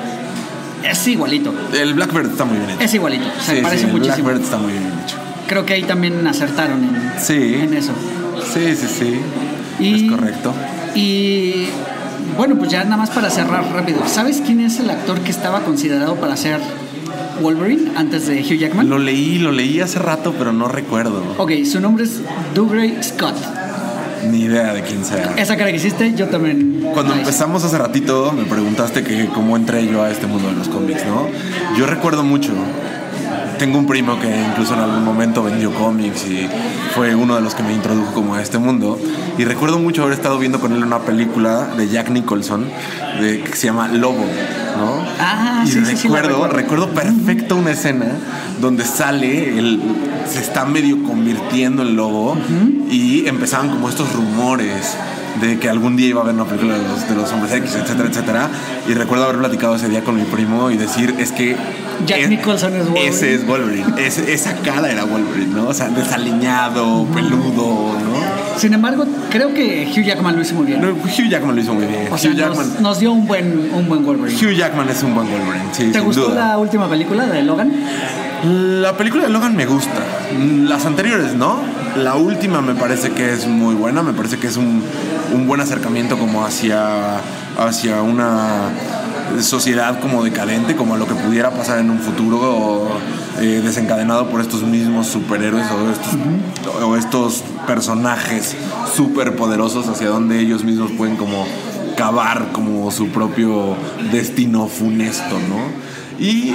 Es 0.85 1.07
igualito, 1.09 1.53
El 1.73 1.95
Blackbird 1.95 2.31
está 2.31 2.45
muy 2.45 2.59
bien 2.59 2.71
hecho. 2.71 2.81
es 2.81 2.95
igualito, 2.95 3.25
se 3.41 3.57
Sí, 3.57 3.63
parece 3.63 3.83
sí, 3.85 3.87
el 3.89 3.93
muchísimo. 3.97 4.17
Blackbird 4.29 4.45
está 4.45 4.57
muy 4.59 4.73
bien 4.73 4.85
hecho. 5.05 5.17
Creo 5.47 5.65
que 5.67 5.75
ahí 5.75 5.83
también 5.85 6.27
acertaron 6.27 6.85
en, 6.85 7.13
Sí. 7.21 7.55
en 7.63 7.75
eso. 7.75 7.93
Sí, 8.55 8.75
sí, 8.77 8.87
sí. 8.87 9.21
Y- 9.81 10.05
Es 10.07 10.11
correcto. 10.11 10.53
Y 10.95 11.67
bueno, 12.37 12.57
pues 12.57 12.71
ya 12.71 12.85
nada 12.85 12.97
más 12.97 13.11
para 13.11 13.31
cerrar 13.31 13.65
rápido. 13.73 14.01
¿Sabes 14.07 14.43
quién 14.45 14.61
es 14.61 14.79
el 14.79 14.91
actor 14.91 15.21
que 15.21 15.31
estaba 15.31 15.61
considerado 15.61 16.17
para 16.17 16.37
ser 16.37 16.61
Wolverine 17.41 17.93
antes 17.97 18.26
de 18.26 18.41
Hugh 18.41 18.59
Jackman? 18.59 18.89
Lo 18.89 18.99
leí, 18.99 19.39
lo 19.39 19.53
leí 19.53 19.80
hace 19.80 19.99
rato, 19.99 20.34
pero 20.39 20.53
no 20.53 20.68
recuerdo. 20.68 21.22
Ok, 21.39 21.53
su 21.64 21.80
nombre 21.80 22.05
es 22.05 22.20
Dougray 22.55 23.03
Scott. 23.03 23.36
Ni 24.30 24.43
idea 24.43 24.74
de 24.74 24.82
quién 24.82 25.05
sea. 25.05 25.34
Esa 25.36 25.57
cara 25.57 25.70
que 25.70 25.76
hiciste, 25.76 26.12
yo 26.14 26.26
también. 26.26 26.89
Cuando 26.93 27.14
empezamos 27.14 27.64
hace 27.64 27.78
ratito, 27.78 28.32
me 28.32 28.45
preguntaste 28.45 29.05
que 29.05 29.26
cómo 29.26 29.57
entré 29.57 29.86
yo 29.86 30.03
a 30.03 30.11
este 30.11 30.26
mundo 30.26 30.49
de 30.49 30.57
los 30.57 30.68
cómics, 30.68 31.05
¿no? 31.07 31.28
Yo 31.76 31.86
recuerdo 31.86 32.24
mucho. 32.24 32.53
Tengo 33.59 33.79
un 33.79 33.87
primo 33.87 34.19
que 34.21 34.29
incluso 34.29 34.75
en 34.75 34.81
algún 34.81 35.05
momento 35.05 35.43
vendió 35.43 35.73
cómics 35.73 36.27
y 36.27 36.49
fue 36.95 37.15
uno 37.15 37.35
de 37.35 37.41
los 37.41 37.57
que 37.57 37.65
me 37.65 37.73
introdujo 37.73 38.13
como 38.13 38.37
a 38.37 38.43
este 38.43 38.59
mundo. 38.59 38.99
Y 39.37 39.45
recuerdo 39.45 39.79
mucho 39.81 40.03
haber 40.03 40.15
estado 40.15 40.39
viendo 40.39 40.61
con 40.61 40.73
él 40.73 40.85
una 40.85 41.01
película 41.01 41.67
de 41.77 41.89
Jack 41.89 42.11
Nicholson 42.11 42.67
de, 43.21 43.41
que 43.41 43.57
se 43.57 43.67
llama 43.67 43.89
Lobo, 43.89 44.25
¿no? 44.77 45.05
Ah, 45.19 45.65
y 45.67 45.71
sí, 45.71 45.85
sí, 45.85 46.09
recuerdo, 46.09 46.47
recuerdo. 46.49 46.89
perfecto 46.91 47.57
una 47.57 47.73
escena 47.73 48.07
donde 48.61 48.85
sale, 48.85 49.59
el, 49.59 49.81
se 50.31 50.39
está 50.41 50.65
medio 50.65 51.03
convirtiendo 51.03 51.83
en 51.83 51.97
lobo 51.97 52.37
y 52.91 53.27
empezaban 53.27 53.71
como 53.71 53.89
estos 53.89 54.13
rumores 54.13 54.97
de 55.41 55.59
que 55.59 55.69
algún 55.69 55.97
día 55.97 56.09
iba 56.09 56.21
a 56.21 56.25
haber 56.25 56.35
una 56.35 56.45
película 56.45 56.79
de 56.79 56.87
los, 56.87 57.09
de 57.09 57.15
los 57.15 57.33
hombres 57.33 57.53
X, 57.55 57.75
etcétera, 57.75 58.09
etcétera. 58.09 58.49
Y 58.89 58.95
recuerdo 58.95 59.25
haber 59.25 59.39
platicado 59.39 59.75
ese 59.75 59.89
día 59.89 60.05
con 60.05 60.17
mi 60.17 60.23
primo 60.23 60.71
y 60.71 60.77
decir, 60.77 61.15
es 61.19 61.33
que... 61.33 61.57
Jack 62.07 62.20
es- 62.20 62.28
Nicholson 62.30 62.74
es 62.76 62.84
Wolverine. 62.86 63.09
Ese 63.11 63.34
es 63.34 63.46
Wolverine. 63.46 63.86
Esa 63.99 64.55
cara 64.57 64.90
era 64.90 65.05
Wolverine, 65.05 65.55
¿no? 65.55 65.68
O 65.68 65.74
sea, 65.74 65.88
desaliñado, 65.88 67.05
peludo, 67.14 67.92
¿no? 67.94 68.59
Sin 68.59 68.72
embargo, 68.74 69.05
creo 69.30 69.55
que 69.55 69.88
Hugh 69.96 70.03
Jackman 70.05 70.34
lo 70.36 70.42
hizo 70.42 70.55
muy 70.55 70.66
bien. 70.66 70.80
No, 70.80 70.88
Hugh 70.90 71.28
Jackman 71.28 71.55
lo 71.55 71.61
hizo 71.61 71.74
muy 71.74 71.86
bien. 71.86 72.09
O 72.11 72.18
sea, 72.18 72.32
Jackman, 72.32 72.68
nos, 72.74 72.80
nos 72.80 72.99
dio 72.99 73.12
un 73.12 73.26
buen, 73.26 73.70
un 73.74 73.88
buen 73.88 74.05
Wolverine. 74.05 74.36
Hugh 74.38 74.57
Jackman 74.57 74.88
es 74.88 75.03
un 75.03 75.14
buen 75.14 75.28
Wolverine, 75.30 75.64
sí, 75.72 75.84
¿Te 75.86 75.99
sin 75.99 76.05
gustó 76.05 76.28
duda. 76.30 76.49
la 76.51 76.59
última 76.59 76.88
película 76.88 77.26
de 77.26 77.42
Logan? 77.42 77.72
La 78.44 78.96
película 78.96 79.24
de 79.24 79.30
Logan 79.30 79.57
me 79.57 79.66
gusta. 79.66 80.01
Las 80.64 80.86
anteriores 80.86 81.34
no. 81.34 81.59
La 81.96 82.14
última 82.14 82.61
me 82.62 82.74
parece 82.74 83.11
que 83.11 83.32
es 83.32 83.46
muy 83.46 83.74
buena. 83.74 84.03
Me 84.03 84.12
parece 84.12 84.38
que 84.38 84.46
es 84.46 84.57
un, 84.57 84.82
un 85.34 85.46
buen 85.49 85.61
acercamiento 85.61 86.16
como 86.18 86.44
hacia, 86.44 87.16
hacia 87.59 88.03
una 88.03 88.70
sociedad 89.41 90.01
como 90.01 90.24
decadente, 90.24 90.76
como 90.76 90.97
lo 90.97 91.07
que 91.07 91.14
pudiera 91.14 91.51
pasar 91.51 91.79
en 91.79 91.91
un 91.91 91.99
futuro 91.99 92.89
eh, 93.41 93.61
desencadenado 93.62 94.29
por 94.29 94.41
estos 94.41 94.62
mismos 94.62 95.07
superhéroes 95.07 95.66
o 95.70 95.91
estos, 95.91 96.83
o 96.83 96.97
estos 96.97 97.45
personajes 97.66 98.57
súper 98.95 99.37
poderosos 99.37 99.89
hacia 99.89 100.09
donde 100.09 100.41
ellos 100.41 100.64
mismos 100.64 100.91
pueden 100.93 101.16
como 101.16 101.47
cavar 101.97 102.53
como 102.53 102.91
su 102.91 103.09
propio 103.09 103.76
destino 104.12 104.68
funesto, 104.68 105.37
¿no? 105.49 105.89
Y 106.18 106.53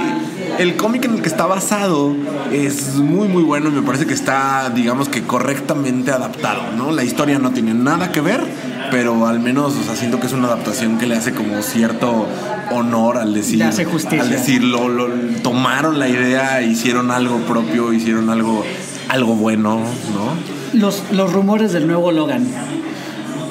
el 0.58 0.76
cómic 0.76 1.06
en 1.06 1.14
el 1.14 1.22
que 1.22 1.28
está 1.28 1.46
basado 1.46 2.14
es 2.52 2.96
muy 2.96 3.28
muy 3.28 3.42
bueno 3.42 3.70
y 3.70 3.72
me 3.72 3.82
parece 3.82 4.06
que 4.06 4.12
está, 4.12 4.70
digamos 4.74 5.08
que 5.08 5.22
correctamente 5.22 6.10
adaptado, 6.10 6.62
¿no? 6.76 6.92
La 6.92 7.02
historia 7.02 7.38
no 7.38 7.50
tiene 7.50 7.72
nada 7.72 8.12
que 8.12 8.20
ver, 8.20 8.44
pero 8.90 9.26
al 9.26 9.40
menos, 9.40 9.74
o 9.76 9.82
sea, 9.82 9.96
siento 9.96 10.20
que 10.20 10.26
es 10.26 10.32
una 10.32 10.48
adaptación 10.48 10.98
que 10.98 11.06
le 11.06 11.16
hace 11.16 11.32
como 11.32 11.62
cierto 11.62 12.26
honor 12.70 13.18
al 13.18 13.34
decir, 13.34 13.58
Le 13.58 13.64
hace 13.64 13.84
justicia. 13.84 14.22
al 14.22 14.30
decirlo, 14.30 14.88
lo, 14.88 15.08
tomaron 15.42 15.98
la 15.98 16.08
idea, 16.08 16.62
hicieron 16.62 17.10
algo 17.10 17.38
propio, 17.40 17.92
hicieron 17.92 18.30
algo, 18.30 18.64
algo 19.08 19.34
bueno, 19.34 19.80
¿no? 20.14 20.78
Los, 20.78 21.02
los 21.12 21.32
rumores 21.32 21.72
del 21.72 21.86
nuevo 21.86 22.10
Logan. 22.12 22.46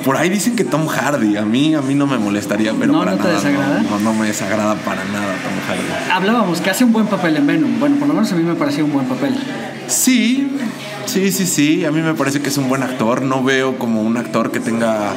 Por 0.03 0.17
ahí 0.17 0.27
dicen 0.29 0.57
que 0.57 0.65
Tom 0.65 0.87
Hardy, 0.87 1.37
a 1.37 1.43
mí, 1.45 1.75
a 1.75 1.81
mí 1.81 1.95
no 1.95 2.05
me 2.05 2.17
molestaría, 2.17 2.73
pero 2.73 2.91
¿No, 2.91 2.99
para 2.99 3.11
no 3.11 3.17
te 3.17 3.23
nada. 3.23 3.35
desagrada? 3.35 3.83
No, 3.83 3.99
no 3.99 4.13
me 4.13 4.27
desagrada 4.27 4.75
para 4.75 5.03
nada 5.05 5.33
Tom 5.43 5.53
Hardy. 5.65 6.11
Hablábamos 6.11 6.59
que 6.59 6.69
hace 6.69 6.83
un 6.83 6.91
buen 6.91 7.07
papel 7.07 7.37
en 7.37 7.47
Venom. 7.47 7.79
Bueno, 7.79 7.95
por 7.95 8.09
lo 8.09 8.13
menos 8.13 8.29
a 8.33 8.35
mí 8.35 8.43
me 8.43 8.55
pareció 8.55 8.83
un 8.83 8.91
buen 8.91 9.05
papel. 9.05 9.33
Sí, 9.87 10.51
sí, 11.05 11.31
sí, 11.31 11.45
sí. 11.45 11.85
A 11.85 11.91
mí 11.91 12.01
me 12.01 12.13
parece 12.13 12.41
que 12.41 12.49
es 12.49 12.57
un 12.57 12.69
buen 12.69 12.83
actor. 12.83 13.21
No 13.21 13.43
veo 13.43 13.77
como 13.77 14.01
un 14.01 14.17
actor 14.17 14.51
que 14.51 14.59
tenga 14.59 15.11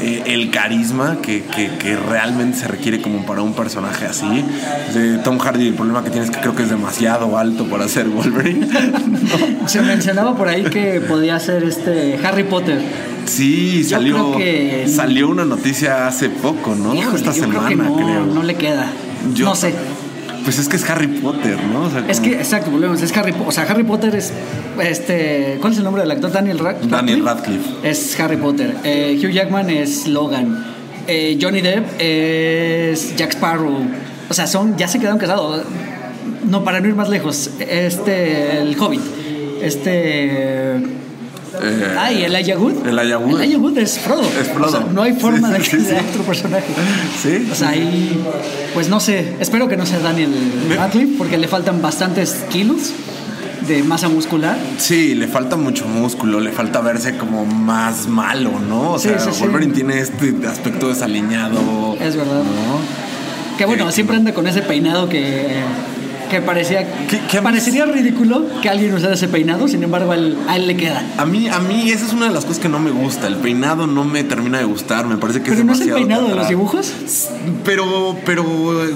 eh, 0.00 0.22
el 0.26 0.50
carisma 0.50 1.18
que, 1.22 1.42
que- 1.44 1.70
que 1.78 1.96
realmente 1.96 2.58
se 2.58 2.66
requiere 2.68 3.00
como 3.00 3.24
para 3.24 3.42
un 3.42 3.54
personaje 3.54 4.06
así. 4.06 4.44
De 4.94 5.18
Tom 5.18 5.38
Hardy, 5.38 5.68
el 5.68 5.74
problema 5.74 6.02
que 6.02 6.10
tiene 6.10 6.26
es 6.26 6.30
que 6.32 6.40
creo 6.40 6.54
que 6.56 6.64
es 6.64 6.70
demasiado 6.70 7.38
alto 7.38 7.66
para 7.66 7.86
ser 7.88 8.08
Wolverine. 8.08 8.66
Se 9.66 9.80
mencionaba 9.82 10.36
por 10.36 10.48
ahí 10.48 10.64
que 10.64 11.00
podía 11.00 11.38
ser 11.38 11.62
este 11.64 12.18
Harry 12.24 12.42
Potter. 12.44 12.80
Sí, 13.26 13.84
salió, 13.84 14.36
que- 14.36 14.86
salió 14.88 15.28
una 15.28 15.44
noticia 15.44 16.08
hace 16.08 16.28
poco, 16.28 16.74
¿no? 16.74 16.94
Híjole, 16.94 17.16
Esta 17.18 17.32
semana, 17.32 17.66
creo 17.68 17.76
no, 17.84 17.94
creo. 17.96 18.26
no 18.26 18.42
le 18.42 18.54
queda. 18.56 18.86
Yo- 19.34 19.44
no 19.46 19.54
sé. 19.54 19.72
Pues 20.44 20.58
es 20.58 20.68
que 20.68 20.76
es 20.76 20.88
Harry 20.90 21.06
Potter, 21.06 21.56
¿no? 21.72 21.82
O 21.84 21.90
sea, 21.90 22.04
Es 22.08 22.18
que, 22.20 22.32
exacto, 22.34 22.70
volvemos. 22.70 23.00
Es 23.02 23.16
Harry 23.16 23.32
Po- 23.32 23.44
O 23.46 23.52
sea, 23.52 23.64
Harry 23.64 23.84
Potter 23.84 24.14
es. 24.16 24.32
Este, 24.80 25.58
¿Cuál 25.60 25.72
es 25.72 25.78
el 25.78 25.84
nombre 25.84 26.02
del 26.02 26.10
actor? 26.10 26.32
Daniel 26.32 26.58
Ra- 26.58 26.72
Radcliffe. 26.72 26.90
Daniel 26.96 27.24
Radcliffe. 27.24 27.70
Es 27.88 28.18
Harry 28.20 28.36
Potter. 28.36 28.74
Eh, 28.84 29.20
Hugh 29.22 29.30
Jackman 29.30 29.70
es 29.70 30.08
Logan. 30.08 30.64
Eh, 31.06 31.38
Johnny 31.40 31.60
Depp 31.60 31.84
es 31.98 33.14
Jack 33.16 33.32
Sparrow. 33.32 33.78
O 34.28 34.34
sea, 34.34 34.46
son, 34.46 34.76
ya 34.76 34.88
se 34.88 34.98
quedaron 34.98 35.18
casados. 35.18 35.62
No, 36.48 36.64
para 36.64 36.80
no 36.80 36.88
ir 36.88 36.94
más 36.94 37.08
lejos. 37.08 37.50
Este, 37.60 38.58
el 38.60 38.76
Hobbit. 38.80 39.00
Este. 39.62 40.80
Eh, 41.60 41.96
Ay, 41.98 42.24
Elijah 42.24 42.56
Wood. 42.58 42.86
Elijah 42.86 43.18
Wood. 43.18 43.40
Elijah 43.40 43.58
Wood 43.58 43.78
es 43.78 43.98
Frodo. 43.98 44.22
Es 44.22 44.48
Frodo. 44.48 44.66
O 44.68 44.70
sea, 44.70 44.80
no 44.92 45.02
hay 45.02 45.12
forma 45.12 45.48
Sí, 45.48 45.52
de 45.54 45.58
que 45.60 45.64
sí, 45.64 45.80
sea 45.84 46.00
sí. 46.00 46.06
otro 46.10 46.22
personaje. 46.24 46.66
Sí, 47.22 47.48
O 47.50 47.54
sea, 47.54 47.68
ahí. 47.70 48.22
Pues 48.74 48.88
no 48.88 49.00
sé. 49.00 49.34
Espero 49.40 49.68
que 49.68 49.76
no 49.76 49.84
sea 49.86 49.98
Daniel 49.98 50.32
Radcliffe 50.76 51.14
porque 51.18 51.36
le 51.38 51.48
faltan 51.48 51.82
bastantes 51.82 52.44
kilos 52.50 52.92
de 53.66 53.82
masa 53.82 54.08
muscular. 54.08 54.56
Sí, 54.78 55.14
le 55.14 55.28
falta 55.28 55.56
mucho 55.56 55.86
músculo, 55.86 56.40
le 56.40 56.50
falta 56.50 56.80
verse 56.80 57.16
como 57.16 57.44
más 57.44 58.08
malo, 58.08 58.52
¿no? 58.68 58.92
O 58.92 58.98
sea. 58.98 59.18
Wolverine 59.40 59.72
tiene 59.74 60.00
este 60.00 60.34
aspecto 60.48 60.88
desaliñado. 60.88 61.96
Es 62.00 62.16
verdad. 62.16 62.42
¿no? 62.42 63.56
Que 63.58 63.66
bueno, 63.66 63.92
siempre 63.92 64.16
anda 64.16 64.32
con 64.32 64.46
ese 64.46 64.62
peinado 64.62 65.08
que, 65.08 65.46
que 66.32 66.40
parecía 66.40 66.86
¿Qué- 67.08 67.20
qué 67.30 67.42
parecería 67.42 67.84
ridículo 67.84 68.46
que 68.62 68.68
alguien 68.70 68.92
usara 68.94 69.14
ese 69.14 69.28
peinado, 69.28 69.68
sin 69.68 69.82
embargo 69.82 70.12
a 70.12 70.14
él, 70.16 70.36
a 70.48 70.56
él 70.56 70.66
le 70.66 70.76
queda. 70.76 71.02
A 71.18 71.24
mí, 71.26 71.46
a 71.48 71.58
mí 71.60 71.90
esa 71.90 72.06
es 72.06 72.12
una 72.12 72.26
de 72.26 72.32
las 72.32 72.44
cosas 72.46 72.58
que 72.60 72.68
no 72.70 72.78
me 72.78 72.90
gusta. 72.90 73.26
El 73.26 73.36
peinado 73.36 73.86
no 73.86 74.04
me 74.04 74.24
termina 74.24 74.58
de 74.58 74.64
gustar. 74.64 75.06
Me 75.06 75.16
parece 75.18 75.40
que 75.42 75.50
Pero 75.50 75.60
es 75.60 75.66
no 75.66 75.72
es 75.74 75.80
el 75.82 75.92
peinado 75.92 76.26
de 76.28 76.34
los 76.34 76.48
dibujos. 76.48 76.92
Pero, 77.64 78.16
pero 78.24 78.42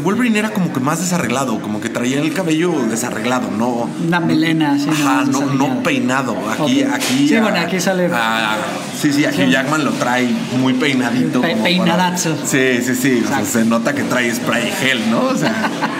Wolverine 0.03 0.39
era 0.39 0.51
como 0.51 0.73
que 0.73 0.81
más 0.81 0.99
desarreglado, 0.99 1.61
como 1.61 1.81
que 1.81 1.89
traía 1.91 2.21
el 2.21 2.33
cabello 2.33 2.73
desarreglado, 2.91 3.51
no. 3.51 3.89
Una 4.07 4.21
melena 4.21 4.73
así. 4.73 4.89
Ajá, 4.91 5.25
no, 5.31 5.43
no 5.53 5.83
peinado. 5.83 6.35
Aquí, 6.51 6.83
Ok. 6.85 6.91
aquí. 6.95 7.29
Sí, 7.29 7.37
a- 7.37 7.43
bueno, 7.43 7.59
aquí 7.61 7.79
sale- 7.81 8.07
a- 8.13 8.57
sí, 9.01 9.13
sí, 9.13 9.25
aquí 9.27 9.43
Sí. 9.45 9.51
Jackman 9.51 9.85
lo 9.85 9.93
trae 9.93 10.29
muy 10.59 10.73
peinadito. 10.75 11.41
Pe- 11.43 11.57
peinadazo. 11.57 12.35
para- 12.35 12.47
Sí, 12.47 12.79
sí, 12.83 12.95
sí. 12.95 13.23
O 13.25 13.29
sea, 13.29 13.45
se 13.45 13.65
nota 13.65 13.95
que 13.95 14.03
trae 14.05 14.35
spray 14.35 14.71
gel, 14.81 15.11
¿no? 15.11 15.25
O 15.25 15.37
sea. 15.37 15.55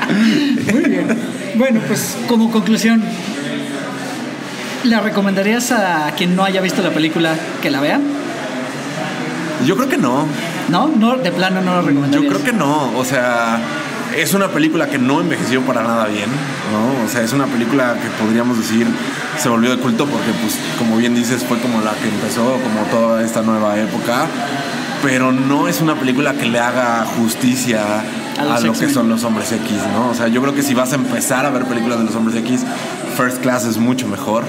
Muy 0.73 0.85
bien. 0.85 1.07
Bueno, 1.57 1.81
pues 1.87 2.17
como 2.29 2.51
conclusión, 2.51 3.03
¿le 4.85 5.01
recomendarías 5.01 5.73
a 5.73 6.13
quien 6.17 6.37
no 6.37 6.45
haya 6.45 6.61
visto 6.61 6.83
la 6.83 6.91
película 6.91 7.35
que 7.63 7.71
la 7.71 7.81
vea? 7.81 8.01
Yo 9.67 9.77
creo 9.77 9.89
que 9.89 9.97
no. 9.97 10.27
¿No? 10.69 10.89
no 10.89 11.17
De 11.17 11.33
plano 11.33 11.61
no 11.63 11.77
lo 11.77 11.83
recomendaría. 11.83 12.29
Yo 12.29 12.35
creo 12.35 12.45
que 12.45 12.53
no, 12.53 12.97
o 12.97 13.05
sea, 13.05 13.59
es 14.17 14.35
una 14.35 14.49
película 14.49 14.89
que 14.89 14.99
no 14.99 15.21
envejeció 15.21 15.63
para 15.63 15.83
nada 15.83 16.07
bien, 16.07 16.29
¿no? 16.73 17.05
O 17.05 17.09
sea, 17.09 17.23
es 17.23 17.33
una 17.33 17.47
película 17.47 17.95
que 17.95 18.09
podríamos 18.23 18.59
decir 18.59 18.87
se 19.39 19.49
volvió 19.49 19.71
de 19.71 19.79
culto 19.79 20.07
porque, 20.07 20.33
pues, 20.43 20.59
como 20.79 20.97
bien 20.97 21.15
dices, 21.15 21.45
fue 21.45 21.59
como 21.59 21.81
la 21.81 21.93
que 21.93 22.09
empezó 22.09 22.43
como 22.43 22.83
toda 22.91 23.23
esta 23.23 23.43
nueva 23.43 23.79
época, 23.79 24.27
pero 25.03 25.33
no 25.33 25.69
es 25.69 25.81
una 25.81 25.95
película 25.95 26.35
que 26.35 26.47
le 26.47 26.59
haga 26.59 27.05
justicia 27.05 27.83
a, 28.39 28.61
lo 28.61 28.73
que 28.73 28.89
son 28.89 29.09
los 29.09 29.25
hombres 29.25 29.53
X, 29.53 29.71
¿no? 29.93 30.11
O 30.11 30.15
sea, 30.15 30.29
yo 30.29 30.43
creo 30.43 30.55
que 30.55 30.63
si 30.63 30.75
vas 30.75 30.93
a 30.93 30.97
empezar 30.97 31.47
a 31.47 31.51
ver 31.51 31.65
películas 31.65 31.99
de 31.99 32.05
los 32.05 32.15
hombres 32.15 32.37
X, 32.37 32.65
First 33.17 33.41
Class 33.41 33.65
es 33.65 33.79
mucho 33.79 34.07
mejor. 34.09 34.45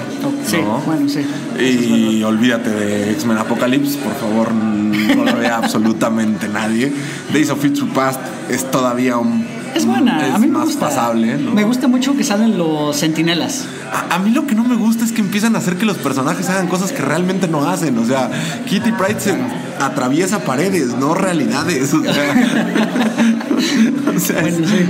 Sí, 0.46 0.58
bueno, 0.86 1.08
sí. 1.08 1.26
Y 1.58 2.22
olvídate 2.22 2.70
de 2.70 3.12
X-Men 3.12 3.38
Apocalypse, 3.38 3.98
por 3.98 4.14
favor, 4.14 4.52
no 4.52 5.24
lo 5.24 5.36
vea 5.36 5.56
absolutamente 5.62 6.48
nadie. 6.48 6.92
Days 7.32 7.50
of 7.50 7.60
Future 7.60 7.90
Past 7.94 8.20
es 8.50 8.70
todavía 8.70 9.16
un 9.16 9.57
es 9.74 9.86
buena, 9.86 10.34
a 10.34 10.38
mí 10.38 10.46
me 10.46 10.58
más 10.58 10.66
gusta. 10.66 10.86
pasable. 10.86 11.36
¿no? 11.38 11.52
Me 11.52 11.64
gusta 11.64 11.88
mucho 11.88 12.16
que 12.16 12.24
salen 12.24 12.58
los 12.58 12.96
sentinelas. 12.96 13.66
A, 13.92 14.16
a, 14.16 14.18
mí 14.18 14.30
lo 14.30 14.46
que 14.46 14.54
no 14.54 14.64
me 14.64 14.76
gusta 14.76 15.04
es 15.04 15.12
que 15.12 15.20
empiezan 15.20 15.54
a 15.54 15.58
hacer 15.58 15.76
que 15.76 15.86
los 15.86 15.98
personajes 15.98 16.48
hagan 16.50 16.66
cosas 16.68 16.92
que 16.92 17.02
realmente 17.02 17.48
no 17.48 17.68
hacen. 17.68 17.96
O 17.98 18.04
sea, 18.04 18.30
Kitty 18.66 18.92
Pride 18.92 19.20
se 19.20 19.36
atraviesa 19.80 20.40
paredes, 20.40 20.94
no 20.98 21.14
realidades. 21.14 21.92
O 21.94 22.02
sea, 22.02 22.12
o 24.16 24.20
sea 24.20 24.40
Bueno, 24.40 24.58
es, 24.64 24.70
sí. 24.70 24.86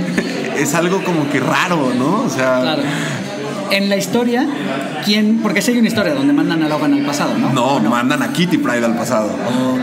es 0.57 0.75
algo 0.75 1.03
como 1.03 1.29
que 1.29 1.39
raro, 1.39 1.91
¿no? 1.97 2.21
O 2.23 2.29
sea, 2.29 2.61
Claro. 2.61 2.83
En 3.71 3.87
la 3.87 3.97
historia, 3.97 4.47
¿quién? 5.05 5.41
Porque 5.43 5.61
sí 5.61 5.69
hay 5.71 5.77
una 5.77 5.89
historia 5.89 6.15
donde 6.15 6.33
mandan 6.33 6.63
a 6.63 6.69
Logan 6.69 6.91
al 6.91 7.05
pasado, 7.05 7.37
¿no? 7.37 7.79
no, 7.79 7.87
mandan 7.87 8.23
a 8.23 8.33
Kitty 8.33 8.57
Pride 8.57 8.83
al 8.83 8.95
pasado. 8.95 9.29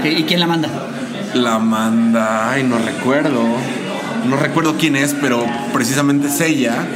¿Y 0.04 0.24
quién 0.24 0.40
la 0.40 0.48
manda? 0.48 0.68
La 1.34 1.60
manda, 1.60 2.50
ay, 2.50 2.64
no 2.64 2.78
recuerdo. 2.78 3.40
No 4.28 4.36
recuerdo 4.36 4.76
quién 4.78 4.96
es, 4.96 5.14
pero 5.14 5.44
precisamente 5.72 6.28
es 6.28 6.40
ella, 6.40 6.86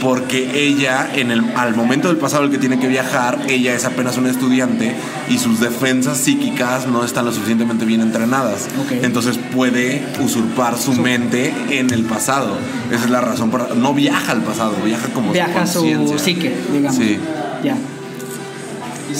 porque 0.00 0.64
ella, 0.66 1.08
en 1.14 1.30
el, 1.30 1.44
al 1.56 1.74
momento 1.74 2.08
del 2.08 2.16
pasado 2.16 2.44
al 2.44 2.50
que 2.50 2.58
tiene 2.58 2.78
que 2.78 2.88
viajar, 2.88 3.38
ella 3.48 3.74
es 3.74 3.84
apenas 3.84 4.16
una 4.16 4.30
estudiante 4.30 4.94
y 5.28 5.38
sus 5.38 5.60
defensas 5.60 6.18
psíquicas 6.18 6.86
no 6.86 7.04
están 7.04 7.24
lo 7.24 7.32
suficientemente 7.32 7.84
bien 7.84 8.00
entrenadas. 8.00 8.68
Entonces 9.02 9.38
puede 9.54 10.04
usurpar 10.20 10.78
su 10.78 10.92
mente 10.92 11.52
en 11.70 11.92
el 11.92 12.04
pasado. 12.04 12.56
Esa 12.90 13.04
es 13.04 13.10
la 13.10 13.20
razón 13.20 13.50
por 13.50 13.76
no 13.76 13.94
viaja 13.94 14.32
al 14.32 14.42
pasado, 14.42 14.74
viaja 14.84 15.08
como 15.08 15.32
Viaja 15.32 15.66
su 15.66 16.08
su 16.08 16.18
psique, 16.18 16.54
digamos. 16.72 16.96
Sí. 16.96 17.18
Ya. 17.62 17.76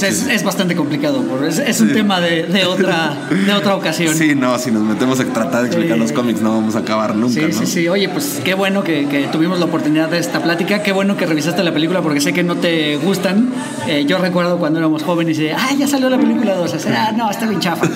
Es, 0.02 0.26
es- 0.26 0.42
bastante 0.44 0.74
complicado, 0.76 1.22
es, 1.46 1.58
es 1.58 1.80
un 1.80 1.88
Sí. 1.88 1.94
tema 1.94 2.20
de, 2.20 2.44
de 2.44 2.64
otra, 2.64 3.12
de 3.46 3.52
otra 3.52 3.74
ocasión. 3.76 4.14
Sí, 4.14 4.34
no, 4.34 4.58
si 4.58 4.70
nos 4.70 4.82
metemos 4.82 5.20
a 5.20 5.24
tratar 5.24 5.62
de 5.62 5.66
explicar 5.68 5.96
Sí. 5.96 6.00
los 6.02 6.12
cómics 6.12 6.40
no 6.40 6.52
vamos 6.52 6.76
a 6.76 6.80
acabar 6.80 7.14
nunca, 7.14 7.34
Sí, 7.34 7.46
¿no? 7.52 7.52
sí, 7.58 7.66
sí. 7.66 7.88
Oye, 7.88 8.08
pues 8.08 8.40
qué 8.44 8.54
bueno 8.54 8.82
que, 8.84 9.06
que 9.08 9.24
tuvimos 9.32 9.58
la 9.58 9.66
oportunidad 9.66 10.08
de 10.08 10.18
esta 10.18 10.42
plática. 10.42 10.82
Qué 10.82 10.92
bueno 10.92 11.16
que 11.16 11.26
revisaste 11.26 11.62
la 11.62 11.72
película 11.72 12.00
porque 12.02 12.20
sé 12.20 12.32
que 12.32 12.42
no 12.42 12.56
te 12.56 12.96
gustan. 12.96 13.50
Eh, 13.86 14.04
yo 14.06 14.18
recuerdo 14.18 14.58
cuando 14.58 14.78
éramos 14.78 15.02
jóvenes 15.02 15.38
y 15.38 15.48
ah, 15.48 15.68
ya 15.78 15.86
salió 15.86 16.08
la 16.08 16.18
película 16.18 16.54
2. 16.54 16.72
O 16.74 16.78
sea, 16.78 17.08
ah, 17.08 17.12
no, 17.12 17.30
está 17.30 17.46
bien 17.46 17.60
chafa. 17.60 17.86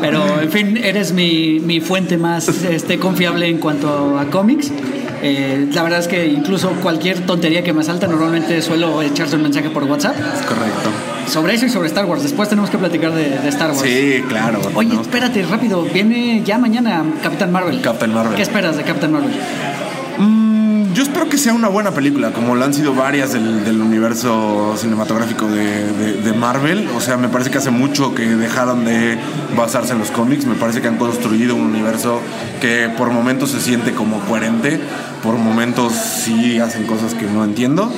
Pero, 0.00 0.40
en 0.40 0.50
fin, 0.50 0.76
eres 0.76 1.12
mi, 1.12 1.60
mi 1.60 1.80
fuente 1.80 2.16
más 2.18 2.48
este, 2.48 2.98
confiable 2.98 3.46
en 3.48 3.58
cuanto 3.58 4.18
a 4.18 4.24
cómics. 4.26 4.70
Eh, 5.24 5.68
la 5.72 5.84
verdad 5.84 6.00
es 6.00 6.08
que 6.08 6.26
incluso 6.26 6.70
cualquier 6.82 7.20
tontería 7.24 7.62
que 7.62 7.72
me 7.72 7.84
salta, 7.84 8.08
normalmente 8.08 8.60
suelo 8.60 9.00
echarse 9.02 9.36
un 9.36 9.42
mensaje 9.42 9.70
por 9.70 9.84
WhatsApp 9.84 10.16
Es 10.16 10.42
correcto. 10.44 10.90
Sobre 11.26 11.54
eso 11.54 11.66
y 11.66 11.70
sobre 11.70 11.88
Star 11.88 12.04
Wars. 12.06 12.22
Después 12.22 12.48
tenemos 12.48 12.70
que 12.70 12.78
platicar 12.78 13.12
de, 13.12 13.30
de 13.38 13.48
Star 13.48 13.70
Wars. 13.70 13.82
Sí, 13.82 14.22
claro. 14.28 14.60
Oye, 14.74 14.94
¿no? 14.94 15.00
espérate, 15.02 15.42
rápido. 15.44 15.82
Viene 15.84 16.42
ya 16.44 16.58
mañana 16.58 17.02
Capitán 17.22 17.52
Marvel. 17.52 17.80
Captain 17.80 18.12
Marvel. 18.12 18.34
¿Qué 18.36 18.42
esperas 18.42 18.76
de 18.76 18.82
Captain 18.84 19.12
Marvel? 19.12 19.30
Mm, 20.18 20.92
yo 20.92 21.02
espero 21.02 21.28
que 21.28 21.38
sea 21.38 21.54
una 21.54 21.68
buena 21.68 21.90
película, 21.92 22.32
como 22.32 22.54
lo 22.54 22.64
han 22.64 22.74
sido 22.74 22.94
varias 22.94 23.32
del, 23.32 23.64
del 23.64 23.80
universo 23.80 24.74
cinematográfico 24.76 25.46
de, 25.48 25.90
de- 25.92 26.12
de 26.22 26.32
Marvel. 26.34 26.88
O 26.96 27.00
sea, 27.00 27.16
me 27.16 27.28
parece 27.28 27.50
que 27.50 27.58
hace 27.58 27.70
mucho 27.70 28.14
que 28.14 28.26
dejaron 28.26 28.84
de 28.84 29.16
basarse 29.56 29.92
en 29.94 29.98
los 30.00 30.10
cómics. 30.10 30.44
Me 30.46 30.54
parece 30.54 30.80
que 30.82 30.88
han 30.88 30.98
construido 30.98 31.54
un 31.54 31.62
universo 31.62 32.20
que 32.60 32.90
por 32.96 33.10
momentos 33.10 33.50
se 33.52 33.60
siente 33.60 33.92
como 33.92 34.20
coherente, 34.20 34.80
por 35.22 35.36
momentos 35.36 35.92
sí 35.94 36.58
hacen 36.60 36.84
cosas 36.86 37.14
que 37.14 37.26
no 37.26 37.42
entiendo. 37.44 37.90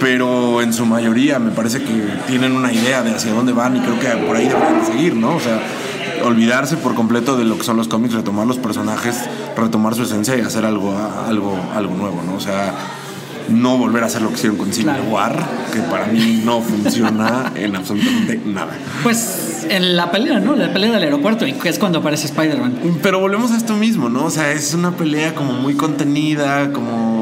Pero 0.00 0.62
en 0.62 0.72
su 0.72 0.86
mayoría 0.86 1.38
me 1.38 1.50
parece 1.50 1.82
que 1.82 1.92
tienen 2.26 2.52
una 2.52 2.72
idea 2.72 3.02
de 3.02 3.14
hacia 3.14 3.32
dónde 3.32 3.52
van 3.52 3.76
y 3.76 3.80
creo 3.80 3.98
que 3.98 4.08
por 4.26 4.36
ahí 4.36 4.48
deberían 4.48 4.84
seguir, 4.84 5.14
¿no? 5.14 5.36
O 5.36 5.40
sea, 5.40 5.60
olvidarse 6.24 6.76
por 6.76 6.94
completo 6.94 7.36
de 7.36 7.44
lo 7.44 7.56
que 7.58 7.64
son 7.64 7.76
los 7.76 7.88
cómics, 7.88 8.14
retomar 8.14 8.46
los 8.46 8.58
personajes, 8.58 9.16
retomar 9.56 9.94
su 9.94 10.02
esencia 10.02 10.36
y 10.36 10.40
hacer 10.40 10.64
algo, 10.64 10.96
algo, 11.26 11.58
algo 11.74 11.94
nuevo, 11.94 12.22
¿no? 12.24 12.34
O 12.34 12.40
sea, 12.40 12.74
no 13.48 13.76
volver 13.76 14.02
a 14.04 14.06
hacer 14.06 14.22
lo 14.22 14.28
que 14.28 14.34
hicieron 14.34 14.56
con 14.56 14.72
Civil 14.72 14.92
Claro. 14.92 15.04
War, 15.04 15.48
que 15.72 15.80
para 15.80 16.06
mí 16.06 16.42
no 16.44 16.60
funciona 16.60 17.52
en 17.56 17.76
absolutamente 17.76 18.40
nada. 18.46 18.72
Pues 19.02 19.66
en 19.68 19.96
la 19.96 20.10
pelea, 20.10 20.40
¿no? 20.40 20.54
La 20.54 20.72
pelea 20.72 20.92
del 20.92 21.02
aeropuerto, 21.02 21.46
y 21.46 21.52
que 21.52 21.68
es 21.68 21.78
cuando 21.78 22.00
aparece 22.00 22.26
Spider-Man. 22.26 22.98
Pero 23.02 23.20
volvemos 23.20 23.52
a 23.52 23.56
esto 23.56 23.74
mismo, 23.74 24.08
¿no? 24.08 24.24
O 24.24 24.30
sea, 24.30 24.52
es 24.52 24.74
una 24.74 24.92
pelea 24.92 25.34
como 25.34 25.52
muy 25.52 25.74
contenida, 25.74 26.72
como 26.72 27.21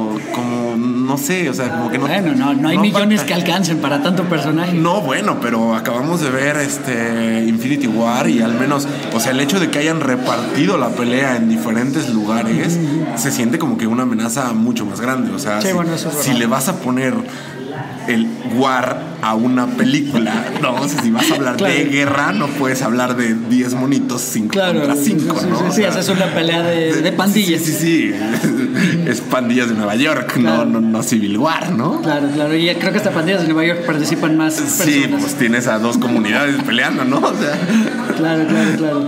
no 1.11 1.19
sé, 1.19 1.49
o 1.51 1.55
sea, 1.55 1.71
como 1.71 1.91
que 1.91 1.99
no. 1.99 2.07
Bueno, 2.07 2.33
no, 2.37 2.55
no 2.55 2.69
hay 2.69 2.79
millones 2.79 3.23
que 3.25 3.35
alcancen 3.35 3.79
para 3.79 4.01
tanto 4.03 4.25
personaje. 4.25 4.75
No, 4.75 5.01
bueno, 5.01 5.39
pero 5.41 5.75
acabamos 5.75 6.21
de 6.21 6.31
ver 6.31 6.57
este 6.59 7.45
Infinity 7.49 7.89
War 7.89 8.29
y 8.29 8.43
al 8.43 8.55
menos, 8.55 8.87
o 9.13 9.19
sea, 9.19 9.33
el 9.33 9.41
hecho 9.41 9.59
de 9.59 9.71
que 9.71 9.81
hayan 9.81 10.01
repartido 10.01 10.79
la 10.79 10.91
pelea 10.91 11.37
en 11.37 11.49
diferentes 11.49 12.09
lugares 12.11 12.79
se 13.17 13.31
siente 13.33 13.59
como 13.59 13.77
que 13.77 13.87
una 13.89 14.05
amenaza 14.05 14.53
mucho 14.53 14.87
más 14.87 15.01
grande. 15.01 15.33
O 15.33 15.39
sea, 15.39 15.61
Sí, 15.61 15.69
si, 15.69 15.73
bueno, 15.75 15.95
eso 15.95 16.09
es 16.11 16.15
si 16.17 16.29
verdad. 16.29 16.39
le 16.41 16.47
vas 16.47 16.69
a 16.69 16.77
poner 16.77 17.15
el 18.15 18.27
War 18.57 19.11
a 19.23 19.35
una 19.35 19.67
película, 19.67 20.33
no, 20.63 20.75
o 20.77 20.89
sea, 20.89 21.03
si 21.03 21.11
vas 21.11 21.31
a 21.31 21.35
hablar 21.35 21.57
Claro. 21.57 21.75
de 21.75 21.85
guerra, 21.85 22.33
no 22.33 22.47
puedes 22.49 22.81
hablar 22.83 23.17
de 23.17 23.35
10 23.35 23.75
monitos 23.75 24.23
5 24.23 24.49
Claro, 24.49 24.79
contra 24.81 24.97
sí, 24.97 25.17
5, 25.19 25.39
sí, 25.41 25.47
¿no? 25.51 25.59
sí, 25.73 25.83
O 25.85 25.93
sea, 25.93 26.01
es 26.01 26.09
una 26.09 26.27
pelea 26.35 26.63
de, 26.63 27.03
de 27.03 27.13
pandillas. 27.13 27.61
Sí, 27.63 27.73
sí, 27.73 28.13
sí. 28.13 28.15
es 29.07 29.21
pandillas 29.21 29.69
de 29.69 29.75
Nueva 29.75 29.95
York, 29.97 30.33
Claro. 30.35 30.65
no, 30.65 30.81
no, 30.81 30.89
no 30.89 31.03
Civil 31.03 31.37
War, 31.39 31.71
¿no? 31.73 32.01
Claro, 32.01 32.29
claro. 32.35 32.57
Y 32.57 32.75
creo 32.77 32.93
que 32.93 32.99
hasta 32.99 33.11
pandillas 33.11 33.43
de 33.43 33.49
Nueva 33.49 33.65
York 33.67 33.85
participan 33.87 34.37
más 34.37 34.55
personas. 34.55 34.85
Sí, 34.87 35.05
pues 35.11 35.35
tienes 35.35 35.67
a 35.67 35.79
dos 35.79 35.99
comunidades 35.99 36.57
peleando, 36.63 37.05
¿no? 37.05 37.19
O 37.19 37.35
sea, 37.35 37.59
Claro, 38.17 38.45
claro, 38.49 38.71
claro. 38.77 39.05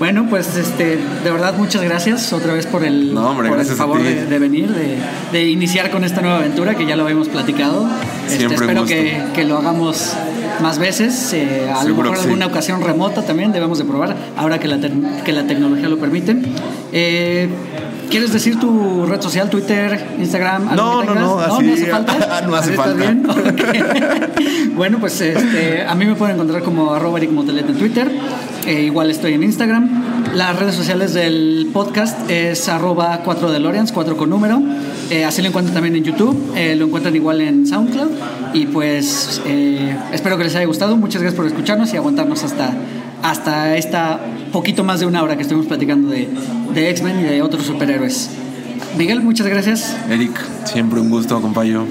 Bueno, 0.00 0.26
pues 0.28 0.56
este, 0.56 0.96
de 0.96 1.30
verdad 1.30 1.54
muchas 1.58 1.82
gracias 1.82 2.32
otra 2.32 2.54
vez 2.54 2.66
por 2.66 2.82
el, 2.84 3.12
No, 3.14 3.30
hombre, 3.30 3.50
por 3.50 3.60
el 3.60 3.66
favor 3.66 4.02
de, 4.02 4.24
de 4.24 4.38
venir, 4.38 4.68
de, 4.70 4.96
de 5.30 5.48
iniciar 5.50 5.90
con 5.90 6.04
esta 6.04 6.22
nueva 6.22 6.38
aventura 6.38 6.74
que 6.74 6.86
ya 6.86 6.96
lo 6.96 7.02
habíamos 7.04 7.28
platicado. 7.28 7.86
Este, 8.26 8.46
espero 8.46 8.86
que, 8.86 9.22
que 9.34 9.44
lo 9.44 9.58
hagamos 9.58 10.14
más 10.62 10.78
veces, 10.78 11.32
eh, 11.34 11.70
a 11.70 11.84
lo 11.84 11.94
mejor 11.94 12.12
que 12.12 12.16
sí. 12.16 12.22
alguna 12.24 12.46
ocasión 12.46 12.80
remota 12.82 13.22
también 13.22 13.52
debemos 13.52 13.76
de 13.78 13.84
probar, 13.84 14.16
ahora 14.38 14.58
que 14.58 14.68
la, 14.68 14.80
te- 14.80 14.90
que 15.24 15.32
la 15.32 15.46
tecnología 15.46 15.88
lo 15.90 15.98
permite. 15.98 16.34
Eh, 16.92 17.48
¿Quieres 18.10 18.32
decir 18.32 18.58
tu 18.58 19.06
red 19.06 19.20
social, 19.20 19.48
Twitter, 19.50 20.04
Instagram? 20.18 20.74
No, 20.74 21.04
no, 21.04 21.14
no, 21.14 21.38
así- 21.38 21.62
no 21.64 21.72
hace 21.74 21.86
falta. 21.86 22.40
no 22.48 22.56
hace 22.56 22.70
¿Estás 22.70 22.86
falta. 22.86 22.98
bien? 23.04 23.24
Ok. 23.28 24.74
bueno, 24.74 24.98
pues 24.98 25.20
este, 25.20 25.84
a 25.86 25.94
mí 25.94 26.06
me 26.06 26.14
pueden 26.16 26.34
encontrar 26.34 26.62
como 26.62 26.92
arroba 26.92 27.18
Eric 27.18 27.30
Motelet 27.30 27.68
en 27.68 27.76
Twitter. 27.76 28.10
Eh, 28.66 28.82
igual 28.82 29.10
estoy 29.10 29.34
en 29.34 29.42
Instagram. 29.42 30.34
Las 30.34 30.58
redes 30.58 30.74
sociales 30.74 31.12
del 31.12 31.70
podcast 31.72 32.30
es 32.30 32.68
arroba 32.68 33.20
4 33.24 33.50
DeLoreans, 33.50 33.92
4 33.92 34.16
con 34.16 34.30
número. 34.30 34.62
Eh, 35.10 35.24
así 35.24 35.42
lo 35.42 35.48
encuentran 35.48 35.74
también 35.74 35.96
en 35.96 36.04
YouTube. 36.04 36.52
Eh, 36.56 36.76
lo 36.76 36.86
encuentran 36.86 37.14
igual 37.16 37.40
en 37.40 37.66
SoundCloud. 37.66 38.10
Y 38.54 38.66
pues 38.66 39.42
eh, 39.46 39.96
espero 40.12 40.38
que 40.38 40.44
les 40.44 40.54
haya 40.54 40.66
gustado. 40.66 40.96
Muchas 40.96 41.20
gracias 41.22 41.36
por 41.36 41.46
escucharnos 41.46 41.92
y 41.92 41.96
aguantarnos 41.96 42.44
hasta, 42.44 42.72
hasta 43.22 43.76
esta 43.76 44.20
poquito 44.52 44.84
más 44.84 45.00
de 45.00 45.06
una 45.06 45.22
hora 45.22 45.36
que 45.36 45.42
estuvimos 45.42 45.66
platicando 45.66 46.10
de, 46.10 46.28
de 46.74 46.90
X-Men 46.90 47.20
y 47.20 47.22
de 47.24 47.42
otros 47.42 47.64
superhéroes. 47.64 48.30
Miguel, 48.96 49.20
muchas 49.20 49.46
gracias. 49.46 49.96
Eric, 50.08 50.32
siempre 50.64 51.00
un 51.00 51.10
gusto, 51.10 51.40
compañero. 51.40 51.86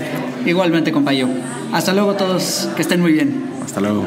Igualmente, 0.45 0.91
compañero. 0.91 1.29
Hasta 1.71 1.93
luego 1.93 2.13
todos, 2.13 2.69
que 2.75 2.81
estén 2.81 3.01
muy 3.01 3.13
bien. 3.13 3.43
Hasta 3.63 3.81
luego. 3.81 4.03